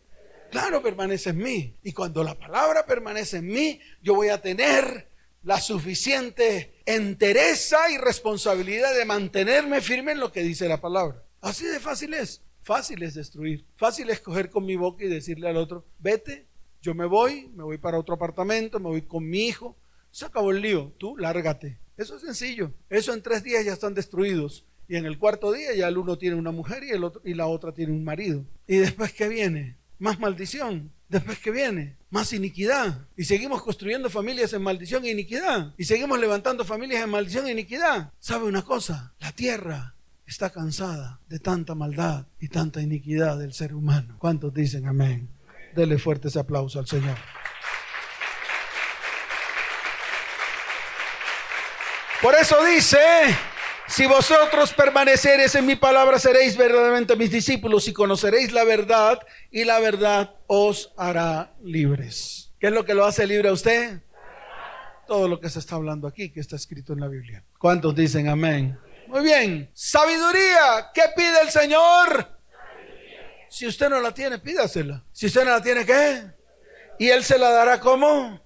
Claro, 0.49 0.81
permanece 0.81 1.31
en 1.31 1.37
mí. 1.37 1.75
Y 1.83 1.91
cuando 1.91 2.23
la 2.23 2.35
palabra 2.35 2.85
permanece 2.85 3.37
en 3.37 3.47
mí, 3.47 3.79
yo 4.01 4.15
voy 4.15 4.29
a 4.29 4.41
tener 4.41 5.09
la 5.43 5.59
suficiente 5.59 6.81
entereza 6.85 7.91
y 7.91 7.97
responsabilidad 7.97 8.95
de 8.95 9.05
mantenerme 9.05 9.81
firme 9.81 10.13
en 10.13 10.19
lo 10.19 10.31
que 10.31 10.41
dice 10.41 10.67
la 10.67 10.81
palabra. 10.81 11.23
Así 11.41 11.65
de 11.65 11.79
fácil 11.79 12.13
es. 12.13 12.41
Fácil 12.63 13.03
es 13.03 13.13
destruir. 13.13 13.65
Fácil 13.75 14.09
es 14.09 14.21
coger 14.21 14.49
con 14.49 14.65
mi 14.65 14.75
boca 14.75 15.03
y 15.03 15.07
decirle 15.07 15.49
al 15.49 15.57
otro, 15.57 15.85
vete, 15.99 16.47
yo 16.81 16.95
me 16.95 17.05
voy, 17.05 17.47
me 17.53 17.63
voy 17.63 17.77
para 17.77 17.99
otro 17.99 18.15
apartamento, 18.15 18.79
me 18.79 18.89
voy 18.89 19.03
con 19.03 19.27
mi 19.29 19.45
hijo, 19.45 19.75
se 20.15 20.25
acabó 20.25 20.51
el 20.51 20.61
lío, 20.61 20.93
tú 20.97 21.17
lárgate. 21.17 21.77
Eso 21.97 22.15
es 22.15 22.21
sencillo. 22.21 22.71
Eso 22.89 23.13
en 23.13 23.21
tres 23.21 23.43
días 23.43 23.65
ya 23.65 23.73
están 23.73 23.93
destruidos. 23.93 24.63
Y 24.87 24.95
en 24.95 25.05
el 25.05 25.19
cuarto 25.19 25.51
día 25.51 25.75
ya 25.75 25.89
el 25.89 25.97
uno 25.97 26.17
tiene 26.17 26.37
una 26.37 26.51
mujer 26.51 26.85
y, 26.85 26.91
el 26.91 27.03
otro, 27.03 27.21
y 27.25 27.33
la 27.33 27.47
otra 27.47 27.73
tiene 27.73 27.91
un 27.91 28.05
marido. 28.05 28.45
Y 28.65 28.77
después 28.77 29.11
que 29.11 29.27
viene, 29.27 29.75
más 29.99 30.17
maldición. 30.17 30.93
Después 31.09 31.39
que 31.39 31.51
viene, 31.51 31.97
más 32.11 32.31
iniquidad. 32.31 33.09
Y 33.17 33.25
seguimos 33.25 33.61
construyendo 33.61 34.09
familias 34.09 34.53
en 34.53 34.61
maldición 34.61 35.03
e 35.03 35.11
iniquidad. 35.11 35.73
Y 35.77 35.83
seguimos 35.83 36.17
levantando 36.17 36.63
familias 36.63 37.03
en 37.03 37.09
maldición 37.09 37.47
e 37.47 37.51
iniquidad. 37.51 38.13
¿Sabe 38.17 38.45
una 38.45 38.61
cosa? 38.61 39.15
La 39.19 39.33
tierra 39.33 39.95
está 40.25 40.49
cansada 40.49 41.19
de 41.27 41.39
tanta 41.39 41.75
maldad 41.75 42.27
y 42.39 42.47
tanta 42.47 42.81
iniquidad 42.81 43.37
del 43.37 43.51
ser 43.51 43.73
humano. 43.73 44.15
¿Cuántos 44.17 44.53
dicen 44.53 44.87
amén? 44.87 45.27
Dele 45.75 45.97
fuerte 45.97 46.29
ese 46.29 46.39
aplauso 46.39 46.79
al 46.79 46.87
Señor. 46.87 47.17
Por 52.25 52.33
eso 52.33 52.55
dice, 52.65 52.97
si 53.87 54.07
vosotros 54.07 54.73
permaneceréis 54.73 55.53
en 55.53 55.67
mi 55.67 55.75
palabra, 55.75 56.17
seréis 56.17 56.57
verdaderamente 56.57 57.15
mis 57.15 57.29
discípulos 57.29 57.87
y 57.87 57.93
conoceréis 57.93 58.51
la 58.51 58.63
verdad 58.63 59.19
y 59.51 59.63
la 59.63 59.79
verdad 59.79 60.33
os 60.47 60.91
hará 60.97 61.53
libres. 61.63 62.51
¿Qué 62.59 62.65
es 62.65 62.73
lo 62.73 62.83
que 62.83 62.95
lo 62.95 63.05
hace 63.05 63.27
libre 63.27 63.49
a 63.49 63.51
usted? 63.51 64.01
Todo 65.05 65.27
lo 65.27 65.39
que 65.39 65.51
se 65.51 65.59
está 65.59 65.75
hablando 65.75 66.07
aquí, 66.07 66.31
que 66.31 66.39
está 66.39 66.55
escrito 66.55 66.93
en 66.93 67.01
la 67.01 67.09
Biblia. 67.09 67.43
¿Cuántos 67.59 67.93
dicen 67.93 68.27
amén? 68.27 68.75
Muy 69.05 69.21
bien. 69.21 69.69
Sabiduría. 69.75 70.89
¿Qué 70.95 71.03
pide 71.15 71.41
el 71.43 71.51
Señor? 71.51 72.27
Si 73.51 73.67
usted 73.67 73.87
no 73.87 73.99
la 73.99 74.15
tiene, 74.15 74.39
pídasela. 74.39 75.03
Si 75.11 75.27
usted 75.27 75.45
no 75.45 75.51
la 75.51 75.61
tiene, 75.61 75.85
¿qué? 75.85 76.23
Y 76.97 77.07
Él 77.07 77.23
se 77.23 77.37
la 77.37 77.51
dará 77.51 77.79
como 77.79 78.41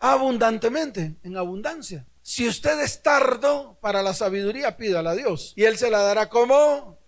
abundantemente, 0.00 1.14
en 1.22 1.36
abundancia. 1.36 2.04
Si 2.32 2.48
usted 2.48 2.80
es 2.80 3.02
tardo 3.02 3.76
para 3.82 4.02
la 4.02 4.14
sabiduría, 4.14 4.78
pídala 4.78 5.10
a 5.10 5.14
Dios. 5.14 5.52
Y 5.54 5.64
Él 5.64 5.76
se 5.76 5.90
la 5.90 5.98
dará 5.98 6.30
como 6.30 6.98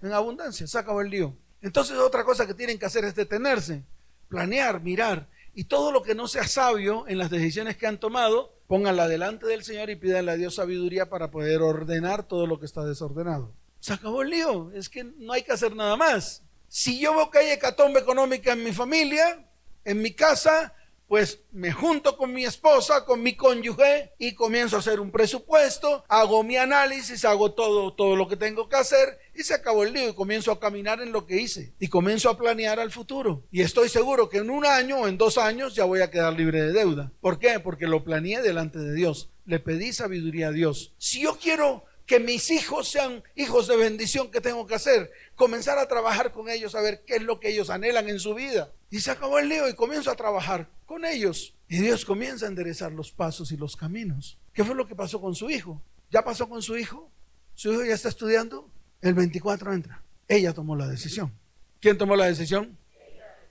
en 0.00 0.14
abundancia. 0.14 0.66
Se 0.66 0.78
acabó 0.78 1.02
el 1.02 1.10
lío. 1.10 1.36
Entonces 1.60 1.98
otra 1.98 2.24
cosa 2.24 2.46
que 2.46 2.54
tienen 2.54 2.78
que 2.78 2.86
hacer 2.86 3.04
es 3.04 3.14
detenerse, 3.14 3.84
planear, 4.28 4.80
mirar. 4.80 5.28
Y 5.52 5.64
todo 5.64 5.92
lo 5.92 6.02
que 6.02 6.14
no 6.14 6.26
sea 6.26 6.48
sabio 6.48 7.06
en 7.06 7.18
las 7.18 7.28
decisiones 7.28 7.76
que 7.76 7.86
han 7.86 8.00
tomado, 8.00 8.58
pónganla 8.66 9.08
delante 9.08 9.44
del 9.44 9.62
Señor 9.62 9.90
y 9.90 9.96
pídanle 9.96 10.32
a 10.32 10.36
Dios 10.36 10.54
sabiduría 10.54 11.10
para 11.10 11.30
poder 11.30 11.60
ordenar 11.60 12.26
todo 12.26 12.46
lo 12.46 12.58
que 12.58 12.64
está 12.64 12.82
desordenado. 12.82 13.52
Se 13.78 13.92
acabó 13.92 14.22
el 14.22 14.30
lío. 14.30 14.72
Es 14.72 14.88
que 14.88 15.04
no 15.04 15.34
hay 15.34 15.42
que 15.42 15.52
hacer 15.52 15.76
nada 15.76 15.98
más. 15.98 16.44
Si 16.66 16.98
yo 16.98 17.14
veo 17.14 17.30
que 17.30 17.40
hay 17.40 17.50
hecatombe 17.50 18.00
económica 18.00 18.54
en 18.54 18.64
mi 18.64 18.72
familia, 18.72 19.46
en 19.84 20.00
mi 20.00 20.14
casa, 20.14 20.72
pues 21.08 21.40
me 21.52 21.72
junto 21.72 22.16
con 22.16 22.32
mi 22.32 22.44
esposa, 22.44 23.04
con 23.04 23.22
mi 23.22 23.36
cónyuge 23.36 24.12
y 24.18 24.34
comienzo 24.34 24.76
a 24.76 24.80
hacer 24.80 25.00
un 25.00 25.10
presupuesto, 25.10 26.04
hago 26.08 26.42
mi 26.42 26.56
análisis, 26.56 27.24
hago 27.24 27.52
todo, 27.52 27.94
todo 27.94 28.16
lo 28.16 28.28
que 28.28 28.36
tengo 28.36 28.68
que 28.68 28.76
hacer 28.76 29.18
y 29.34 29.42
se 29.42 29.54
acabó 29.54 29.84
el 29.84 29.92
lío 29.92 30.10
y 30.10 30.14
comienzo 30.14 30.50
a 30.50 30.60
caminar 30.60 31.00
en 31.00 31.12
lo 31.12 31.26
que 31.26 31.40
hice 31.40 31.74
y 31.78 31.88
comienzo 31.88 32.30
a 32.30 32.36
planear 32.36 32.80
al 32.80 32.90
futuro. 32.90 33.44
Y 33.50 33.62
estoy 33.62 33.88
seguro 33.88 34.28
que 34.28 34.38
en 34.38 34.50
un 34.50 34.66
año 34.66 35.00
o 35.00 35.08
en 35.08 35.18
dos 35.18 35.38
años 35.38 35.74
ya 35.74 35.84
voy 35.84 36.00
a 36.00 36.10
quedar 36.10 36.32
libre 36.32 36.62
de 36.62 36.72
deuda. 36.72 37.12
¿Por 37.20 37.38
qué? 37.38 37.60
Porque 37.60 37.86
lo 37.86 38.02
planeé 38.04 38.42
delante 38.42 38.78
de 38.78 38.94
Dios. 38.94 39.30
Le 39.44 39.60
pedí 39.60 39.92
sabiduría 39.92 40.48
a 40.48 40.52
Dios. 40.52 40.94
Si 40.98 41.20
yo 41.20 41.38
quiero 41.40 41.84
que 42.06 42.20
mis 42.20 42.50
hijos 42.50 42.88
sean 42.88 43.22
hijos 43.34 43.66
de 43.66 43.76
bendición, 43.76 44.30
¿qué 44.30 44.40
tengo 44.40 44.66
que 44.66 44.76
hacer? 44.76 45.10
Comenzar 45.34 45.78
a 45.78 45.88
trabajar 45.88 46.32
con 46.32 46.48
ellos, 46.48 46.74
a 46.74 46.80
ver 46.80 47.02
qué 47.04 47.16
es 47.16 47.22
lo 47.22 47.40
que 47.40 47.50
ellos 47.50 47.68
anhelan 47.68 48.08
en 48.08 48.20
su 48.20 48.34
vida. 48.34 48.72
Y 48.90 49.00
se 49.00 49.10
acabó 49.10 49.40
el 49.40 49.48
lío 49.48 49.68
y 49.68 49.74
comienzo 49.74 50.10
a 50.10 50.16
trabajar 50.16 50.68
con 50.86 51.04
ellos. 51.04 51.54
Y 51.68 51.78
Dios 51.78 52.04
comienza 52.04 52.46
a 52.46 52.48
enderezar 52.48 52.92
los 52.92 53.10
pasos 53.10 53.50
y 53.50 53.56
los 53.56 53.76
caminos. 53.76 54.38
¿Qué 54.52 54.64
fue 54.64 54.76
lo 54.76 54.86
que 54.86 54.94
pasó 54.94 55.20
con 55.20 55.34
su 55.34 55.50
hijo? 55.50 55.82
¿Ya 56.10 56.22
pasó 56.22 56.48
con 56.48 56.62
su 56.62 56.76
hijo? 56.76 57.10
¿Su 57.54 57.72
hijo 57.72 57.84
ya 57.84 57.94
está 57.94 58.08
estudiando? 58.08 58.70
El 59.02 59.14
24 59.14 59.72
entra. 59.72 60.02
Ella 60.28 60.54
tomó 60.54 60.76
la 60.76 60.86
decisión. 60.86 61.32
¿Quién 61.80 61.98
tomó 61.98 62.14
la 62.14 62.26
decisión? 62.26 62.78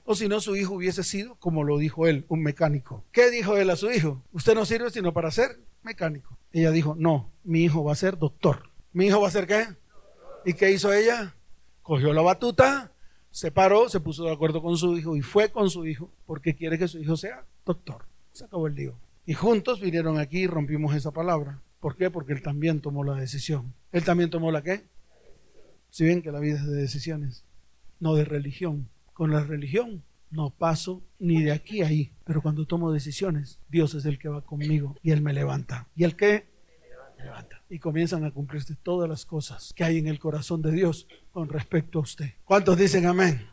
O 0.06 0.16
si 0.16 0.28
no, 0.28 0.40
su 0.40 0.56
hijo 0.56 0.76
hubiese 0.76 1.04
sido, 1.04 1.36
como 1.36 1.64
lo 1.64 1.78
dijo 1.78 2.08
él, 2.08 2.26
un 2.30 2.42
mecánico. 2.42 3.04
¿Qué 3.12 3.32
dijo 3.32 3.58
él 3.58 3.70
a 3.70 3.76
su 3.76 3.92
hijo? 3.92 4.24
Usted 4.32 4.54
no 4.54 4.66
sirve 4.66 4.92
sino 4.92 5.14
para 5.14 5.32
ser 5.32 5.60
mecánico. 5.82 6.38
Ella 6.56 6.72
dijo, 6.72 6.96
no, 6.98 7.34
mi 7.44 7.66
hijo 7.66 7.84
va 7.84 7.92
a 7.92 7.96
ser 7.96 8.18
doctor. 8.18 8.70
¿Mi 8.94 9.08
hijo 9.08 9.20
va 9.20 9.28
a 9.28 9.32
ser 9.32 9.46
qué? 9.46 9.66
¿Y 10.46 10.54
qué 10.54 10.72
hizo 10.72 10.94
ella? 10.94 11.36
Cogió 11.82 12.14
la 12.14 12.22
batuta, 12.22 12.94
se 13.30 13.52
paró, 13.52 13.90
se 13.90 14.00
puso 14.00 14.24
de 14.24 14.32
acuerdo 14.32 14.62
con 14.62 14.78
su 14.78 14.98
hijo 14.98 15.18
y 15.18 15.22
fue 15.22 15.52
con 15.52 15.70
su 15.70 15.86
hijo 15.86 16.10
porque 16.26 16.56
quiere 16.56 16.80
que 16.80 16.88
su 16.88 16.98
hijo 16.98 17.18
sea 17.18 17.44
doctor. 17.66 18.06
Se 18.32 18.46
acabó 18.46 18.68
el 18.68 18.76
lío. 18.76 18.98
Y 19.26 19.34
juntos 19.34 19.82
vinieron 19.82 20.18
aquí 20.18 20.44
y 20.44 20.48
rompimos 20.48 20.96
esa 20.96 21.12
palabra. 21.12 21.60
¿Por 21.82 21.98
qué? 21.98 22.10
Porque 22.10 22.32
él 22.32 22.42
también 22.42 22.80
tomó 22.80 23.04
la 23.04 23.16
decisión. 23.16 23.74
¿Él 23.92 24.06
también 24.06 24.30
tomó 24.30 24.50
la 24.50 24.64
qué? 24.64 24.86
Si 25.90 26.06
bien 26.06 26.22
que 26.22 26.32
la 26.32 26.40
vida 26.40 26.56
es 26.56 26.66
de 26.66 26.78
decisiones, 26.78 27.44
no 28.00 28.16
de 28.16 28.24
religión. 28.24 28.88
Con 29.12 29.34
la 29.34 29.44
religión 29.44 30.06
no 30.30 30.50
paso 30.50 31.04
ni 31.20 31.44
de 31.44 31.52
aquí 31.52 31.82
a 31.82 31.88
ahí. 31.88 32.12
Pero 32.26 32.42
cuando 32.42 32.66
tomo 32.66 32.92
decisiones, 32.92 33.60
Dios 33.70 33.94
es 33.94 34.06
el 34.06 34.20
que 34.20 34.30
va 34.30 34.42
conmigo 34.42 34.96
y 35.02 35.12
Él 35.12 35.22
me 35.22 35.34
levanta. 35.34 35.88
¿Y 35.96 36.04
el 36.04 36.16
qué? 36.16 36.56
levanta. 37.26 37.62
Y 37.70 37.80
comienzan 37.80 38.24
a 38.24 38.32
cumplirse 38.32 38.76
todas 38.76 39.10
las 39.10 39.26
cosas 39.26 39.74
que 39.76 39.84
hay 39.84 39.98
en 39.98 40.08
el 40.08 40.20
corazón 40.20 40.62
de 40.62 40.72
Dios 40.72 41.08
con 41.32 41.50
respecto 41.50 42.00
a 42.00 42.04
usted. 42.04 42.34
¿Cuántos 42.46 42.78
dicen 42.78 43.06
amén? 43.06 43.48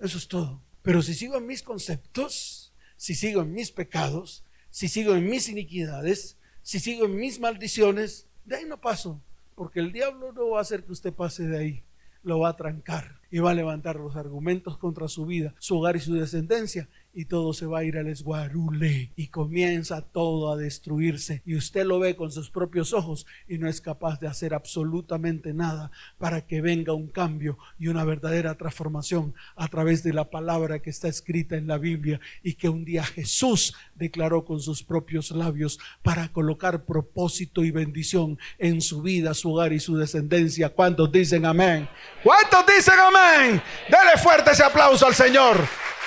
Eso 0.00 0.18
es 0.18 0.28
todo. 0.28 0.60
Pero 0.82 1.02
si 1.02 1.14
sigo 1.14 1.36
en 1.36 1.46
mis 1.46 1.62
conceptos, 1.62 2.72
si 2.96 3.14
sigo 3.14 3.42
en 3.42 3.52
mis 3.52 3.70
pecados, 3.70 4.44
si 4.70 4.88
sigo 4.88 5.14
en 5.14 5.28
mis 5.28 5.48
iniquidades, 5.48 6.36
si 6.62 6.80
sigo 6.80 7.06
en 7.06 7.16
mis 7.16 7.40
maldiciones, 7.40 8.26
de 8.44 8.56
ahí 8.56 8.64
no 8.66 8.80
paso. 8.80 9.20
Porque 9.54 9.80
el 9.80 9.92
diablo 9.92 10.32
no 10.32 10.50
va 10.50 10.58
a 10.58 10.62
hacer 10.62 10.84
que 10.84 10.92
usted 10.92 11.12
pase 11.12 11.46
de 11.46 11.58
ahí. 11.58 11.84
Lo 12.24 12.40
va 12.40 12.48
a 12.48 12.56
trancar 12.56 13.20
y 13.30 13.38
va 13.38 13.52
a 13.52 13.54
levantar 13.54 13.96
los 13.96 14.16
argumentos 14.16 14.76
contra 14.78 15.06
su 15.08 15.26
vida, 15.26 15.54
su 15.58 15.78
hogar 15.78 15.96
y 15.96 16.00
su 16.00 16.14
descendencia 16.14 16.88
y 17.14 17.26
todo 17.26 17.52
se 17.52 17.66
va 17.66 17.80
a 17.80 17.84
ir 17.84 17.96
al 17.96 18.08
esguarule 18.08 19.12
y 19.16 19.28
comienza 19.28 20.02
todo 20.02 20.52
a 20.52 20.56
destruirse 20.56 21.42
y 21.46 21.56
usted 21.56 21.84
lo 21.84 21.98
ve 21.98 22.16
con 22.16 22.32
sus 22.32 22.50
propios 22.50 22.92
ojos 22.92 23.26
y 23.48 23.58
no 23.58 23.68
es 23.68 23.80
capaz 23.80 24.18
de 24.20 24.26
hacer 24.26 24.52
absolutamente 24.54 25.54
nada 25.54 25.90
para 26.18 26.46
que 26.46 26.60
venga 26.60 26.92
un 26.92 27.08
cambio 27.08 27.58
y 27.78 27.88
una 27.88 28.04
verdadera 28.04 28.56
transformación 28.56 29.34
a 29.56 29.68
través 29.68 30.02
de 30.02 30.12
la 30.12 30.30
palabra 30.30 30.80
que 30.80 30.90
está 30.90 31.08
escrita 31.08 31.56
en 31.56 31.66
la 31.66 31.78
Biblia 31.78 32.20
y 32.42 32.54
que 32.54 32.68
un 32.68 32.84
día 32.84 33.04
Jesús 33.04 33.74
declaró 33.94 34.44
con 34.44 34.60
sus 34.60 34.82
propios 34.82 35.30
labios 35.30 35.78
para 36.02 36.28
colocar 36.28 36.84
propósito 36.84 37.64
y 37.64 37.70
bendición 37.70 38.38
en 38.58 38.80
su 38.80 39.02
vida, 39.02 39.34
su 39.34 39.52
hogar 39.52 39.72
y 39.72 39.80
su 39.80 39.96
descendencia. 39.96 40.70
¿Cuántos 40.70 41.10
dicen 41.12 41.46
amén? 41.46 41.88
¿Cuántos 42.22 42.64
dicen 42.66 42.94
amén? 42.98 43.62
Dele 43.88 44.22
fuerte 44.22 44.50
ese 44.50 44.64
aplauso 44.64 45.06
al 45.06 45.14
Señor. 45.14 45.56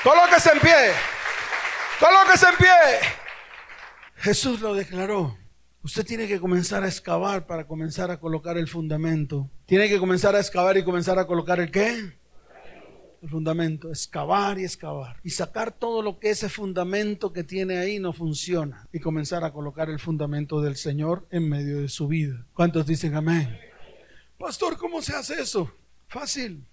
Colóquese 0.03 0.49
en 0.53 0.59
pie. 0.59 0.91
Colóquese 1.99 2.45
en 2.49 2.57
pie. 2.57 3.09
Jesús 4.17 4.61
lo 4.61 4.73
declaró. 4.75 5.37
Usted 5.83 6.05
tiene 6.05 6.27
que 6.27 6.39
comenzar 6.39 6.83
a 6.83 6.87
excavar 6.87 7.47
para 7.47 7.65
comenzar 7.65 8.11
a 8.11 8.19
colocar 8.19 8.57
el 8.57 8.67
fundamento. 8.67 9.49
Tiene 9.65 9.87
que 9.89 9.99
comenzar 9.99 10.35
a 10.35 10.39
excavar 10.39 10.77
y 10.77 10.83
comenzar 10.83 11.17
a 11.17 11.25
colocar 11.25 11.59
el 11.59 11.71
qué? 11.71 12.13
El 13.21 13.29
fundamento, 13.29 13.89
excavar 13.89 14.59
y 14.59 14.65
excavar. 14.65 15.17
Y 15.23 15.31
sacar 15.31 15.71
todo 15.71 16.01
lo 16.01 16.19
que 16.19 16.29
ese 16.29 16.49
fundamento 16.49 17.33
que 17.33 17.43
tiene 17.43 17.77
ahí 17.77 17.99
no 17.99 18.13
funciona. 18.13 18.87
Y 18.91 18.99
comenzar 18.99 19.43
a 19.43 19.51
colocar 19.51 19.89
el 19.89 19.99
fundamento 19.99 20.61
del 20.61 20.75
Señor 20.75 21.25
en 21.31 21.49
medio 21.49 21.81
de 21.81 21.89
su 21.89 22.07
vida. 22.07 22.45
¿Cuántos 22.53 22.85
dicen 22.85 23.15
amén? 23.15 23.59
Pastor, 24.37 24.77
¿cómo 24.77 25.01
se 25.01 25.15
hace 25.15 25.41
eso? 25.41 25.71
Fácil. 26.07 26.67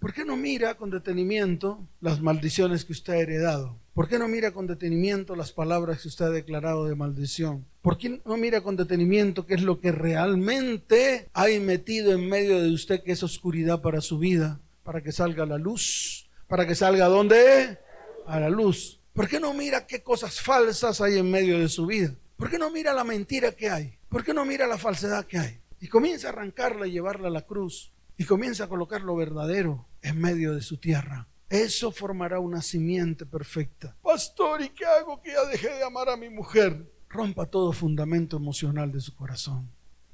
¿Por 0.00 0.14
qué 0.14 0.24
no 0.24 0.34
mira 0.34 0.76
con 0.76 0.88
detenimiento 0.88 1.86
las 2.00 2.22
maldiciones 2.22 2.86
que 2.86 2.92
usted 2.92 3.12
ha 3.12 3.18
heredado? 3.18 3.76
¿Por 3.92 4.08
qué 4.08 4.18
no 4.18 4.28
mira 4.28 4.50
con 4.50 4.66
detenimiento 4.66 5.36
las 5.36 5.52
palabras 5.52 6.00
que 6.00 6.08
usted 6.08 6.24
ha 6.24 6.30
declarado 6.30 6.86
de 6.86 6.94
maldición? 6.94 7.66
¿Por 7.82 7.98
qué 7.98 8.18
no 8.24 8.36
mira 8.38 8.62
con 8.62 8.76
detenimiento 8.76 9.44
qué 9.44 9.54
es 9.54 9.62
lo 9.62 9.78
que 9.78 9.92
realmente 9.92 11.28
hay 11.34 11.60
metido 11.60 12.12
en 12.12 12.26
medio 12.30 12.62
de 12.62 12.72
usted 12.72 13.02
que 13.02 13.12
es 13.12 13.22
oscuridad 13.22 13.82
para 13.82 14.00
su 14.00 14.18
vida? 14.18 14.58
Para 14.84 15.02
que 15.02 15.12
salga 15.12 15.44
la 15.44 15.58
luz. 15.58 16.30
¿Para 16.48 16.66
que 16.66 16.74
salga 16.74 17.04
dónde? 17.04 17.78
A 18.26 18.40
la 18.40 18.48
luz. 18.48 19.00
¿Por 19.12 19.28
qué 19.28 19.38
no 19.38 19.52
mira 19.52 19.86
qué 19.86 20.02
cosas 20.02 20.40
falsas 20.40 21.02
hay 21.02 21.18
en 21.18 21.30
medio 21.30 21.58
de 21.58 21.68
su 21.68 21.84
vida? 21.84 22.14
¿Por 22.38 22.48
qué 22.48 22.58
no 22.58 22.70
mira 22.70 22.94
la 22.94 23.04
mentira 23.04 23.52
que 23.52 23.68
hay? 23.68 23.98
¿Por 24.08 24.24
qué 24.24 24.32
no 24.32 24.46
mira 24.46 24.66
la 24.66 24.78
falsedad 24.78 25.26
que 25.26 25.36
hay? 25.36 25.60
Y 25.78 25.88
comienza 25.88 26.28
a 26.28 26.30
arrancarla 26.30 26.86
y 26.86 26.92
llevarla 26.92 27.28
a 27.28 27.32
la 27.32 27.42
cruz 27.42 27.92
y 28.20 28.26
comienza 28.26 28.64
a 28.64 28.68
colocar 28.68 29.00
lo 29.00 29.16
verdadero 29.16 29.86
en 30.02 30.20
medio 30.20 30.54
de 30.54 30.60
su 30.60 30.76
tierra. 30.76 31.26
Eso 31.48 31.90
formará 31.90 32.38
una 32.38 32.60
simiente 32.60 33.24
perfecta. 33.24 33.96
Pastor, 34.02 34.60
¿y 34.60 34.68
qué 34.68 34.84
hago 34.84 35.22
que 35.22 35.30
ya 35.30 35.42
dejé 35.46 35.68
de 35.68 35.82
amar 35.82 36.10
a 36.10 36.18
mi 36.18 36.28
mujer? 36.28 36.92
Rompa 37.08 37.46
todo 37.46 37.72
fundamento 37.72 38.36
emocional 38.36 38.92
de 38.92 39.00
su 39.00 39.16
corazón. 39.16 39.70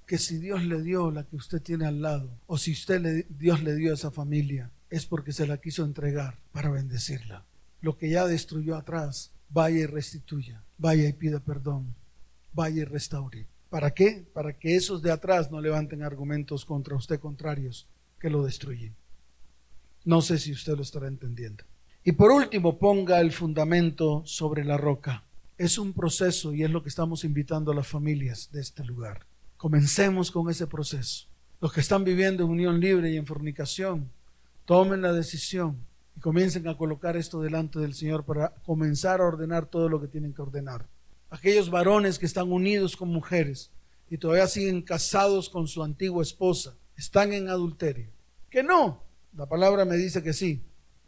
Que 0.06 0.18
si 0.18 0.38
Dios 0.38 0.62
le 0.62 0.82
dio 0.82 1.10
la 1.10 1.24
que 1.24 1.34
usted 1.34 1.60
tiene 1.60 1.84
al 1.84 2.00
lado, 2.00 2.30
o 2.46 2.58
si 2.58 2.70
usted 2.70 3.00
le, 3.00 3.26
Dios 3.28 3.60
le 3.64 3.74
dio 3.74 3.90
a 3.90 3.94
esa 3.94 4.12
familia, 4.12 4.70
es 4.88 5.04
porque 5.04 5.32
se 5.32 5.48
la 5.48 5.60
quiso 5.60 5.84
entregar 5.84 6.38
para 6.52 6.70
bendecirla. 6.70 7.44
Lo 7.80 7.98
que 7.98 8.08
ya 8.08 8.24
destruyó 8.28 8.76
atrás, 8.76 9.32
vaya 9.48 9.78
y 9.78 9.86
restituya, 9.86 10.62
vaya 10.78 11.08
y 11.08 11.12
pida 11.12 11.40
perdón, 11.40 11.92
vaya 12.52 12.82
y 12.82 12.84
restaure. 12.84 13.48
¿Para 13.68 13.90
qué? 13.90 14.24
Para 14.32 14.56
que 14.56 14.76
esos 14.76 15.02
de 15.02 15.10
atrás 15.10 15.50
no 15.50 15.60
levanten 15.60 16.04
argumentos 16.04 16.64
contra 16.64 16.94
usted 16.94 17.18
contrarios, 17.18 17.88
que 18.18 18.30
lo 18.30 18.44
destruyen. 18.44 18.94
No 20.04 20.22
sé 20.22 20.38
si 20.38 20.52
usted 20.52 20.76
lo 20.76 20.82
estará 20.82 21.08
entendiendo. 21.08 21.64
Y 22.04 22.12
por 22.12 22.30
último, 22.30 22.78
ponga 22.78 23.20
el 23.20 23.32
fundamento 23.32 24.22
sobre 24.24 24.64
la 24.64 24.76
roca. 24.76 25.24
Es 25.58 25.78
un 25.78 25.92
proceso 25.92 26.54
y 26.54 26.62
es 26.62 26.70
lo 26.70 26.82
que 26.82 26.88
estamos 26.88 27.24
invitando 27.24 27.72
a 27.72 27.74
las 27.74 27.88
familias 27.88 28.50
de 28.52 28.60
este 28.60 28.84
lugar. 28.84 29.26
Comencemos 29.56 30.30
con 30.30 30.48
ese 30.48 30.66
proceso. 30.66 31.26
Los 31.60 31.72
que 31.72 31.80
están 31.80 32.04
viviendo 32.04 32.44
en 32.44 32.50
unión 32.50 32.78
libre 32.78 33.10
y 33.10 33.16
en 33.16 33.26
fornicación, 33.26 34.10
tomen 34.66 35.02
la 35.02 35.12
decisión 35.12 35.78
y 36.16 36.20
comiencen 36.20 36.68
a 36.68 36.76
colocar 36.76 37.16
esto 37.16 37.40
delante 37.40 37.78
del 37.80 37.94
Señor 37.94 38.24
para 38.24 38.50
comenzar 38.64 39.20
a 39.20 39.24
ordenar 39.24 39.66
todo 39.66 39.88
lo 39.88 40.00
que 40.00 40.08
tienen 40.08 40.32
que 40.32 40.42
ordenar. 40.42 40.86
Aquellos 41.30 41.70
varones 41.70 42.18
que 42.18 42.26
están 42.26 42.52
unidos 42.52 42.96
con 42.96 43.08
mujeres 43.08 43.70
y 44.10 44.18
todavía 44.18 44.46
siguen 44.46 44.82
casados 44.82 45.48
con 45.48 45.66
su 45.66 45.82
antigua 45.82 46.22
esposa, 46.22 46.74
están 46.96 47.32
en 47.32 47.48
adulterio. 47.48 48.08
Que 48.50 48.62
no, 48.62 49.02
la 49.36 49.46
palabra 49.46 49.84
me 49.84 49.96
dice 49.96 50.22
que 50.22 50.32
sí. 50.32 50.62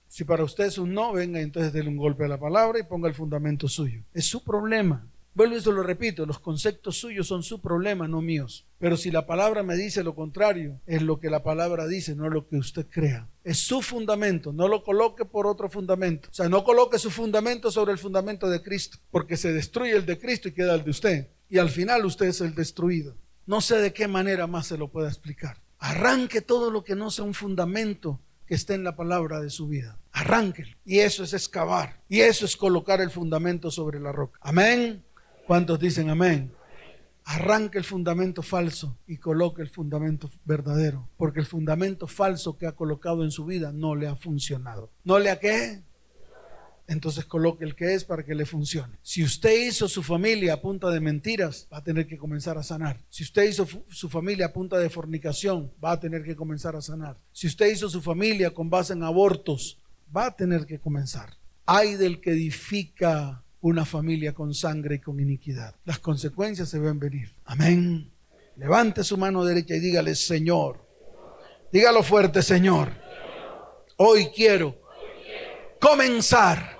Si 0.08 0.24
para 0.24 0.44
usted 0.44 0.64
es 0.64 0.78
un 0.78 0.94
no, 0.94 1.12
venga 1.12 1.40
entonces 1.40 1.72
déle 1.72 1.88
un 1.88 1.96
golpe 1.96 2.24
a 2.24 2.28
la 2.28 2.40
palabra 2.40 2.78
y 2.78 2.82
ponga 2.82 3.08
el 3.08 3.14
fundamento 3.14 3.68
suyo. 3.68 4.02
Es 4.14 4.26
su 4.26 4.42
problema. 4.42 5.06
Vuelvo 5.38 5.56
y 5.56 5.60
se 5.60 5.70
lo 5.70 5.84
repito, 5.84 6.26
los 6.26 6.40
conceptos 6.40 6.96
suyos 6.96 7.28
son 7.28 7.44
su 7.44 7.60
problema, 7.60 8.08
no 8.08 8.20
míos. 8.20 8.66
Pero 8.80 8.96
si 8.96 9.12
la 9.12 9.24
palabra 9.24 9.62
me 9.62 9.76
dice 9.76 10.02
lo 10.02 10.16
contrario, 10.16 10.80
es 10.84 11.00
lo 11.00 11.20
que 11.20 11.30
la 11.30 11.44
palabra 11.44 11.86
dice, 11.86 12.16
no 12.16 12.28
lo 12.28 12.48
que 12.48 12.56
usted 12.56 12.86
crea. 12.90 13.28
Es 13.44 13.58
su 13.58 13.80
fundamento, 13.80 14.52
no 14.52 14.66
lo 14.66 14.82
coloque 14.82 15.24
por 15.24 15.46
otro 15.46 15.68
fundamento. 15.68 16.28
O 16.32 16.34
sea, 16.34 16.48
no 16.48 16.64
coloque 16.64 16.98
su 16.98 17.10
fundamento 17.10 17.70
sobre 17.70 17.92
el 17.92 17.98
fundamento 17.98 18.50
de 18.50 18.62
Cristo, 18.62 18.98
porque 19.12 19.36
se 19.36 19.52
destruye 19.52 19.92
el 19.92 20.06
de 20.06 20.18
Cristo 20.18 20.48
y 20.48 20.52
queda 20.52 20.74
el 20.74 20.82
de 20.82 20.90
usted. 20.90 21.28
Y 21.48 21.58
al 21.58 21.70
final 21.70 22.04
usted 22.04 22.26
es 22.26 22.40
el 22.40 22.56
destruido. 22.56 23.14
No 23.46 23.60
sé 23.60 23.76
de 23.76 23.92
qué 23.92 24.08
manera 24.08 24.48
más 24.48 24.66
se 24.66 24.76
lo 24.76 24.88
pueda 24.88 25.08
explicar. 25.08 25.58
Arranque 25.78 26.40
todo 26.40 26.70
lo 26.70 26.84
que 26.84 26.96
no 26.96 27.10
sea 27.10 27.24
un 27.24 27.34
fundamento 27.34 28.20
que 28.46 28.54
esté 28.54 28.74
en 28.74 28.84
la 28.84 28.96
palabra 28.96 29.40
de 29.40 29.50
su 29.50 29.68
vida. 29.68 29.98
Arránquelo. 30.12 30.74
Y 30.84 31.00
eso 31.00 31.22
es 31.22 31.34
excavar. 31.34 32.00
Y 32.08 32.20
eso 32.20 32.46
es 32.46 32.56
colocar 32.56 33.00
el 33.00 33.10
fundamento 33.10 33.70
sobre 33.70 34.00
la 34.00 34.10
roca. 34.10 34.38
Amén. 34.42 35.04
¿Cuántos 35.46 35.78
dicen 35.78 36.10
amén? 36.10 36.52
Arranque 37.24 37.76
el 37.76 37.84
fundamento 37.84 38.42
falso 38.42 38.96
y 39.06 39.18
coloque 39.18 39.60
el 39.60 39.68
fundamento 39.68 40.30
verdadero. 40.44 41.08
Porque 41.18 41.40
el 41.40 41.46
fundamento 41.46 42.06
falso 42.06 42.56
que 42.56 42.66
ha 42.66 42.72
colocado 42.72 43.22
en 43.22 43.30
su 43.30 43.44
vida 43.44 43.70
no 43.70 43.94
le 43.94 44.08
ha 44.08 44.16
funcionado. 44.16 44.90
¿No 45.04 45.18
le 45.18 45.30
ha 45.30 45.38
qué? 45.38 45.82
Entonces 46.88 47.26
coloque 47.26 47.64
el 47.64 47.76
que 47.76 47.94
es 47.94 48.02
para 48.02 48.24
que 48.24 48.34
le 48.34 48.46
funcione. 48.46 48.94
Si 49.02 49.22
usted 49.22 49.68
hizo 49.68 49.88
su 49.88 50.02
familia 50.02 50.54
a 50.54 50.60
punta 50.60 50.90
de 50.90 51.00
mentiras, 51.00 51.68
va 51.70 51.78
a 51.78 51.84
tener 51.84 52.06
que 52.06 52.16
comenzar 52.16 52.56
a 52.56 52.62
sanar. 52.62 52.98
Si 53.10 53.22
usted 53.22 53.44
hizo 53.44 53.68
su 53.90 54.08
familia 54.08 54.46
a 54.46 54.52
punta 54.52 54.78
de 54.78 54.88
fornicación, 54.88 55.70
va 55.84 55.92
a 55.92 56.00
tener 56.00 56.24
que 56.24 56.34
comenzar 56.34 56.74
a 56.74 56.82
sanar. 56.82 57.16
Si 57.30 57.46
usted 57.46 57.70
hizo 57.70 57.90
su 57.90 58.00
familia 58.00 58.50
con 58.50 58.70
base 58.70 58.94
en 58.94 59.02
abortos, 59.02 59.78
va 60.16 60.26
a 60.26 60.36
tener 60.36 60.64
que 60.64 60.78
comenzar. 60.78 61.34
Hay 61.66 61.96
del 61.96 62.22
que 62.22 62.30
edifica 62.30 63.44
una 63.60 63.84
familia 63.84 64.32
con 64.32 64.54
sangre 64.54 64.94
y 64.94 65.00
con 65.00 65.20
iniquidad. 65.20 65.74
Las 65.84 65.98
consecuencias 65.98 66.70
se 66.70 66.78
ven 66.78 66.98
venir. 66.98 67.34
Amén. 67.44 68.10
Levante 68.56 69.04
su 69.04 69.18
mano 69.18 69.44
derecha 69.44 69.74
y 69.74 69.80
dígale, 69.80 70.14
Señor. 70.14 70.82
Dígalo 71.70 72.02
fuerte, 72.02 72.40
Señor. 72.40 72.90
Hoy 73.98 74.28
quiero 74.34 74.74
comenzar 75.78 76.77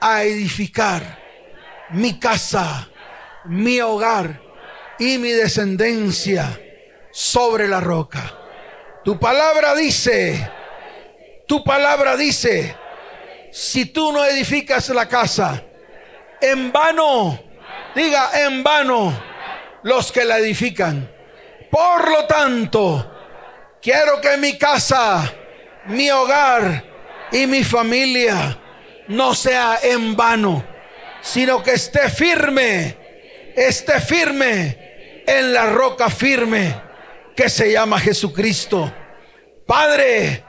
a 0.00 0.22
edificar 0.22 1.18
mi 1.90 2.18
casa, 2.18 2.88
mi 3.44 3.80
hogar 3.80 4.40
y 4.98 5.18
mi 5.18 5.30
descendencia 5.30 6.60
sobre 7.12 7.68
la 7.68 7.80
roca. 7.80 8.32
Tu 9.04 9.18
palabra 9.18 9.74
dice, 9.74 10.50
tu 11.46 11.62
palabra 11.62 12.16
dice, 12.16 12.76
si 13.52 13.86
tú 13.86 14.12
no 14.12 14.24
edificas 14.24 14.88
la 14.90 15.06
casa, 15.06 15.62
en 16.40 16.72
vano, 16.72 17.40
diga 17.94 18.30
en 18.44 18.62
vano 18.62 19.18
los 19.82 20.10
que 20.12 20.24
la 20.24 20.38
edifican. 20.38 21.10
Por 21.70 22.10
lo 22.10 22.26
tanto, 22.26 23.12
quiero 23.80 24.20
que 24.20 24.36
mi 24.36 24.58
casa, 24.58 25.32
mi 25.86 26.10
hogar 26.10 26.84
y 27.32 27.46
mi 27.46 27.62
familia 27.62 28.58
no 29.08 29.34
sea 29.34 29.78
en 29.82 30.16
vano, 30.16 30.64
sino 31.20 31.62
que 31.62 31.72
esté 31.72 32.08
firme, 32.08 32.96
esté 33.54 34.00
firme 34.00 35.22
en 35.26 35.52
la 35.52 35.66
roca 35.66 36.08
firme 36.08 36.74
que 37.34 37.48
se 37.48 37.72
llama 37.72 38.00
Jesucristo. 38.00 38.92
Padre, 39.66 40.44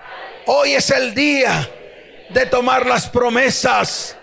hoy 0.45 0.73
es 0.73 0.89
el 0.91 1.13
día 1.13 1.69
de 2.29 2.45
tomar 2.45 2.85
las 2.85 3.09
promesas 3.09 4.17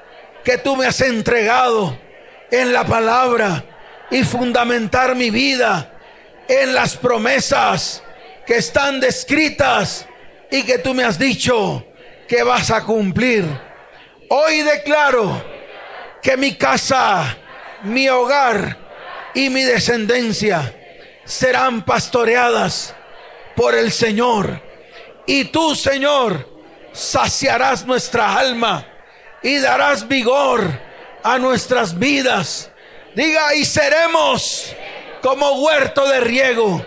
que 0.45 0.59
tú 0.59 0.77
me 0.77 0.87
has 0.87 1.01
entregado 1.01 1.99
en 2.51 2.73
la 2.73 2.85
palabra 2.85 3.65
y 4.11 4.23
fundamentar 4.23 5.15
mi 5.17 5.31
vida 5.31 5.91
en 6.49 6.75
las 6.75 6.97
promesas 6.97 8.03
que 8.47 8.57
están 8.57 9.01
descritas 9.01 10.07
y 10.51 10.63
que 10.63 10.79
tú 10.79 10.95
me 10.95 11.05
has 11.05 11.19
dicho 11.19 11.85
que 12.29 12.43
vas 12.43 12.71
a 12.71 12.85
cumplir. 12.85 13.45
Hoy 14.37 14.63
declaro 14.63 15.41
que 16.21 16.37
mi 16.37 16.57
casa, 16.57 17.37
mi 17.85 18.09
hogar 18.09 18.77
y 19.33 19.49
mi 19.49 19.63
descendencia 19.63 20.75
serán 21.25 21.85
pastoreadas 21.85 22.97
por 23.55 23.77
el 23.77 23.93
Señor. 23.93 24.61
Y 25.25 25.45
tú, 25.45 25.77
Señor, 25.77 26.49
saciarás 26.93 27.87
nuestra 27.87 28.37
alma 28.37 28.85
y 29.41 29.59
darás 29.59 30.09
vigor 30.09 30.81
a 31.23 31.39
nuestras 31.39 31.97
vidas. 31.97 32.73
Diga, 33.15 33.55
y 33.55 33.65
seremos 33.65 34.75
como 35.23 35.63
huerto 35.63 36.09
de 36.09 36.19
riego 36.19 36.85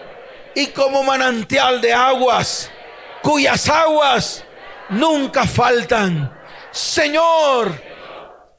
y 0.54 0.68
como 0.68 1.02
manantial 1.02 1.80
de 1.80 1.94
aguas, 1.94 2.70
cuyas 3.22 3.70
aguas 3.70 4.44
nunca 4.90 5.46
faltan. 5.46 6.37
Señor, 6.78 7.82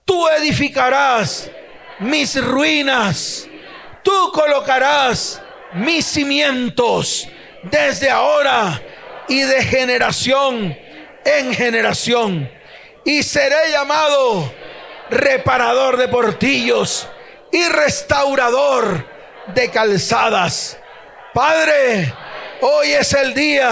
tú 0.05 0.27
edificarás 0.27 1.49
mis 2.01 2.45
ruinas, 2.45 3.47
tú 4.03 4.33
colocarás 4.33 5.41
mis 5.75 6.05
cimientos 6.05 7.29
desde 7.63 8.11
ahora 8.11 8.83
y 9.29 9.43
de 9.43 9.63
generación 9.63 10.77
en 11.25 11.55
generación. 11.55 12.51
Y 13.05 13.23
seré 13.23 13.71
llamado 13.71 14.53
reparador 15.11 15.97
de 15.97 16.09
portillos 16.09 17.09
y 17.53 17.69
restaurador 17.69 19.07
de 19.55 19.71
calzadas. 19.71 20.77
Padre, 21.33 22.13
hoy 22.63 22.95
es 22.95 23.13
el 23.13 23.33
día 23.33 23.71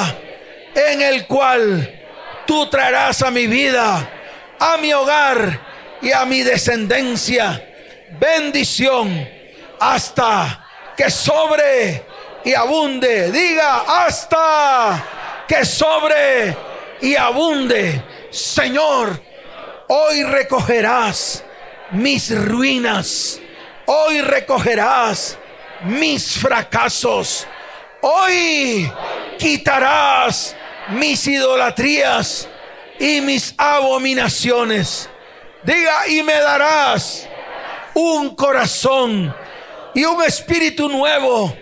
en 0.72 1.02
el 1.02 1.26
cual 1.26 2.00
tú 2.46 2.70
traerás 2.70 3.22
a 3.22 3.32
mi 3.32 3.48
vida 3.48 4.12
a 4.58 4.76
mi 4.76 4.92
hogar 4.92 5.60
y 6.02 6.12
a 6.12 6.24
mi 6.24 6.42
descendencia 6.42 7.62
bendición 8.18 9.28
hasta 9.80 10.64
que 10.96 11.10
sobre 11.10 12.04
y 12.44 12.54
abunde. 12.54 13.30
Diga, 13.32 14.04
hasta 14.04 15.04
que 15.46 15.64
sobre 15.64 16.56
y 17.00 17.16
abunde. 17.16 18.02
Señor, 18.30 19.20
hoy 19.88 20.22
recogerás 20.24 21.44
mis 21.92 22.34
ruinas. 22.36 23.40
Hoy 23.86 24.20
recogerás 24.20 25.38
mis 25.84 26.38
fracasos. 26.38 27.46
Hoy 28.00 28.90
quitarás 29.38 30.56
mis 30.90 31.26
idolatrías 31.26 32.48
y 32.98 33.20
mis 33.20 33.54
abominaciones. 33.56 35.08
Diga, 35.62 36.08
y 36.08 36.22
me 36.22 36.34
darás 36.34 37.28
un 37.94 38.34
corazón 38.36 39.34
y 39.94 40.04
un 40.04 40.22
espíritu 40.22 40.88
nuevo. 40.88 41.56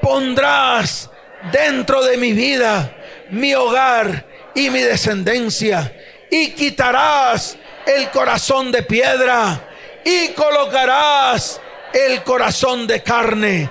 Pondrás 0.00 1.10
dentro 1.52 2.04
de 2.04 2.16
mi 2.16 2.32
vida, 2.32 2.94
mi 3.30 3.54
hogar 3.54 4.26
y 4.54 4.70
mi 4.70 4.80
descendencia. 4.80 5.94
Y 6.30 6.50
quitarás 6.50 7.56
el 7.86 8.10
corazón 8.10 8.70
de 8.70 8.82
piedra 8.82 9.68
y 10.04 10.28
colocarás 10.28 11.60
el 11.92 12.22
corazón 12.22 12.86
de 12.86 13.02
carne. 13.02 13.70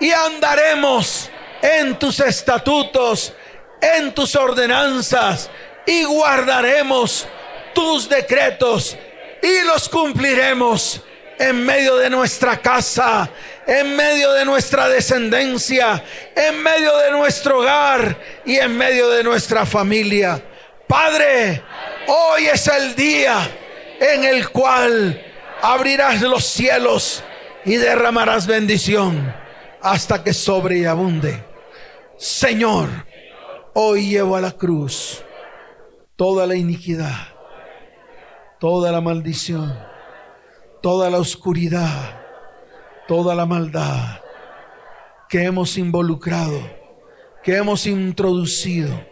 Y 0.00 0.10
andaremos 0.12 1.28
en 1.60 1.98
tus 1.98 2.20
estatutos, 2.20 3.34
en 3.80 4.14
tus 4.14 4.34
ordenanzas 4.34 5.50
y 5.86 6.04
guardaremos 6.04 7.26
tus 7.74 8.08
decretos 8.08 8.96
y 9.42 9.66
los 9.66 9.88
cumpliremos 9.88 11.02
en 11.38 11.64
medio 11.64 11.96
de 11.96 12.10
nuestra 12.10 12.58
casa, 12.58 13.30
en 13.66 13.96
medio 13.96 14.32
de 14.32 14.44
nuestra 14.44 14.88
descendencia, 14.88 16.04
en 16.36 16.62
medio 16.62 16.96
de 16.98 17.10
nuestro 17.12 17.60
hogar 17.60 18.18
y 18.44 18.56
en 18.56 18.76
medio 18.76 19.08
de 19.08 19.24
nuestra 19.24 19.64
familia. 19.64 20.42
Padre, 20.86 21.62
hoy 22.08 22.46
es 22.46 22.66
el 22.66 22.94
día 22.94 23.38
en 23.98 24.24
el 24.24 24.50
cual 24.50 25.24
abrirás 25.62 26.20
los 26.20 26.44
cielos 26.44 27.24
y 27.64 27.76
derramarás 27.76 28.46
bendición 28.46 29.34
hasta 29.80 30.22
que 30.22 30.34
sobre 30.34 30.78
y 30.78 30.84
abunde. 30.84 31.42
Señor, 32.18 32.88
hoy 33.72 34.10
llevo 34.10 34.36
a 34.36 34.42
la 34.42 34.52
cruz 34.52 35.24
toda 36.20 36.46
la 36.46 36.54
iniquidad, 36.54 37.16
toda 38.58 38.92
la 38.92 39.00
maldición, 39.00 39.74
toda 40.82 41.08
la 41.08 41.16
oscuridad, 41.16 42.20
toda 43.08 43.34
la 43.34 43.46
maldad 43.46 44.20
que 45.30 45.44
hemos 45.44 45.78
involucrado, 45.78 46.60
que 47.42 47.56
hemos 47.56 47.86
introducido 47.86 49.02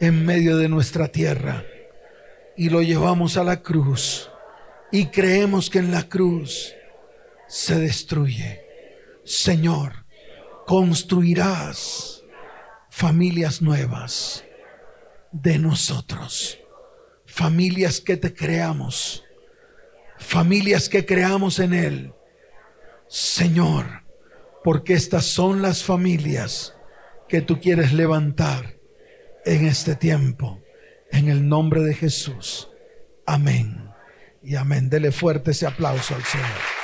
en 0.00 0.26
medio 0.26 0.56
de 0.56 0.68
nuestra 0.68 1.06
tierra 1.06 1.62
y 2.56 2.68
lo 2.68 2.82
llevamos 2.82 3.36
a 3.36 3.44
la 3.44 3.62
cruz 3.62 4.28
y 4.90 5.06
creemos 5.06 5.70
que 5.70 5.78
en 5.78 5.92
la 5.92 6.08
cruz 6.08 6.74
se 7.46 7.78
destruye. 7.78 8.60
Señor, 9.22 10.04
construirás 10.66 12.24
familias 12.90 13.62
nuevas 13.62 14.44
de 15.32 15.58
nosotros. 15.58 16.58
Familias 17.26 18.00
que 18.00 18.16
te 18.16 18.34
creamos. 18.34 19.24
Familias 20.18 20.88
que 20.88 21.06
creamos 21.06 21.58
en 21.58 21.74
Él. 21.74 22.12
Señor, 23.08 24.04
porque 24.62 24.94
estas 24.94 25.24
son 25.24 25.62
las 25.62 25.82
familias 25.82 26.74
que 27.28 27.40
tú 27.40 27.60
quieres 27.60 27.92
levantar 27.92 28.76
en 29.44 29.66
este 29.66 29.96
tiempo. 29.96 30.60
En 31.10 31.28
el 31.28 31.48
nombre 31.48 31.82
de 31.82 31.94
Jesús. 31.94 32.68
Amén. 33.26 33.90
Y 34.42 34.56
amén. 34.56 34.88
Dele 34.88 35.10
fuerte 35.10 35.50
ese 35.52 35.66
aplauso 35.66 36.14
al 36.14 36.24
Señor. 36.24 36.79